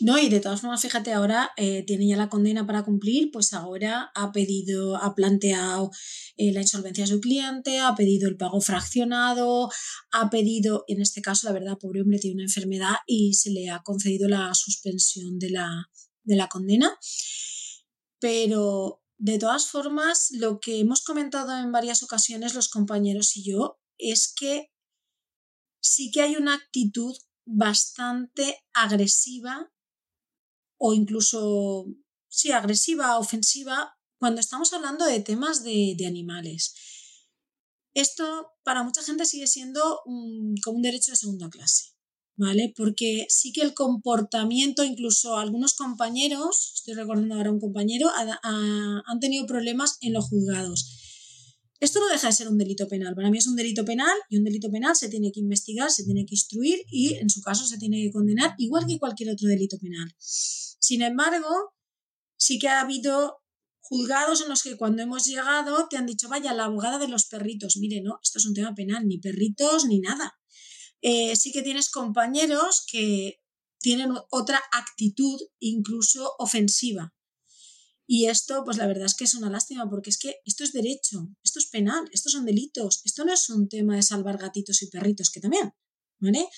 No, 0.00 0.16
y 0.16 0.28
de 0.28 0.38
todas 0.38 0.60
formas, 0.60 0.80
fíjate, 0.80 1.12
ahora 1.12 1.50
eh, 1.56 1.82
tiene 1.84 2.06
ya 2.06 2.16
la 2.16 2.28
condena 2.28 2.66
para 2.66 2.84
cumplir, 2.84 3.30
pues 3.32 3.52
ahora 3.52 4.12
ha 4.14 4.30
pedido, 4.30 4.96
ha 4.96 5.14
planteado 5.14 5.90
eh, 6.36 6.52
la 6.52 6.60
insolvencia 6.60 7.02
de 7.04 7.10
su 7.10 7.20
cliente, 7.20 7.80
ha 7.80 7.96
pedido 7.96 8.28
el 8.28 8.36
pago 8.36 8.60
fraccionado, 8.60 9.68
ha 10.12 10.30
pedido, 10.30 10.84
en 10.86 11.00
este 11.00 11.20
caso, 11.20 11.48
la 11.48 11.52
verdad, 11.52 11.78
pobre 11.78 12.02
hombre 12.02 12.20
tiene 12.20 12.36
una 12.36 12.44
enfermedad 12.44 12.96
y 13.06 13.34
se 13.34 13.50
le 13.50 13.70
ha 13.70 13.82
concedido 13.82 14.28
la 14.28 14.54
suspensión 14.54 15.38
de 15.40 15.50
la, 15.50 15.90
de 16.22 16.36
la 16.36 16.48
condena. 16.48 16.96
Pero 18.20 19.02
de 19.16 19.38
todas 19.38 19.66
formas, 19.66 20.28
lo 20.30 20.60
que 20.60 20.78
hemos 20.78 21.02
comentado 21.02 21.58
en 21.58 21.72
varias 21.72 22.04
ocasiones 22.04 22.54
los 22.54 22.68
compañeros 22.68 23.36
y 23.36 23.50
yo 23.50 23.80
es 23.98 24.32
que 24.32 24.70
sí 25.80 26.12
que 26.12 26.22
hay 26.22 26.36
una 26.36 26.54
actitud 26.54 27.16
bastante 27.44 28.60
agresiva 28.74 29.72
o 30.78 30.94
incluso, 30.94 31.86
sí, 32.28 32.52
agresiva, 32.52 33.18
ofensiva, 33.18 33.94
cuando 34.18 34.40
estamos 34.40 34.72
hablando 34.72 35.04
de 35.04 35.20
temas 35.20 35.62
de, 35.62 35.96
animales. 36.06 36.74
Esto 37.94 38.52
para 38.64 38.82
mucha 38.82 39.02
gente 39.02 39.26
sigue 39.26 39.46
siendo 39.46 40.00
como 40.64 40.76
un 40.76 40.82
derecho 40.82 41.12
de 41.12 41.16
segunda 41.16 41.48
clase. 41.48 41.98
¿vale? 42.36 42.72
Porque 42.76 43.26
sí 43.28 43.52
que 43.52 43.62
el 43.62 43.74
comportamiento, 43.74 44.84
incluso 44.84 45.36
algunos 45.36 45.74
compañeros, 45.74 46.72
estoy 46.76 46.94
recordando 46.94 47.34
ahora 47.34 47.50
un 47.50 47.60
compañero, 47.60 48.08
han 48.14 49.20
tenido 49.20 49.44
problemas 49.46 49.98
en 50.00 50.12
los 50.12 50.28
juzgados. 50.28 51.07
Esto 51.80 52.00
no 52.00 52.08
deja 52.08 52.26
de 52.26 52.32
ser 52.32 52.48
un 52.48 52.58
delito 52.58 52.88
penal. 52.88 53.14
Para 53.14 53.30
mí 53.30 53.38
es 53.38 53.46
un 53.46 53.54
delito 53.54 53.84
penal 53.84 54.16
y 54.28 54.36
un 54.36 54.44
delito 54.44 54.70
penal 54.70 54.96
se 54.96 55.08
tiene 55.08 55.30
que 55.32 55.40
investigar, 55.40 55.90
se 55.90 56.04
tiene 56.04 56.26
que 56.26 56.34
instruir 56.34 56.84
y 56.90 57.14
en 57.14 57.30
su 57.30 57.40
caso 57.40 57.66
se 57.66 57.78
tiene 57.78 58.02
que 58.02 58.10
condenar 58.10 58.54
igual 58.58 58.86
que 58.86 58.98
cualquier 58.98 59.30
otro 59.30 59.48
delito 59.48 59.78
penal. 59.78 60.12
Sin 60.18 61.02
embargo, 61.02 61.74
sí 62.36 62.58
que 62.58 62.68
ha 62.68 62.80
habido 62.80 63.38
juzgados 63.80 64.42
en 64.42 64.48
los 64.48 64.62
que 64.62 64.76
cuando 64.76 65.02
hemos 65.02 65.24
llegado 65.24 65.86
te 65.88 65.96
han 65.96 66.06
dicho, 66.06 66.28
vaya, 66.28 66.52
la 66.52 66.64
abogada 66.64 66.98
de 66.98 67.08
los 67.08 67.26
perritos, 67.26 67.76
mire, 67.78 68.02
no, 68.02 68.18
esto 68.22 68.38
es 68.38 68.46
un 68.46 68.54
tema 68.54 68.74
penal, 68.74 69.06
ni 69.06 69.18
perritos 69.18 69.86
ni 69.86 70.00
nada. 70.00 70.38
Eh, 71.00 71.36
sí 71.36 71.52
que 71.52 71.62
tienes 71.62 71.90
compañeros 71.90 72.84
que 72.90 73.40
tienen 73.80 74.12
otra 74.30 74.60
actitud, 74.72 75.40
incluso 75.60 76.34
ofensiva. 76.38 77.14
Y 78.10 78.26
esto, 78.26 78.64
pues 78.64 78.78
la 78.78 78.86
verdad 78.86 79.04
es 79.04 79.14
que 79.14 79.24
es 79.24 79.34
una 79.34 79.50
lástima, 79.50 79.88
porque 79.88 80.08
es 80.08 80.18
que 80.18 80.36
esto 80.46 80.64
es 80.64 80.72
derecho, 80.72 81.28
esto 81.44 81.58
es 81.58 81.66
penal, 81.66 82.08
estos 82.10 82.32
son 82.32 82.46
delitos, 82.46 83.02
esto 83.04 83.24
no 83.24 83.34
es 83.34 83.50
un 83.50 83.68
tema 83.68 83.96
de 83.96 84.02
salvar 84.02 84.38
gatitos 84.38 84.82
y 84.82 84.88
perritos, 84.88 85.30
que 85.30 85.40
también, 85.40 85.74
¿vale? 86.18 86.48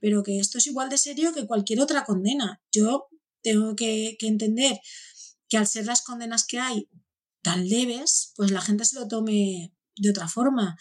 Pero 0.00 0.22
que 0.22 0.38
esto 0.38 0.56
es 0.58 0.66
igual 0.66 0.88
de 0.88 0.96
serio 0.96 1.34
que 1.34 1.46
cualquier 1.46 1.80
otra 1.80 2.04
condena. 2.04 2.62
Yo 2.72 3.08
tengo 3.42 3.76
que, 3.76 4.16
que 4.18 4.28
entender 4.28 4.80
que 5.48 5.58
al 5.58 5.66
ser 5.66 5.84
las 5.84 6.02
condenas 6.02 6.46
que 6.46 6.58
hay 6.58 6.88
tan 7.42 7.68
leves, 7.68 8.32
pues 8.34 8.50
la 8.50 8.62
gente 8.62 8.86
se 8.86 8.98
lo 8.98 9.06
tome 9.06 9.74
de 9.96 10.10
otra 10.10 10.28
forma. 10.28 10.76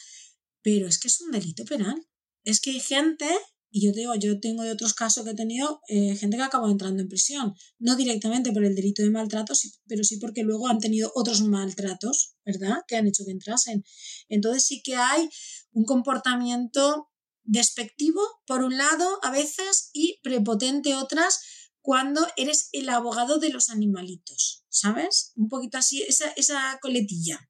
Pero 0.62 0.88
es 0.88 0.98
que 1.00 1.10
es 1.10 1.20
un 1.20 1.32
delito 1.32 1.66
penal 1.66 2.08
es 2.44 2.60
que 2.60 2.72
hay 2.72 2.80
gente, 2.80 3.30
y 3.76 3.82
yo 3.82 3.92
te 3.92 4.02
digo, 4.02 4.14
yo 4.14 4.40
tengo 4.40 4.62
de 4.62 4.72
otros 4.72 4.94
casos 4.94 5.24
que 5.24 5.32
he 5.32 5.36
tenido, 5.36 5.82
eh, 5.88 6.16
gente 6.16 6.38
que 6.38 6.44
acabó 6.44 6.70
entrando 6.70 7.02
en 7.02 7.10
prisión, 7.10 7.56
no 7.80 7.96
directamente 7.96 8.52
por 8.52 8.64
el 8.64 8.76
delito 8.76 9.02
de 9.02 9.10
maltrato, 9.10 9.56
pero 9.88 10.04
sí 10.04 10.18
porque 10.18 10.44
luego 10.44 10.68
han 10.68 10.78
tenido 10.78 11.12
otros 11.16 11.42
maltratos, 11.42 12.36
¿verdad? 12.46 12.84
Que 12.88 12.98
han 12.98 13.08
hecho 13.08 13.26
que 13.26 13.32
entrasen. 13.32 13.84
Entonces 14.30 14.64
sí 14.64 14.84
que 14.84 14.96
hay 14.96 15.28
un 15.72 15.86
comportamiento 15.86 17.10
despectivo, 17.46 18.22
por 18.46 18.62
un 18.62 18.78
lado, 18.78 19.18
a 19.24 19.32
veces, 19.32 19.90
y 19.92 20.20
prepotente 20.22 20.94
otras, 20.94 21.40
cuando 21.82 22.28
eres 22.38 22.70
el 22.74 22.90
abogado 22.90 23.40
de 23.40 23.50
los 23.50 23.72
animalitos, 23.72 24.66
¿sabes? 24.70 25.32
Un 25.36 25.50
poquito 25.50 25.80
así, 25.80 26.04
esa, 26.04 26.30
esa 26.38 26.78
coletilla. 26.80 27.50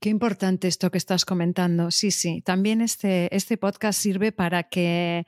Qué 0.00 0.10
importante 0.10 0.68
esto 0.68 0.90
que 0.90 0.98
estás 0.98 1.24
comentando. 1.24 1.90
Sí, 1.90 2.10
sí. 2.10 2.40
También 2.42 2.80
este, 2.80 3.34
este 3.34 3.56
podcast 3.56 4.00
sirve 4.00 4.30
para 4.30 4.62
que 4.62 5.26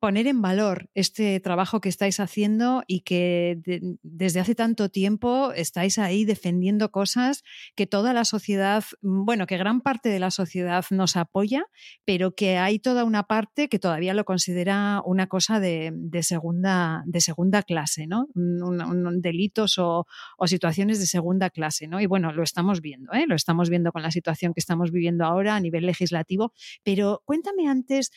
poner 0.00 0.26
en 0.26 0.42
valor 0.42 0.90
este 0.94 1.40
trabajo 1.40 1.80
que 1.80 1.88
estáis 1.88 2.20
haciendo 2.20 2.82
y 2.86 3.00
que 3.00 3.58
desde 4.02 4.40
hace 4.40 4.54
tanto 4.54 4.90
tiempo 4.90 5.52
estáis 5.52 5.98
ahí 5.98 6.24
defendiendo 6.24 6.90
cosas 6.90 7.42
que 7.74 7.86
toda 7.86 8.12
la 8.12 8.24
sociedad, 8.24 8.84
bueno, 9.02 9.46
que 9.46 9.56
gran 9.56 9.80
parte 9.80 10.08
de 10.08 10.18
la 10.18 10.30
sociedad 10.30 10.84
nos 10.90 11.16
apoya, 11.16 11.64
pero 12.04 12.34
que 12.34 12.58
hay 12.58 12.78
toda 12.78 13.04
una 13.04 13.24
parte 13.24 13.68
que 13.68 13.78
todavía 13.78 14.14
lo 14.14 14.24
considera 14.24 15.02
una 15.04 15.26
cosa 15.26 15.58
de, 15.60 15.92
segunda, 16.22 17.02
de 17.06 17.20
segunda 17.20 17.62
clase, 17.62 18.06
¿no? 18.06 18.28
Un, 18.34 19.20
delitos 19.20 19.78
o, 19.78 20.06
situaciones 20.46 20.98
de 21.00 21.06
segunda 21.06 21.50
clase, 21.50 21.88
¿no? 21.88 22.00
Y 22.00 22.06
bueno, 22.06 22.32
lo 22.32 22.42
estamos 22.42 22.80
viendo, 22.80 23.12
¿eh? 23.12 23.24
Lo 23.26 23.34
estamos 23.34 23.70
viendo 23.70 23.92
con 23.92 24.02
la 24.02 24.10
situación 24.10 24.54
que 24.54 24.60
estamos 24.60 24.90
viviendo 24.90 25.24
ahora 25.24 25.56
a 25.56 25.60
nivel 25.60 25.86
legislativo, 25.86 26.52
pero 26.82 27.22
cuéntame 27.24 27.68
antes 27.68 28.10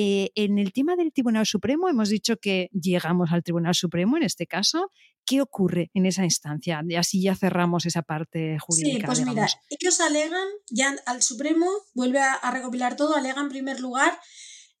eh, 0.00 0.30
en 0.36 0.58
el 0.58 0.72
tema 0.72 0.94
del 0.94 1.12
Tribunal 1.12 1.44
Supremo 1.44 1.88
hemos 1.88 2.08
dicho 2.08 2.36
que 2.36 2.70
llegamos 2.72 3.32
al 3.32 3.42
Tribunal 3.42 3.74
Supremo 3.74 4.16
en 4.16 4.22
este 4.22 4.46
caso. 4.46 4.92
¿Qué 5.26 5.40
ocurre 5.40 5.90
en 5.92 6.06
esa 6.06 6.22
instancia? 6.22 6.80
Y 6.88 6.94
así 6.94 7.20
ya 7.20 7.34
cerramos 7.34 7.84
esa 7.84 8.02
parte 8.02 8.58
jurídica. 8.60 9.12
Sí, 9.12 9.22
pues 9.24 9.26
mira, 9.26 9.48
ellos 9.70 10.00
alegan, 10.00 10.46
ya 10.70 10.94
al 11.04 11.20
Supremo, 11.22 11.66
vuelve 11.94 12.20
a, 12.20 12.48
recopilar 12.52 12.94
todo, 12.94 13.16
alegan 13.16 13.46
en 13.46 13.48
primer 13.48 13.80
lugar 13.80 14.16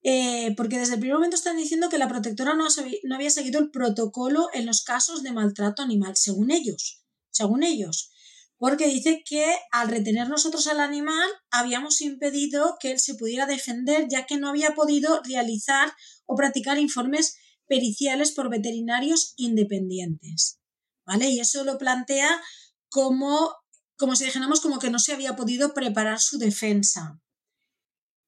eh, 0.04 0.54
porque 0.56 0.78
desde 0.78 0.94
el 0.94 1.00
primer 1.00 1.16
momento 1.16 1.34
están 1.34 1.56
diciendo 1.56 1.88
que 1.88 1.98
la 1.98 2.06
protectora 2.06 2.54
no, 2.54 2.68
no, 3.02 3.14
había 3.16 3.30
seguido 3.30 3.58
el 3.58 3.72
protocolo 3.72 4.46
en 4.54 4.66
los 4.66 4.84
casos 4.84 5.24
de 5.24 5.32
maltrato 5.32 5.82
animal, 5.82 6.14
según 6.14 6.52
ellos. 6.52 7.02
Según 7.32 7.64
ellos 7.64 8.12
porque 8.58 8.88
dice 8.88 9.22
que 9.24 9.54
al 9.70 9.88
retener 9.88 10.28
nosotros 10.28 10.66
al 10.66 10.80
animal 10.80 11.28
habíamos 11.50 12.00
impedido 12.00 12.76
que 12.80 12.90
él 12.92 13.00
se 13.00 13.14
pudiera 13.14 13.46
defender 13.46 14.06
ya 14.10 14.26
que 14.26 14.36
no 14.36 14.48
había 14.48 14.74
podido 14.74 15.22
realizar 15.22 15.92
o 16.26 16.34
practicar 16.34 16.78
informes 16.78 17.36
periciales 17.66 18.32
por 18.32 18.50
veterinarios 18.50 19.34
independientes. 19.36 20.58
¿Vale? 21.06 21.30
Y 21.30 21.40
eso 21.40 21.64
lo 21.64 21.78
plantea 21.78 22.42
como, 22.90 23.54
como 23.96 24.16
si 24.16 24.24
dijéramos 24.24 24.60
como 24.60 24.78
que 24.78 24.90
no 24.90 24.98
se 24.98 25.12
había 25.12 25.36
podido 25.36 25.72
preparar 25.72 26.20
su 26.20 26.38
defensa. 26.38 27.20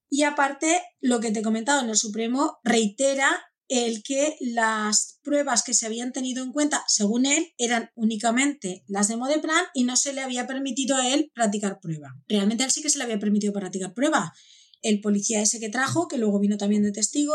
Y 0.08 0.22
aparte, 0.22 0.82
lo 1.00 1.20
que 1.20 1.30
te 1.30 1.40
he 1.40 1.42
comentado 1.42 1.82
en 1.82 1.90
el 1.90 1.96
Supremo 1.96 2.58
reitera 2.64 3.49
el 3.70 4.02
que 4.02 4.36
las 4.40 5.20
pruebas 5.22 5.62
que 5.62 5.74
se 5.74 5.86
habían 5.86 6.12
tenido 6.12 6.42
en 6.42 6.50
cuenta, 6.50 6.82
según 6.88 7.24
él, 7.24 7.52
eran 7.56 7.90
únicamente 7.94 8.82
las 8.88 9.06
de 9.06 9.16
Modeplan 9.16 9.64
y 9.74 9.84
no 9.84 9.96
se 9.96 10.12
le 10.12 10.22
había 10.22 10.48
permitido 10.48 10.96
a 10.96 11.08
él 11.08 11.30
practicar 11.34 11.78
prueba. 11.80 12.08
Realmente 12.26 12.64
a 12.64 12.66
él 12.66 12.72
sí 12.72 12.82
que 12.82 12.90
se 12.90 12.98
le 12.98 13.04
había 13.04 13.20
permitido 13.20 13.52
practicar 13.52 13.94
prueba. 13.94 14.32
El 14.82 15.00
policía 15.00 15.40
ese 15.40 15.60
que 15.60 15.68
trajo, 15.68 16.08
que 16.08 16.18
luego 16.18 16.40
vino 16.40 16.56
también 16.56 16.82
de 16.82 16.90
testigo, 16.90 17.34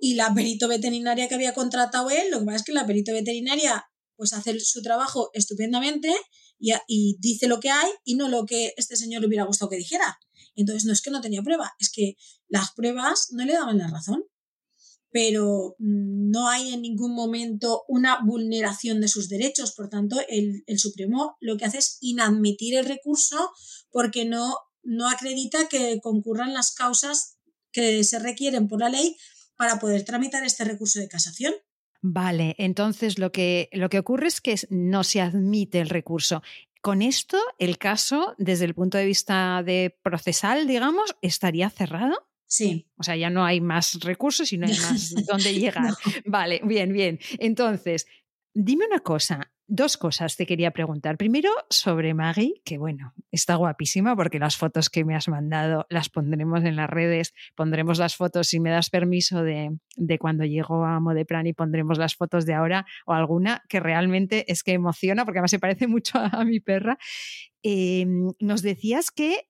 y 0.00 0.14
la 0.14 0.34
perito 0.34 0.66
veterinaria 0.66 1.28
que 1.28 1.36
había 1.36 1.54
contratado 1.54 2.10
él, 2.10 2.32
lo 2.32 2.40
que 2.40 2.46
pasa 2.46 2.56
es 2.56 2.64
que 2.64 2.72
la 2.72 2.84
perito 2.84 3.12
veterinaria 3.12 3.84
pues 4.16 4.32
hace 4.32 4.58
su 4.58 4.82
trabajo 4.82 5.30
estupendamente 5.34 6.12
y, 6.58 6.72
y 6.88 7.16
dice 7.20 7.46
lo 7.46 7.60
que 7.60 7.70
hay 7.70 7.90
y 8.04 8.16
no 8.16 8.28
lo 8.28 8.44
que 8.44 8.74
este 8.76 8.96
señor 8.96 9.20
le 9.20 9.28
hubiera 9.28 9.44
gustado 9.44 9.70
que 9.70 9.76
dijera. 9.76 10.18
Entonces 10.56 10.84
no 10.84 10.92
es 10.92 11.00
que 11.00 11.12
no 11.12 11.20
tenía 11.20 11.42
prueba, 11.42 11.72
es 11.78 11.90
que 11.90 12.16
las 12.48 12.72
pruebas 12.72 13.28
no 13.30 13.44
le 13.44 13.52
daban 13.52 13.78
la 13.78 13.86
razón 13.86 14.24
pero 15.10 15.74
no 15.78 16.48
hay 16.48 16.72
en 16.72 16.82
ningún 16.82 17.14
momento 17.14 17.82
una 17.88 18.20
vulneración 18.24 19.00
de 19.00 19.08
sus 19.08 19.28
derechos. 19.28 19.72
Por 19.72 19.88
tanto, 19.88 20.16
el, 20.28 20.62
Supremo 20.78 21.36
lo 21.40 21.56
que 21.56 21.64
hace 21.64 21.78
es 21.78 21.98
inadmitir 22.00 22.76
el 22.76 22.86
recurso 22.86 23.50
porque 23.90 24.24
no, 24.24 24.54
no 24.82 25.08
acredita 25.08 25.68
que 25.68 26.00
concurran 26.00 26.54
las 26.54 26.72
causas 26.72 27.38
que 27.72 28.04
se 28.04 28.18
requieren 28.18 28.68
por 28.68 28.80
la 28.80 28.88
ley 28.88 29.16
para 29.56 29.78
poder 29.78 30.04
tramitar 30.04 30.44
este 30.44 30.64
recurso 30.64 31.00
de 31.00 31.08
casación. 31.08 31.54
Vale, 32.02 32.54
entonces 32.58 33.18
lo 33.18 33.30
que, 33.30 33.68
lo 33.72 33.90
que 33.90 33.98
ocurre 33.98 34.28
es 34.28 34.40
que 34.40 34.56
no 34.70 35.04
se 35.04 35.20
admite 35.20 35.80
el 35.80 35.90
recurso. 35.90 36.42
Con 36.80 37.02
esto, 37.02 37.38
el 37.58 37.76
caso, 37.76 38.34
desde 38.38 38.64
el 38.64 38.74
punto 38.74 38.96
de 38.96 39.04
vista 39.04 39.62
de 39.62 39.94
procesal, 40.02 40.66
digamos, 40.66 41.14
estaría 41.20 41.68
cerrado. 41.68 42.29
Sí. 42.50 42.88
O 42.96 43.04
sea, 43.04 43.16
ya 43.16 43.30
no 43.30 43.44
hay 43.44 43.60
más 43.60 44.00
recursos 44.00 44.52
y 44.52 44.58
no 44.58 44.66
hay 44.66 44.72
más 44.90 45.14
dónde 45.26 45.54
llegar. 45.54 45.94
Vale, 46.26 46.60
bien, 46.64 46.92
bien. 46.92 47.20
Entonces, 47.38 48.06
dime 48.52 48.86
una 48.86 48.98
cosa, 48.98 49.52
dos 49.68 49.96
cosas 49.96 50.36
te 50.36 50.46
quería 50.46 50.72
preguntar. 50.72 51.16
Primero, 51.16 51.48
sobre 51.70 52.12
Maggie, 52.12 52.60
que 52.64 52.76
bueno, 52.76 53.14
está 53.30 53.54
guapísima 53.54 54.16
porque 54.16 54.40
las 54.40 54.56
fotos 54.56 54.90
que 54.90 55.04
me 55.04 55.14
has 55.14 55.28
mandado 55.28 55.86
las 55.90 56.08
pondremos 56.08 56.64
en 56.64 56.74
las 56.74 56.90
redes, 56.90 57.34
pondremos 57.54 58.00
las 58.00 58.16
fotos, 58.16 58.48
si 58.48 58.58
me 58.58 58.70
das 58.70 58.90
permiso, 58.90 59.44
de, 59.44 59.78
de 59.96 60.18
cuando 60.18 60.44
llegó 60.44 60.84
a 60.84 60.98
Modeplan 60.98 61.46
y 61.46 61.52
pondremos 61.52 61.98
las 61.98 62.16
fotos 62.16 62.46
de 62.46 62.54
ahora 62.54 62.84
o 63.06 63.12
alguna 63.12 63.62
que 63.68 63.78
realmente 63.78 64.50
es 64.50 64.64
que 64.64 64.72
emociona 64.72 65.24
porque 65.24 65.38
además 65.38 65.52
se 65.52 65.60
parece 65.60 65.86
mucho 65.86 66.18
a, 66.18 66.44
mi 66.44 66.58
perra. 66.58 66.98
Em, 67.62 68.32
nos 68.40 68.62
decías 68.62 69.12
que 69.12 69.49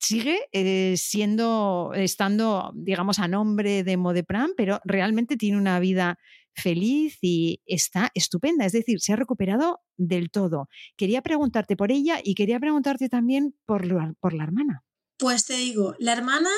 sigue 0.00 0.48
eh, 0.52 0.94
siendo, 0.96 1.92
estando, 1.94 2.72
digamos, 2.74 3.18
a 3.18 3.28
nombre 3.28 3.84
de 3.84 3.96
Modeplan, 3.96 4.52
pero 4.56 4.80
realmente 4.84 5.36
tiene 5.36 5.58
una 5.58 5.78
vida 5.78 6.18
feliz 6.54 7.18
y 7.20 7.60
está 7.66 8.10
estupenda, 8.14 8.66
es 8.66 8.72
decir, 8.72 9.00
se 9.00 9.12
ha 9.12 9.16
recuperado 9.16 9.80
del 9.96 10.30
todo. 10.30 10.68
Quería 10.96 11.22
preguntarte 11.22 11.76
por 11.76 11.92
ella 11.92 12.20
y 12.22 12.34
quería 12.34 12.58
preguntarte 12.58 13.08
también 13.08 13.54
por, 13.66 13.86
por 14.18 14.32
la 14.32 14.44
hermana. 14.44 14.84
Pues 15.18 15.44
te 15.44 15.54
digo, 15.54 15.94
la 15.98 16.12
hermana 16.12 16.50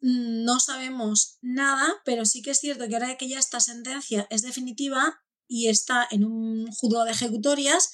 mm, 0.00 0.44
no 0.44 0.60
sabemos 0.60 1.38
nada, 1.40 1.94
pero 2.04 2.24
sí 2.24 2.42
que 2.42 2.50
es 2.50 2.58
cierto 2.58 2.86
que 2.88 2.94
ahora 2.94 3.16
que 3.16 3.28
ya 3.28 3.38
esta 3.38 3.60
sentencia 3.60 4.26
es 4.30 4.42
definitiva 4.42 5.18
y 5.48 5.68
está 5.68 6.06
en 6.10 6.24
un 6.24 6.66
juzgado 6.72 7.06
de 7.06 7.12
ejecutorias, 7.12 7.90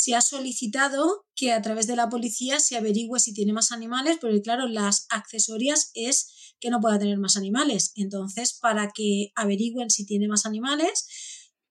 se 0.00 0.14
ha 0.14 0.22
solicitado 0.22 1.26
que 1.34 1.52
a 1.52 1.60
través 1.60 1.86
de 1.86 1.94
la 1.94 2.08
policía 2.08 2.58
se 2.58 2.74
averigüe 2.74 3.20
si 3.20 3.34
tiene 3.34 3.52
más 3.52 3.70
animales, 3.70 4.16
porque 4.18 4.40
claro, 4.40 4.66
las 4.66 5.04
accesorias 5.10 5.90
es 5.92 6.54
que 6.58 6.70
no 6.70 6.80
pueda 6.80 6.98
tener 6.98 7.18
más 7.18 7.36
animales. 7.36 7.92
Entonces, 7.96 8.54
para 8.58 8.92
que 8.94 9.30
averigüen 9.34 9.90
si 9.90 10.06
tiene 10.06 10.26
más 10.26 10.46
animales, 10.46 11.06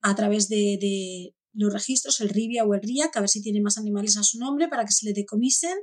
a 0.02 0.16
través 0.16 0.48
de, 0.48 1.34
los 1.54 1.74
registros, 1.74 2.22
el 2.22 2.30
RIBIA 2.30 2.66
o 2.66 2.76
el 2.76 2.82
RIAC, 2.82 3.18
a 3.18 3.22
ver 3.22 3.30
si 3.30 3.42
tiene 3.42 3.62
más 3.62 3.80
animales 3.80 4.16
a 4.16 4.24
su 4.24 4.38
nombre 4.38 4.68
para 4.68 4.86
que 4.86 4.92
se 4.92 5.08
le 5.08 5.14
decomisen 5.14 5.76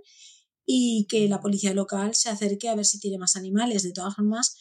y 0.65 1.09
que 1.09 1.29
la 1.29 1.41
policía 1.41 1.75
local 1.75 2.15
se 2.15 2.29
acerque 2.29 2.69
a 2.69 2.77
ver 2.77 2.85
si 2.85 3.01
tiene 3.01 3.19
más 3.19 3.35
animales. 3.35 3.83
De 3.83 3.93
todas 3.93 4.15
formas, 4.15 4.55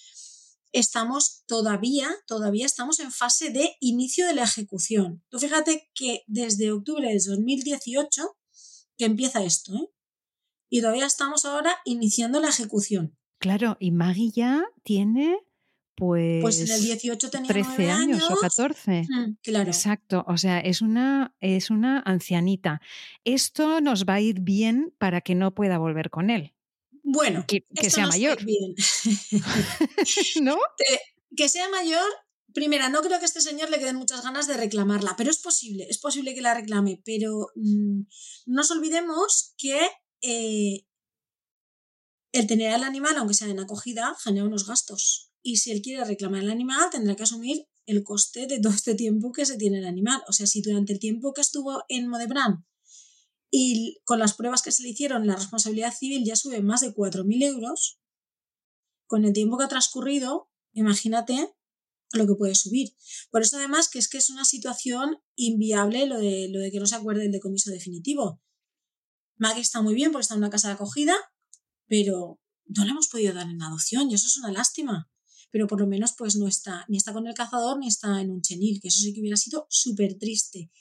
estamos 0.79 1.43
todavía, 1.47 2.09
todavía 2.27 2.65
estamos 2.65 2.99
en 2.99 3.11
fase 3.11 3.49
de 3.49 3.75
inicio 3.79 4.27
de 4.27 4.35
la 4.35 4.43
ejecución. 4.43 5.23
Tú 5.29 5.39
fíjate 5.39 5.89
que 5.93 6.23
desde 6.27 6.71
octubre 6.71 7.07
de 7.07 7.19
2018 7.19 8.37
que 8.97 9.05
empieza 9.05 9.43
esto, 9.43 9.73
¿eh? 9.73 9.89
Y 10.69 10.81
todavía 10.81 11.05
estamos 11.05 11.45
ahora 11.45 11.75
iniciando 11.85 12.39
la 12.41 12.49
ejecución. 12.49 13.17
Claro, 13.39 13.77
y 13.79 13.91
Maggie 13.91 14.31
ya 14.31 14.65
tiene 14.83 15.37
pues, 15.95 16.41
pues 16.41 16.59
en 16.59 16.75
el 16.75 16.81
18 16.81 17.29
tenía 17.29 17.47
13 17.47 17.91
años, 17.91 18.29
o 18.29 18.35
14. 18.35 19.03
Mm, 19.03 19.37
claro. 19.41 19.69
Exacto, 19.69 20.25
o 20.27 20.37
sea, 20.37 20.59
es 20.59 20.81
una, 20.81 21.33
es 21.39 21.69
una 21.69 22.01
ancianita. 22.01 22.81
Esto 23.23 23.79
nos 23.79 24.05
va 24.05 24.15
a 24.15 24.21
ir 24.21 24.41
bien 24.41 24.93
para 24.97 25.21
que 25.21 25.35
no 25.35 25.55
pueda 25.55 25.77
volver 25.77 26.09
con 26.09 26.29
él. 26.29 26.54
Bueno, 27.07 27.45
que, 27.47 27.63
sea 27.89 28.07
mayor. 28.07 28.43
Bien. 28.43 28.73
¿No? 30.41 30.57
que 31.35 31.49
sea 31.49 31.69
mayor, 31.69 32.09
primera, 32.53 32.89
no 32.89 33.01
creo 33.01 33.19
que 33.19 33.25
a 33.25 33.27
este 33.27 33.41
señor 33.41 33.69
le 33.69 33.77
queden 33.77 33.97
muchas 33.97 34.23
ganas 34.23 34.47
de 34.47 34.57
reclamarla, 34.57 35.15
pero 35.15 35.29
es 35.29 35.37
posible, 35.37 35.85
es 35.89 35.99
posible 35.99 36.33
que 36.33 36.41
la 36.41 36.55
reclame, 36.55 37.01
pero 37.05 37.49
mm, 37.55 37.99
no 38.47 38.55
nos 38.55 38.71
olvidemos 38.71 39.53
que 39.57 39.87
eh, 40.21 40.87
el 42.31 42.47
tener 42.47 42.73
al 42.73 42.83
animal, 42.83 43.17
aunque 43.17 43.35
sea 43.35 43.49
en 43.49 43.59
acogida, 43.59 44.15
genera 44.23 44.47
unos 44.47 44.65
gastos. 44.65 45.31
Y 45.43 45.57
si 45.57 45.71
él 45.71 45.81
quiere 45.81 46.03
reclamar 46.05 46.41
el 46.41 46.49
animal, 46.49 46.89
tendrá 46.89 47.15
que 47.15 47.23
asumir 47.23 47.67
el 47.85 48.03
coste 48.03 48.47
de 48.47 48.59
todo 48.59 48.73
este 48.73 48.95
tiempo 48.95 49.31
que 49.31 49.45
se 49.45 49.57
tiene 49.57 49.77
el 49.77 49.85
animal. 49.85 50.23
O 50.27 50.33
sea, 50.33 50.47
si 50.47 50.61
durante 50.61 50.93
el 50.93 50.99
tiempo 50.99 51.33
que 51.33 51.41
estuvo 51.41 51.83
en 51.87 52.07
Modebran 52.07 52.65
y 53.51 53.99
con 54.03 54.19
las 54.19 54.33
pruebas 54.33 54.61
que 54.61 54.71
se 54.71 54.83
le 54.83 54.89
hicieron, 54.89 55.27
la 55.27 55.35
responsabilidad 55.35 55.93
civil 55.93 56.25
ya 56.25 56.35
sube 56.35 56.61
más 56.61 56.81
de 56.81 56.93
4.000 56.93 57.43
euros, 57.43 57.99
con 59.07 59.23
el 59.25 59.33
tiempo 59.33 59.57
que 59.57 59.65
ha 59.65 59.69
transcurrido, 59.69 60.49
imagínate 60.73 61.53
lo 62.13 62.27
que 62.27 62.35
puede 62.35 62.55
subir. 62.55 62.95
Por 63.29 63.41
eso 63.41 63.57
además 63.57 63.89
que 63.89 63.99
es 63.99 64.07
que 64.07 64.17
es 64.17 64.29
una 64.29 64.45
situación 64.45 65.17
inviable 65.35 66.05
lo 66.07 66.17
de, 66.17 66.49
lo 66.49 66.59
de 66.59 66.71
que 66.71 66.79
no 66.79 66.87
se 66.87 66.95
acuerde 66.95 67.25
el 67.25 67.31
decomiso 67.31 67.71
definitivo. 67.71 68.41
Maggie 69.37 69.61
está 69.61 69.81
muy 69.81 69.95
bien 69.95 70.11
porque 70.11 70.23
está 70.23 70.33
en 70.35 70.39
una 70.39 70.49
casa 70.49 70.69
de 70.69 70.75
acogida, 70.75 71.15
pero 71.87 72.39
no 72.65 72.85
la 72.85 72.91
hemos 72.91 73.09
podido 73.09 73.33
dar 73.33 73.47
en 73.47 73.61
adopción 73.61 74.09
y 74.09 74.15
eso 74.15 74.27
es 74.27 74.37
una 74.37 74.51
lástima. 74.51 75.09
Pero 75.51 75.67
por 75.67 75.79
lo 75.79 75.87
menos 75.87 76.13
pues 76.17 76.35
no 76.35 76.47
está, 76.47 76.85
ni 76.89 76.97
está 76.97 77.13
con 77.13 77.27
el 77.27 77.33
cazador 77.33 77.77
ni 77.79 77.87
está 77.87 78.21
en 78.21 78.31
un 78.31 78.41
chenil, 78.41 78.79
que 78.81 78.87
eso 78.87 78.99
sí 78.99 79.13
que 79.13 79.21
hubiera 79.21 79.37
sido 79.37 79.67
súper 79.69 80.17
triste. 80.17 80.71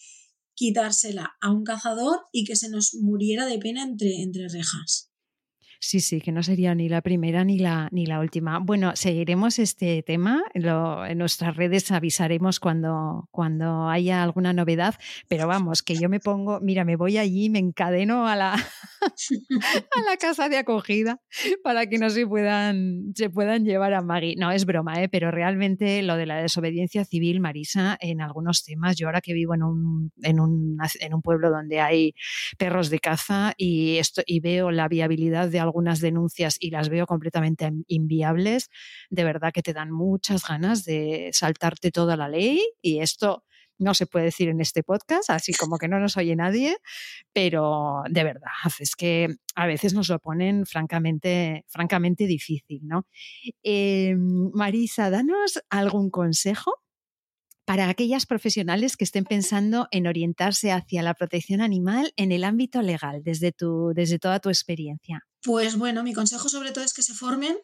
Quitársela 0.54 1.36
a 1.40 1.50
un 1.50 1.64
cazador 1.64 2.20
y 2.32 2.44
que 2.44 2.56
se 2.56 2.68
nos 2.68 2.94
muriera 2.94 3.46
de 3.46 3.58
pena 3.58 3.82
entre, 3.82 4.22
entre 4.22 4.48
rejas. 4.48 5.13
Sí, 5.86 6.00
sí, 6.00 6.22
que 6.22 6.32
no 6.32 6.42
sería 6.42 6.74
ni 6.74 6.88
la 6.88 7.02
primera 7.02 7.44
ni 7.44 7.58
la, 7.58 7.90
ni 7.92 8.06
la 8.06 8.18
última. 8.20 8.58
Bueno, 8.58 8.96
seguiremos 8.96 9.58
este 9.58 10.02
tema. 10.02 10.42
en 10.54 11.18
nuestras 11.18 11.54
redes 11.56 11.92
avisaremos 11.92 12.58
cuando, 12.58 13.28
cuando 13.30 13.90
haya 13.90 14.22
alguna 14.22 14.54
novedad. 14.54 14.94
Pero 15.28 15.46
vamos, 15.46 15.82
que 15.82 15.94
yo 15.96 16.08
me 16.08 16.20
pongo, 16.20 16.58
mira, 16.60 16.86
me 16.86 16.96
voy 16.96 17.18
allí, 17.18 17.50
me 17.50 17.58
encadeno 17.58 18.26
a 18.26 18.34
la, 18.34 18.54
a 18.54 20.10
la 20.10 20.16
casa 20.18 20.48
de 20.48 20.56
acogida 20.56 21.20
para 21.62 21.86
que 21.86 21.98
no 21.98 22.08
se 22.08 22.26
puedan, 22.26 23.12
se 23.14 23.28
puedan 23.28 23.66
llevar 23.66 23.92
a 23.92 24.00
Maggie. 24.00 24.36
No, 24.38 24.52
es 24.52 24.64
broma, 24.64 25.02
¿eh? 25.02 25.10
pero 25.10 25.30
realmente 25.30 26.02
lo 26.02 26.16
de 26.16 26.24
la 26.24 26.40
desobediencia 26.40 27.04
civil, 27.04 27.40
Marisa, 27.40 27.98
en 28.00 28.22
algunos 28.22 28.64
temas, 28.64 28.96
yo 28.96 29.06
ahora 29.06 29.20
que 29.20 29.34
vivo 29.34 29.54
en 29.54 29.62
un, 29.62 30.12
en 30.22 30.40
un, 30.40 30.78
en 30.98 31.14
un 31.14 31.20
pueblo 31.20 31.50
donde 31.50 31.80
hay 31.80 32.14
perros 32.56 32.88
de 32.88 33.00
caza 33.00 33.52
y, 33.58 33.98
esto, 33.98 34.22
y 34.24 34.40
veo 34.40 34.70
la 34.70 34.88
viabilidad 34.88 35.50
de 35.50 35.60
algo 35.60 35.73
algunas 35.74 36.00
denuncias 36.00 36.56
y 36.60 36.70
las 36.70 36.88
veo 36.88 37.04
completamente 37.04 37.68
inviables, 37.88 38.70
de 39.10 39.24
verdad 39.24 39.52
que 39.52 39.62
te 39.62 39.72
dan 39.72 39.90
muchas 39.90 40.46
ganas 40.46 40.84
de 40.84 41.30
saltarte 41.32 41.90
toda 41.90 42.16
la 42.16 42.28
ley 42.28 42.62
y 42.80 43.00
esto 43.00 43.42
no 43.76 43.92
se 43.92 44.06
puede 44.06 44.26
decir 44.26 44.48
en 44.48 44.60
este 44.60 44.84
podcast, 44.84 45.30
así 45.30 45.52
como 45.52 45.78
que 45.78 45.88
no 45.88 45.98
nos 45.98 46.16
oye 46.16 46.36
nadie, 46.36 46.76
pero 47.32 48.04
de 48.08 48.22
verdad, 48.22 48.52
es 48.78 48.94
que 48.94 49.34
a 49.56 49.66
veces 49.66 49.94
nos 49.94 50.08
lo 50.08 50.20
ponen 50.20 50.64
francamente, 50.64 51.64
francamente 51.66 52.28
difícil, 52.28 52.82
¿no? 52.84 53.08
Em, 53.64 54.52
Marisa, 54.54 55.10
danos 55.10 55.60
algún 55.70 56.08
consejo 56.10 56.72
para 57.64 57.88
aquellas 57.88 58.26
profesionales 58.26 58.96
que 58.96 59.04
estén 59.04 59.24
pensando 59.24 59.88
en 59.90 60.06
orientarse 60.06 60.70
hacia 60.70 61.02
la 61.02 61.14
protección 61.14 61.60
animal 61.60 62.12
en 62.16 62.30
el 62.30 62.44
ámbito 62.44 62.80
legal, 62.80 63.22
desde, 63.24 63.50
tu, 63.50 63.92
desde 63.92 64.20
toda 64.20 64.38
tu 64.38 64.50
experiencia? 64.50 65.26
Pues 65.44 65.76
bueno, 65.76 66.02
mi 66.02 66.14
consejo 66.14 66.48
sobre 66.48 66.72
todo 66.72 66.84
es 66.84 66.94
que 66.94 67.02
se 67.02 67.12
formen, 67.12 67.54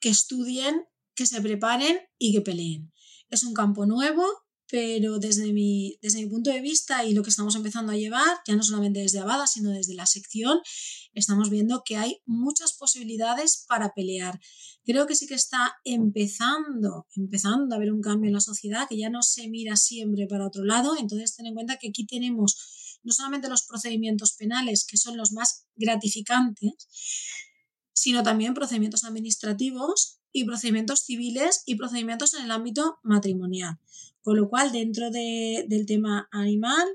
que 0.00 0.08
estudien, 0.08 0.84
que 1.14 1.24
se 1.24 1.40
preparen 1.40 1.96
y 2.18 2.32
que 2.32 2.40
peleen. 2.40 2.92
Es 3.30 3.44
un 3.44 3.54
campo 3.54 3.86
nuevo, 3.86 4.24
pero 4.68 5.20
desde 5.20 5.52
mi, 5.52 5.98
desde 6.02 6.18
mi 6.18 6.28
punto 6.28 6.50
de 6.50 6.60
vista 6.60 7.04
y 7.04 7.14
lo 7.14 7.22
que 7.22 7.30
estamos 7.30 7.54
empezando 7.54 7.92
a 7.92 7.96
llevar, 7.96 8.38
ya 8.44 8.56
no 8.56 8.64
solamente 8.64 8.98
desde 8.98 9.20
Abada, 9.20 9.46
sino 9.46 9.70
desde 9.70 9.94
la 9.94 10.06
sección, 10.06 10.58
estamos 11.14 11.48
viendo 11.48 11.82
que 11.84 11.96
hay 11.96 12.20
muchas 12.26 12.72
posibilidades 12.72 13.64
para 13.68 13.94
pelear. 13.94 14.40
Creo 14.84 15.06
que 15.06 15.14
sí 15.14 15.28
que 15.28 15.34
está 15.34 15.76
empezando, 15.84 17.06
empezando 17.14 17.72
a 17.72 17.76
haber 17.78 17.92
un 17.92 18.00
cambio 18.00 18.28
en 18.28 18.34
la 18.34 18.40
sociedad, 18.40 18.88
que 18.88 18.98
ya 18.98 19.10
no 19.10 19.22
se 19.22 19.48
mira 19.48 19.76
siempre 19.76 20.26
para 20.26 20.48
otro 20.48 20.64
lado, 20.64 20.96
entonces 20.98 21.36
ten 21.36 21.46
en 21.46 21.54
cuenta 21.54 21.76
que 21.76 21.90
aquí 21.90 22.04
tenemos 22.04 22.77
no 23.08 23.14
solamente 23.14 23.48
los 23.48 23.62
procedimientos 23.62 24.34
penales, 24.34 24.86
que 24.86 24.98
son 24.98 25.16
los 25.16 25.32
más 25.32 25.64
gratificantes, 25.76 26.74
sino 27.94 28.22
también 28.22 28.52
procedimientos 28.52 29.04
administrativos 29.04 30.20
y 30.30 30.44
procedimientos 30.44 31.00
civiles 31.00 31.62
y 31.64 31.76
procedimientos 31.76 32.34
en 32.34 32.44
el 32.44 32.50
ámbito 32.50 32.98
matrimonial. 33.02 33.78
Con 34.20 34.36
lo 34.36 34.50
cual, 34.50 34.72
dentro 34.72 35.10
del 35.10 35.86
tema 35.86 36.28
animal, 36.30 36.86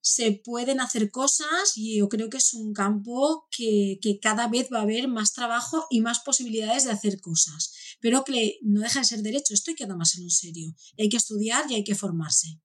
se 0.00 0.32
pueden 0.32 0.80
hacer 0.80 1.12
cosas 1.12 1.76
y 1.76 1.98
yo 1.98 2.08
creo 2.08 2.28
que 2.28 2.38
es 2.38 2.52
un 2.54 2.72
campo 2.72 3.46
que, 3.56 3.98
que, 4.02 4.18
cada 4.18 4.48
vez 4.48 4.68
va 4.72 4.78
a 4.80 4.82
haber 4.82 5.06
más 5.06 5.32
trabajo 5.32 5.86
y 5.90 6.00
más 6.00 6.20
posibilidades 6.20 6.84
de 6.84 6.90
hacer 6.90 7.20
cosas. 7.20 7.72
Pero 8.00 8.24
que 8.24 8.58
no 8.62 8.80
deja 8.80 8.98
de 8.98 9.04
ser 9.04 9.22
derecho, 9.22 9.54
esto 9.54 9.70
hay 9.70 9.76
que 9.76 9.86
tomárselo 9.86 10.24
en 10.24 10.30
serio. 10.30 10.74
Hay 10.98 11.08
que 11.08 11.16
estudiar 11.16 11.70
y 11.70 11.76
hay 11.76 11.84
que 11.84 11.94
formarse. 11.94 12.60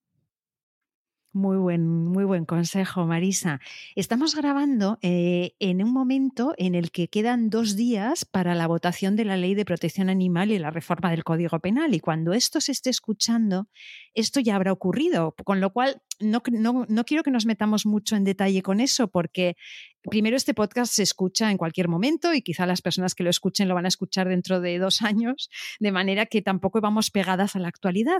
Muy 1.34 1.56
buen, 1.56 1.88
muy 1.88 2.26
buen 2.26 2.44
consejo, 2.44 3.06
Marisa. 3.06 3.62
Estamos 3.96 4.36
grabando 4.36 5.00
eh, 5.02 5.56
en 5.60 5.82
un 5.82 5.94
momento 5.94 6.54
en 6.58 6.76
el 6.76 6.92
que 6.92 7.08
quedan 7.08 7.50
dos 7.50 7.78
días 7.78 8.26
para 8.26 8.54
la 8.54 8.68
votación 8.68 9.16
de 9.16 9.24
la 9.24 9.38
Ley 9.38 9.56
de 9.56 9.64
Protección 9.64 10.10
Animal 10.10 10.52
y 10.52 10.60
la 10.60 10.72
reforma 10.72 11.10
del 11.10 11.24
Código 11.24 11.58
Penal. 11.60 11.96
Y 11.96 12.02
cuando 12.02 12.34
esto 12.34 12.60
se 12.60 12.74
esté 12.74 12.90
escuchando, 12.90 13.70
esto 14.14 14.42
ya 14.42 14.58
habrá 14.58 14.74
ocurrido. 14.74 15.34
Con 15.46 15.62
lo 15.62 15.72
cual, 15.72 16.02
no, 16.22 16.42
no, 16.88 17.06
quiero 17.06 17.24
que 17.24 17.32
nos 17.32 17.46
metamos 17.46 17.86
mucho 17.86 18.16
en 18.16 18.24
detalle 18.24 18.62
con 18.62 18.80
eso 18.80 19.08
porque 19.08 19.56
primero 20.10 20.38
este 20.38 20.54
podcast 20.54 20.94
se 20.94 21.04
escucha 21.04 21.52
en 21.52 21.58
cualquier 21.58 21.88
momento 21.88 22.34
y 22.34 22.42
quizá 22.42 22.66
las 22.66 22.82
personas 22.82 23.16
que 23.16 23.24
lo 23.24 23.30
escuchen 23.30 23.68
lo 23.68 23.76
van 23.76 23.86
a 23.86 23.90
escuchar 23.90 24.28
dentro 24.28 24.62
de 24.62 24.78
dos 24.80 25.02
años, 25.02 25.50
de 25.80 25.92
manera 25.92 26.26
que 26.26 26.42
tampoco 26.42 26.82
vamos 26.82 27.12
pegadas 27.12 27.56
a 27.56 27.60
la 27.60 27.68
actualidad. 27.68 28.20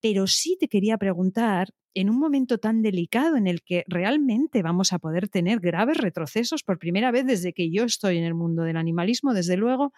Pero 0.00 0.26
sí 0.26 0.56
te 0.58 0.68
quería 0.68 0.96
preguntar, 0.98 1.68
en 1.94 2.08
un 2.08 2.18
momento 2.18 2.58
tan 2.58 2.82
delicado 2.82 3.36
en 3.36 3.46
el 3.46 3.62
que 3.62 3.84
realmente 3.88 4.62
vamos 4.62 4.92
a 4.92 4.98
poder 4.98 5.28
tener 5.28 5.58
graves 5.58 5.96
retrocesos 5.96 6.62
por 6.62 6.78
primera 6.78 7.10
vez 7.10 7.26
desde 7.26 7.52
que 7.52 7.70
yo 7.70 7.84
estoy 7.84 8.18
en 8.18 8.24
el 8.24 8.34
mundo 8.34 8.62
del 8.62 8.76
animalismo, 8.76 9.34
desde 9.34 9.56
luego, 9.56 9.92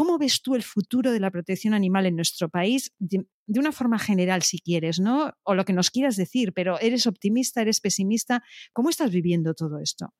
¿Cómo 0.00 0.16
ves 0.16 0.40
tú 0.40 0.54
el 0.54 0.62
futuro 0.62 1.12
de 1.12 1.20
la 1.20 1.30
protección 1.30 1.74
animal 1.74 2.06
en 2.06 2.16
nuestro 2.16 2.48
país? 2.48 2.90
De, 2.98 3.26
una 3.48 3.70
forma 3.70 3.98
general, 3.98 4.40
si 4.42 4.58
quieres, 4.58 4.98
¿no? 4.98 5.34
O 5.42 5.52
lo 5.52 5.66
que 5.66 5.74
nos 5.74 5.90
quieras 5.90 6.16
decir, 6.16 6.54
pero 6.54 6.80
¿eres 6.80 7.06
optimista, 7.06 7.60
eres 7.60 7.82
pesimista? 7.82 8.42
¿Cómo 8.72 8.88
estás 8.88 9.10
viviendo 9.10 9.52
todo 9.52 9.78
esto? 9.78 10.14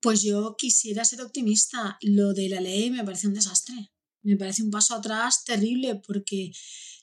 Pues 0.00 0.22
yo 0.22 0.54
quisiera 0.56 1.04
ser 1.04 1.22
optimista. 1.22 1.98
Lo 2.02 2.34
de 2.34 2.48
la 2.48 2.60
ley 2.60 2.88
me 2.92 3.02
parece 3.02 3.26
un 3.26 3.34
desastre. 3.34 3.74
Me 4.22 4.36
parece 4.36 4.62
un 4.62 4.70
paso 4.70 4.94
atrás 4.94 5.42
terrible 5.42 6.00
porque 6.06 6.52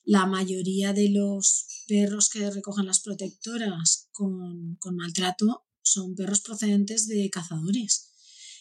la 0.06 0.26
mayoría 0.26 0.94
de 0.94 1.10
los 1.10 1.84
perros 1.90 2.30
que 2.30 2.50
recogen 2.50 2.86
las 2.86 3.02
protectoras 3.02 4.08
con, 4.14 4.78
con 4.78 4.96
maltrato 4.96 5.66
son 5.82 6.16
perros 6.16 6.40
procedentes 6.40 7.06
de 7.06 7.30
cazadores. 7.30 8.13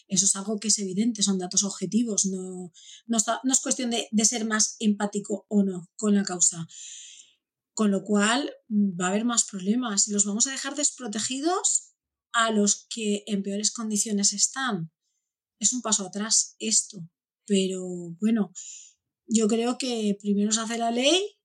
Eso 0.07 0.25
es 0.25 0.35
algo 0.35 0.59
que 0.59 0.67
es 0.67 0.79
evidente, 0.79 1.23
son 1.23 1.37
datos 1.37 1.63
objetivos, 1.63 2.25
no, 2.25 2.71
no, 3.07 3.17
es 3.17 3.61
cuestión 3.61 3.91
de, 3.91 4.25
ser 4.25 4.45
más 4.45 4.75
empático 4.79 5.45
o 5.49 5.63
no 5.63 5.89
con 5.95 6.15
la 6.15 6.23
causa. 6.23 6.67
Con 7.73 7.89
lo 7.89 8.03
cual 8.03 8.51
mm, 8.67 8.99
va 8.99 9.07
a 9.07 9.09
haber 9.09 9.25
más 9.25 9.45
problemas. 9.45 10.07
Los 10.07 10.25
vamos 10.25 10.45
a 10.45 10.51
dejar 10.51 10.75
desprotegidos 10.75 11.93
a 12.33 12.51
los 12.51 12.87
que 12.89 13.23
en 13.25 13.41
peores 13.41 13.71
condiciones 13.71 14.33
están. 14.33 14.91
Es 15.59 15.73
un 15.73 15.81
paso 15.81 16.05
atrás 16.05 16.55
esto. 16.59 16.99
Pero 17.45 17.81
bueno, 18.19 18.51
yo 19.27 19.47
creo 19.47 19.77
que 19.77 20.17
primero 20.21 20.51
se 20.51 20.61
hace 20.61 20.77
la 20.77 20.91
ley 20.91 21.37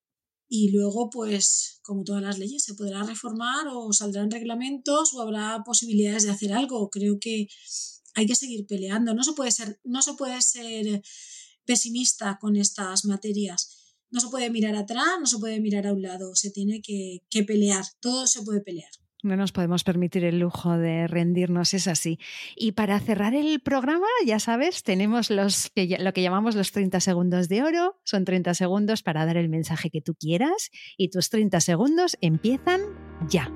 y 0.48 0.70
luego, 0.70 1.10
pues, 1.10 1.78
como 1.82 2.04
todas 2.04 2.22
las 2.22 2.38
leyes, 2.38 2.64
se 2.64 2.74
podrá 2.74 3.02
reformar 3.02 3.66
o 3.70 3.92
saldrán 3.92 4.30
reglamentos 4.30 5.12
o 5.12 5.20
habrá 5.20 5.62
posibilidades 5.64 6.22
de 6.22 6.30
hacer 6.30 6.52
algo. 6.52 6.88
Creo 6.88 7.18
que 7.20 7.48
hay 8.18 8.26
que 8.26 8.34
seguir 8.34 8.66
peleando. 8.66 9.14
No 9.14 9.22
se 9.22 9.32
puede 9.32 9.52
ser, 9.52 9.80
no 9.84 10.02
se 10.02 10.14
puede 10.14 10.42
ser 10.42 11.02
pesimista 11.64 12.38
con 12.40 12.56
estas 12.56 13.04
materias. 13.04 13.94
No 14.10 14.20
se 14.20 14.28
puede 14.28 14.50
mirar 14.50 14.74
atrás, 14.74 15.06
no 15.20 15.26
se 15.26 15.38
puede 15.38 15.60
mirar 15.60 15.86
a 15.86 15.92
un 15.92 16.02
lado, 16.02 16.34
se 16.34 16.50
tiene 16.50 16.80
que, 16.80 17.22
pelear, 17.44 17.84
todo 18.00 18.26
se 18.26 18.42
puede 18.42 18.60
pelear. 18.60 18.90
No 19.22 19.36
nos 19.36 19.52
podemos 19.52 19.84
permitir 19.84 20.24
el 20.24 20.38
lujo 20.38 20.78
de 20.78 21.06
rendirnos, 21.08 21.74
es 21.74 21.86
así. 21.88 22.18
Y 22.56 22.72
para 22.72 22.98
cerrar 23.00 23.34
el 23.34 23.60
programa, 23.60 24.06
ya 24.24 24.38
sabes, 24.38 24.82
tenemos 24.82 25.30
los 25.30 25.70
lo 25.74 26.12
que 26.12 26.22
llamamos 26.22 26.54
los 26.54 26.72
30 26.72 27.00
segundos 27.00 27.48
de 27.48 27.62
oro. 27.62 28.00
Son 28.04 28.24
30 28.24 28.54
segundos 28.54 29.02
para 29.02 29.26
dar 29.26 29.36
el 29.36 29.48
mensaje 29.48 29.90
que 29.90 30.00
tú 30.00 30.14
quieras 30.14 30.70
y 30.96 31.10
tus 31.10 31.30
30 31.30 31.60
segundos 31.60 32.16
empiezan 32.20 32.80
ya. 33.28 33.52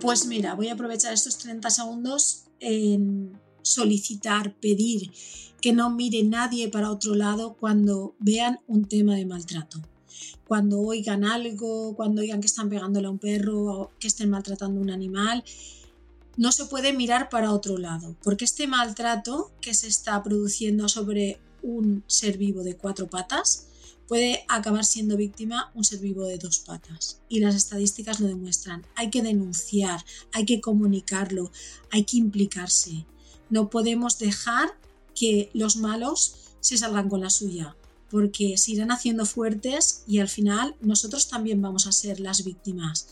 Pues 0.00 0.26
mira, 0.26 0.54
voy 0.54 0.68
a 0.68 0.74
aprovechar 0.74 1.12
estos 1.12 1.38
30 1.38 1.70
segundos 1.70 2.47
en 2.60 3.38
solicitar, 3.62 4.54
pedir 4.58 5.10
que 5.60 5.72
no 5.72 5.90
mire 5.90 6.22
nadie 6.22 6.68
para 6.68 6.90
otro 6.90 7.14
lado 7.14 7.56
cuando 7.58 8.14
vean 8.18 8.60
un 8.66 8.86
tema 8.86 9.16
de 9.16 9.26
maltrato. 9.26 9.82
Cuando 10.46 10.80
oigan 10.80 11.24
algo, 11.24 11.94
cuando 11.94 12.22
oigan 12.22 12.40
que 12.40 12.46
están 12.46 12.68
pegándole 12.68 13.06
a 13.06 13.10
un 13.10 13.18
perro 13.18 13.64
o 13.64 13.90
que 13.98 14.08
estén 14.08 14.30
maltratando 14.30 14.80
a 14.80 14.82
un 14.82 14.90
animal, 14.90 15.44
no 16.36 16.52
se 16.52 16.66
puede 16.66 16.92
mirar 16.92 17.28
para 17.28 17.52
otro 17.52 17.78
lado, 17.78 18.16
porque 18.22 18.44
este 18.44 18.66
maltrato 18.66 19.50
que 19.60 19.74
se 19.74 19.88
está 19.88 20.22
produciendo 20.22 20.88
sobre 20.88 21.40
un 21.62 22.04
ser 22.06 22.38
vivo 22.38 22.62
de 22.62 22.76
cuatro 22.76 23.08
patas 23.08 23.67
puede 24.08 24.44
acabar 24.48 24.84
siendo 24.84 25.16
víctima 25.16 25.70
un 25.74 25.84
ser 25.84 26.00
vivo 26.00 26.24
de 26.24 26.38
dos 26.38 26.58
patas. 26.60 27.20
Y 27.28 27.40
las 27.40 27.54
estadísticas 27.54 28.18
lo 28.18 28.26
demuestran. 28.26 28.84
Hay 28.96 29.10
que 29.10 29.22
denunciar, 29.22 30.04
hay 30.32 30.46
que 30.46 30.60
comunicarlo, 30.60 31.52
hay 31.90 32.04
que 32.04 32.16
implicarse. 32.16 33.06
No 33.50 33.70
podemos 33.70 34.18
dejar 34.18 34.70
que 35.14 35.50
los 35.52 35.76
malos 35.76 36.34
se 36.60 36.78
salgan 36.78 37.08
con 37.08 37.20
la 37.20 37.30
suya, 37.30 37.76
porque 38.10 38.56
se 38.56 38.72
irán 38.72 38.90
haciendo 38.90 39.26
fuertes 39.26 40.02
y 40.06 40.18
al 40.18 40.28
final 40.28 40.74
nosotros 40.80 41.28
también 41.28 41.60
vamos 41.60 41.86
a 41.86 41.92
ser 41.92 42.18
las 42.20 42.44
víctimas. 42.44 43.08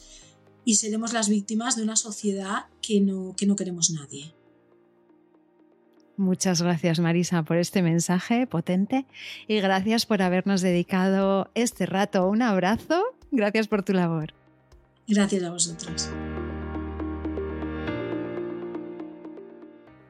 Y 0.65 0.77
seremos 0.77 1.13
las 1.13 1.29
víctimas 1.29 1.77
de 1.77 1.83
una 1.83 1.97
sociedad 1.97 2.67
que 2.81 3.01
no, 3.01 3.35
que 3.37 3.47
no 3.47 3.55
queremos 3.55 3.91
nadie. 3.91 4.36
Muchas 6.17 6.63
gracias 6.63 6.99
Marisa 6.99 7.43
por 7.43 7.59
este 7.59 7.83
mensaje 7.83 8.47
potente 8.47 9.05
y 9.49 9.61
gracias 9.61 10.07
por 10.07 10.23
habernos 10.23 10.63
dedicado 10.63 11.51
este 11.55 11.85
rato. 11.85 12.27
Un 12.27 12.43
abrazo, 12.43 13.03
gracias 13.31 13.69
por 13.69 13.83
tu 13.83 13.93
labor. 13.93 14.33
Gracias 15.07 15.43
a 15.43 15.51
vosotros. 15.51 16.11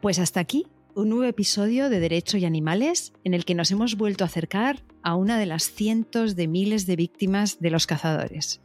Pues 0.01 0.21
hasta 0.21 0.39
aquí 0.39 0.67
un 0.95 1.11
nuevo 1.11 1.25
episodio 1.25 1.91
de 1.91 2.01
Derecho 2.01 2.39
y 2.39 2.47
Animales 2.47 3.13
en 3.25 3.35
el 3.35 3.45
que 3.45 3.55
nos 3.55 3.71
hemos 3.71 3.97
vuelto 3.97 4.25
a 4.25 4.29
acercar 4.29 4.83
a 5.03 5.15
una 5.15 5.39
de 5.39 5.45
las 5.45 5.65
cientos 5.71 6.37
de 6.37 6.47
miles 6.47 6.87
de 6.87 6.97
víctimas 6.97 7.61
de 7.61 7.71
los 7.71 7.87
cazadores. 7.87 8.61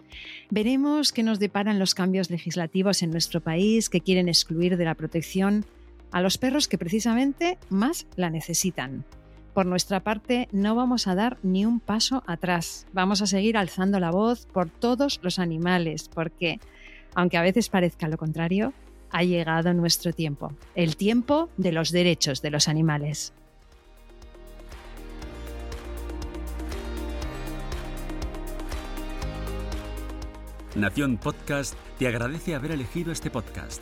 Veremos 0.50 1.12
qué 1.12 1.24
nos 1.24 1.40
deparan 1.40 1.80
los 1.80 1.94
cambios 1.94 2.30
legislativos 2.30 3.02
en 3.02 3.12
nuestro 3.12 3.42
país 3.42 3.90
que 3.90 4.00
quieren 4.00 4.30
excluir 4.30 4.78
de 4.78 4.86
la 4.86 4.96
protección 4.96 5.66
a 6.12 6.22
los 6.22 6.38
perros 6.38 6.68
que 6.68 6.78
precisamente 6.78 7.58
más 7.70 8.08
la 8.16 8.30
necesitan. 8.30 9.06
Por 9.54 9.66
nuestra 9.66 10.00
parte, 10.02 10.48
no 10.52 10.76
vamos 10.76 11.08
a 11.08 11.16
dar 11.16 11.38
ni 11.44 11.66
un 11.66 11.80
paso 11.80 12.24
atrás. 12.26 12.88
Vamos 12.94 13.22
a 13.22 13.28
seguir 13.28 13.58
alzando 13.58 14.00
la 14.00 14.12
voz 14.12 14.46
por 14.46 14.70
todos 14.70 15.20
los 15.24 15.40
animales, 15.40 16.10
porque, 16.14 16.60
aunque 17.16 17.38
a 17.38 17.42
veces 17.42 17.70
parezca 17.70 18.08
lo 18.08 18.18
contrario, 18.18 18.74
ha 19.12 19.24
llegado 19.24 19.74
nuestro 19.74 20.14
tiempo, 20.14 20.54
el 20.74 20.96
tiempo 20.96 21.50
de 21.58 21.74
los 21.74 21.92
derechos 21.92 22.42
de 22.42 22.52
los 22.52 22.70
animales. 22.70 23.34
Nación 30.76 31.18
Podcast 31.18 31.76
te 32.00 32.08
agradece 32.08 32.56
haber 32.56 32.72
elegido 32.72 33.12
este 33.12 33.30
podcast. 33.30 33.82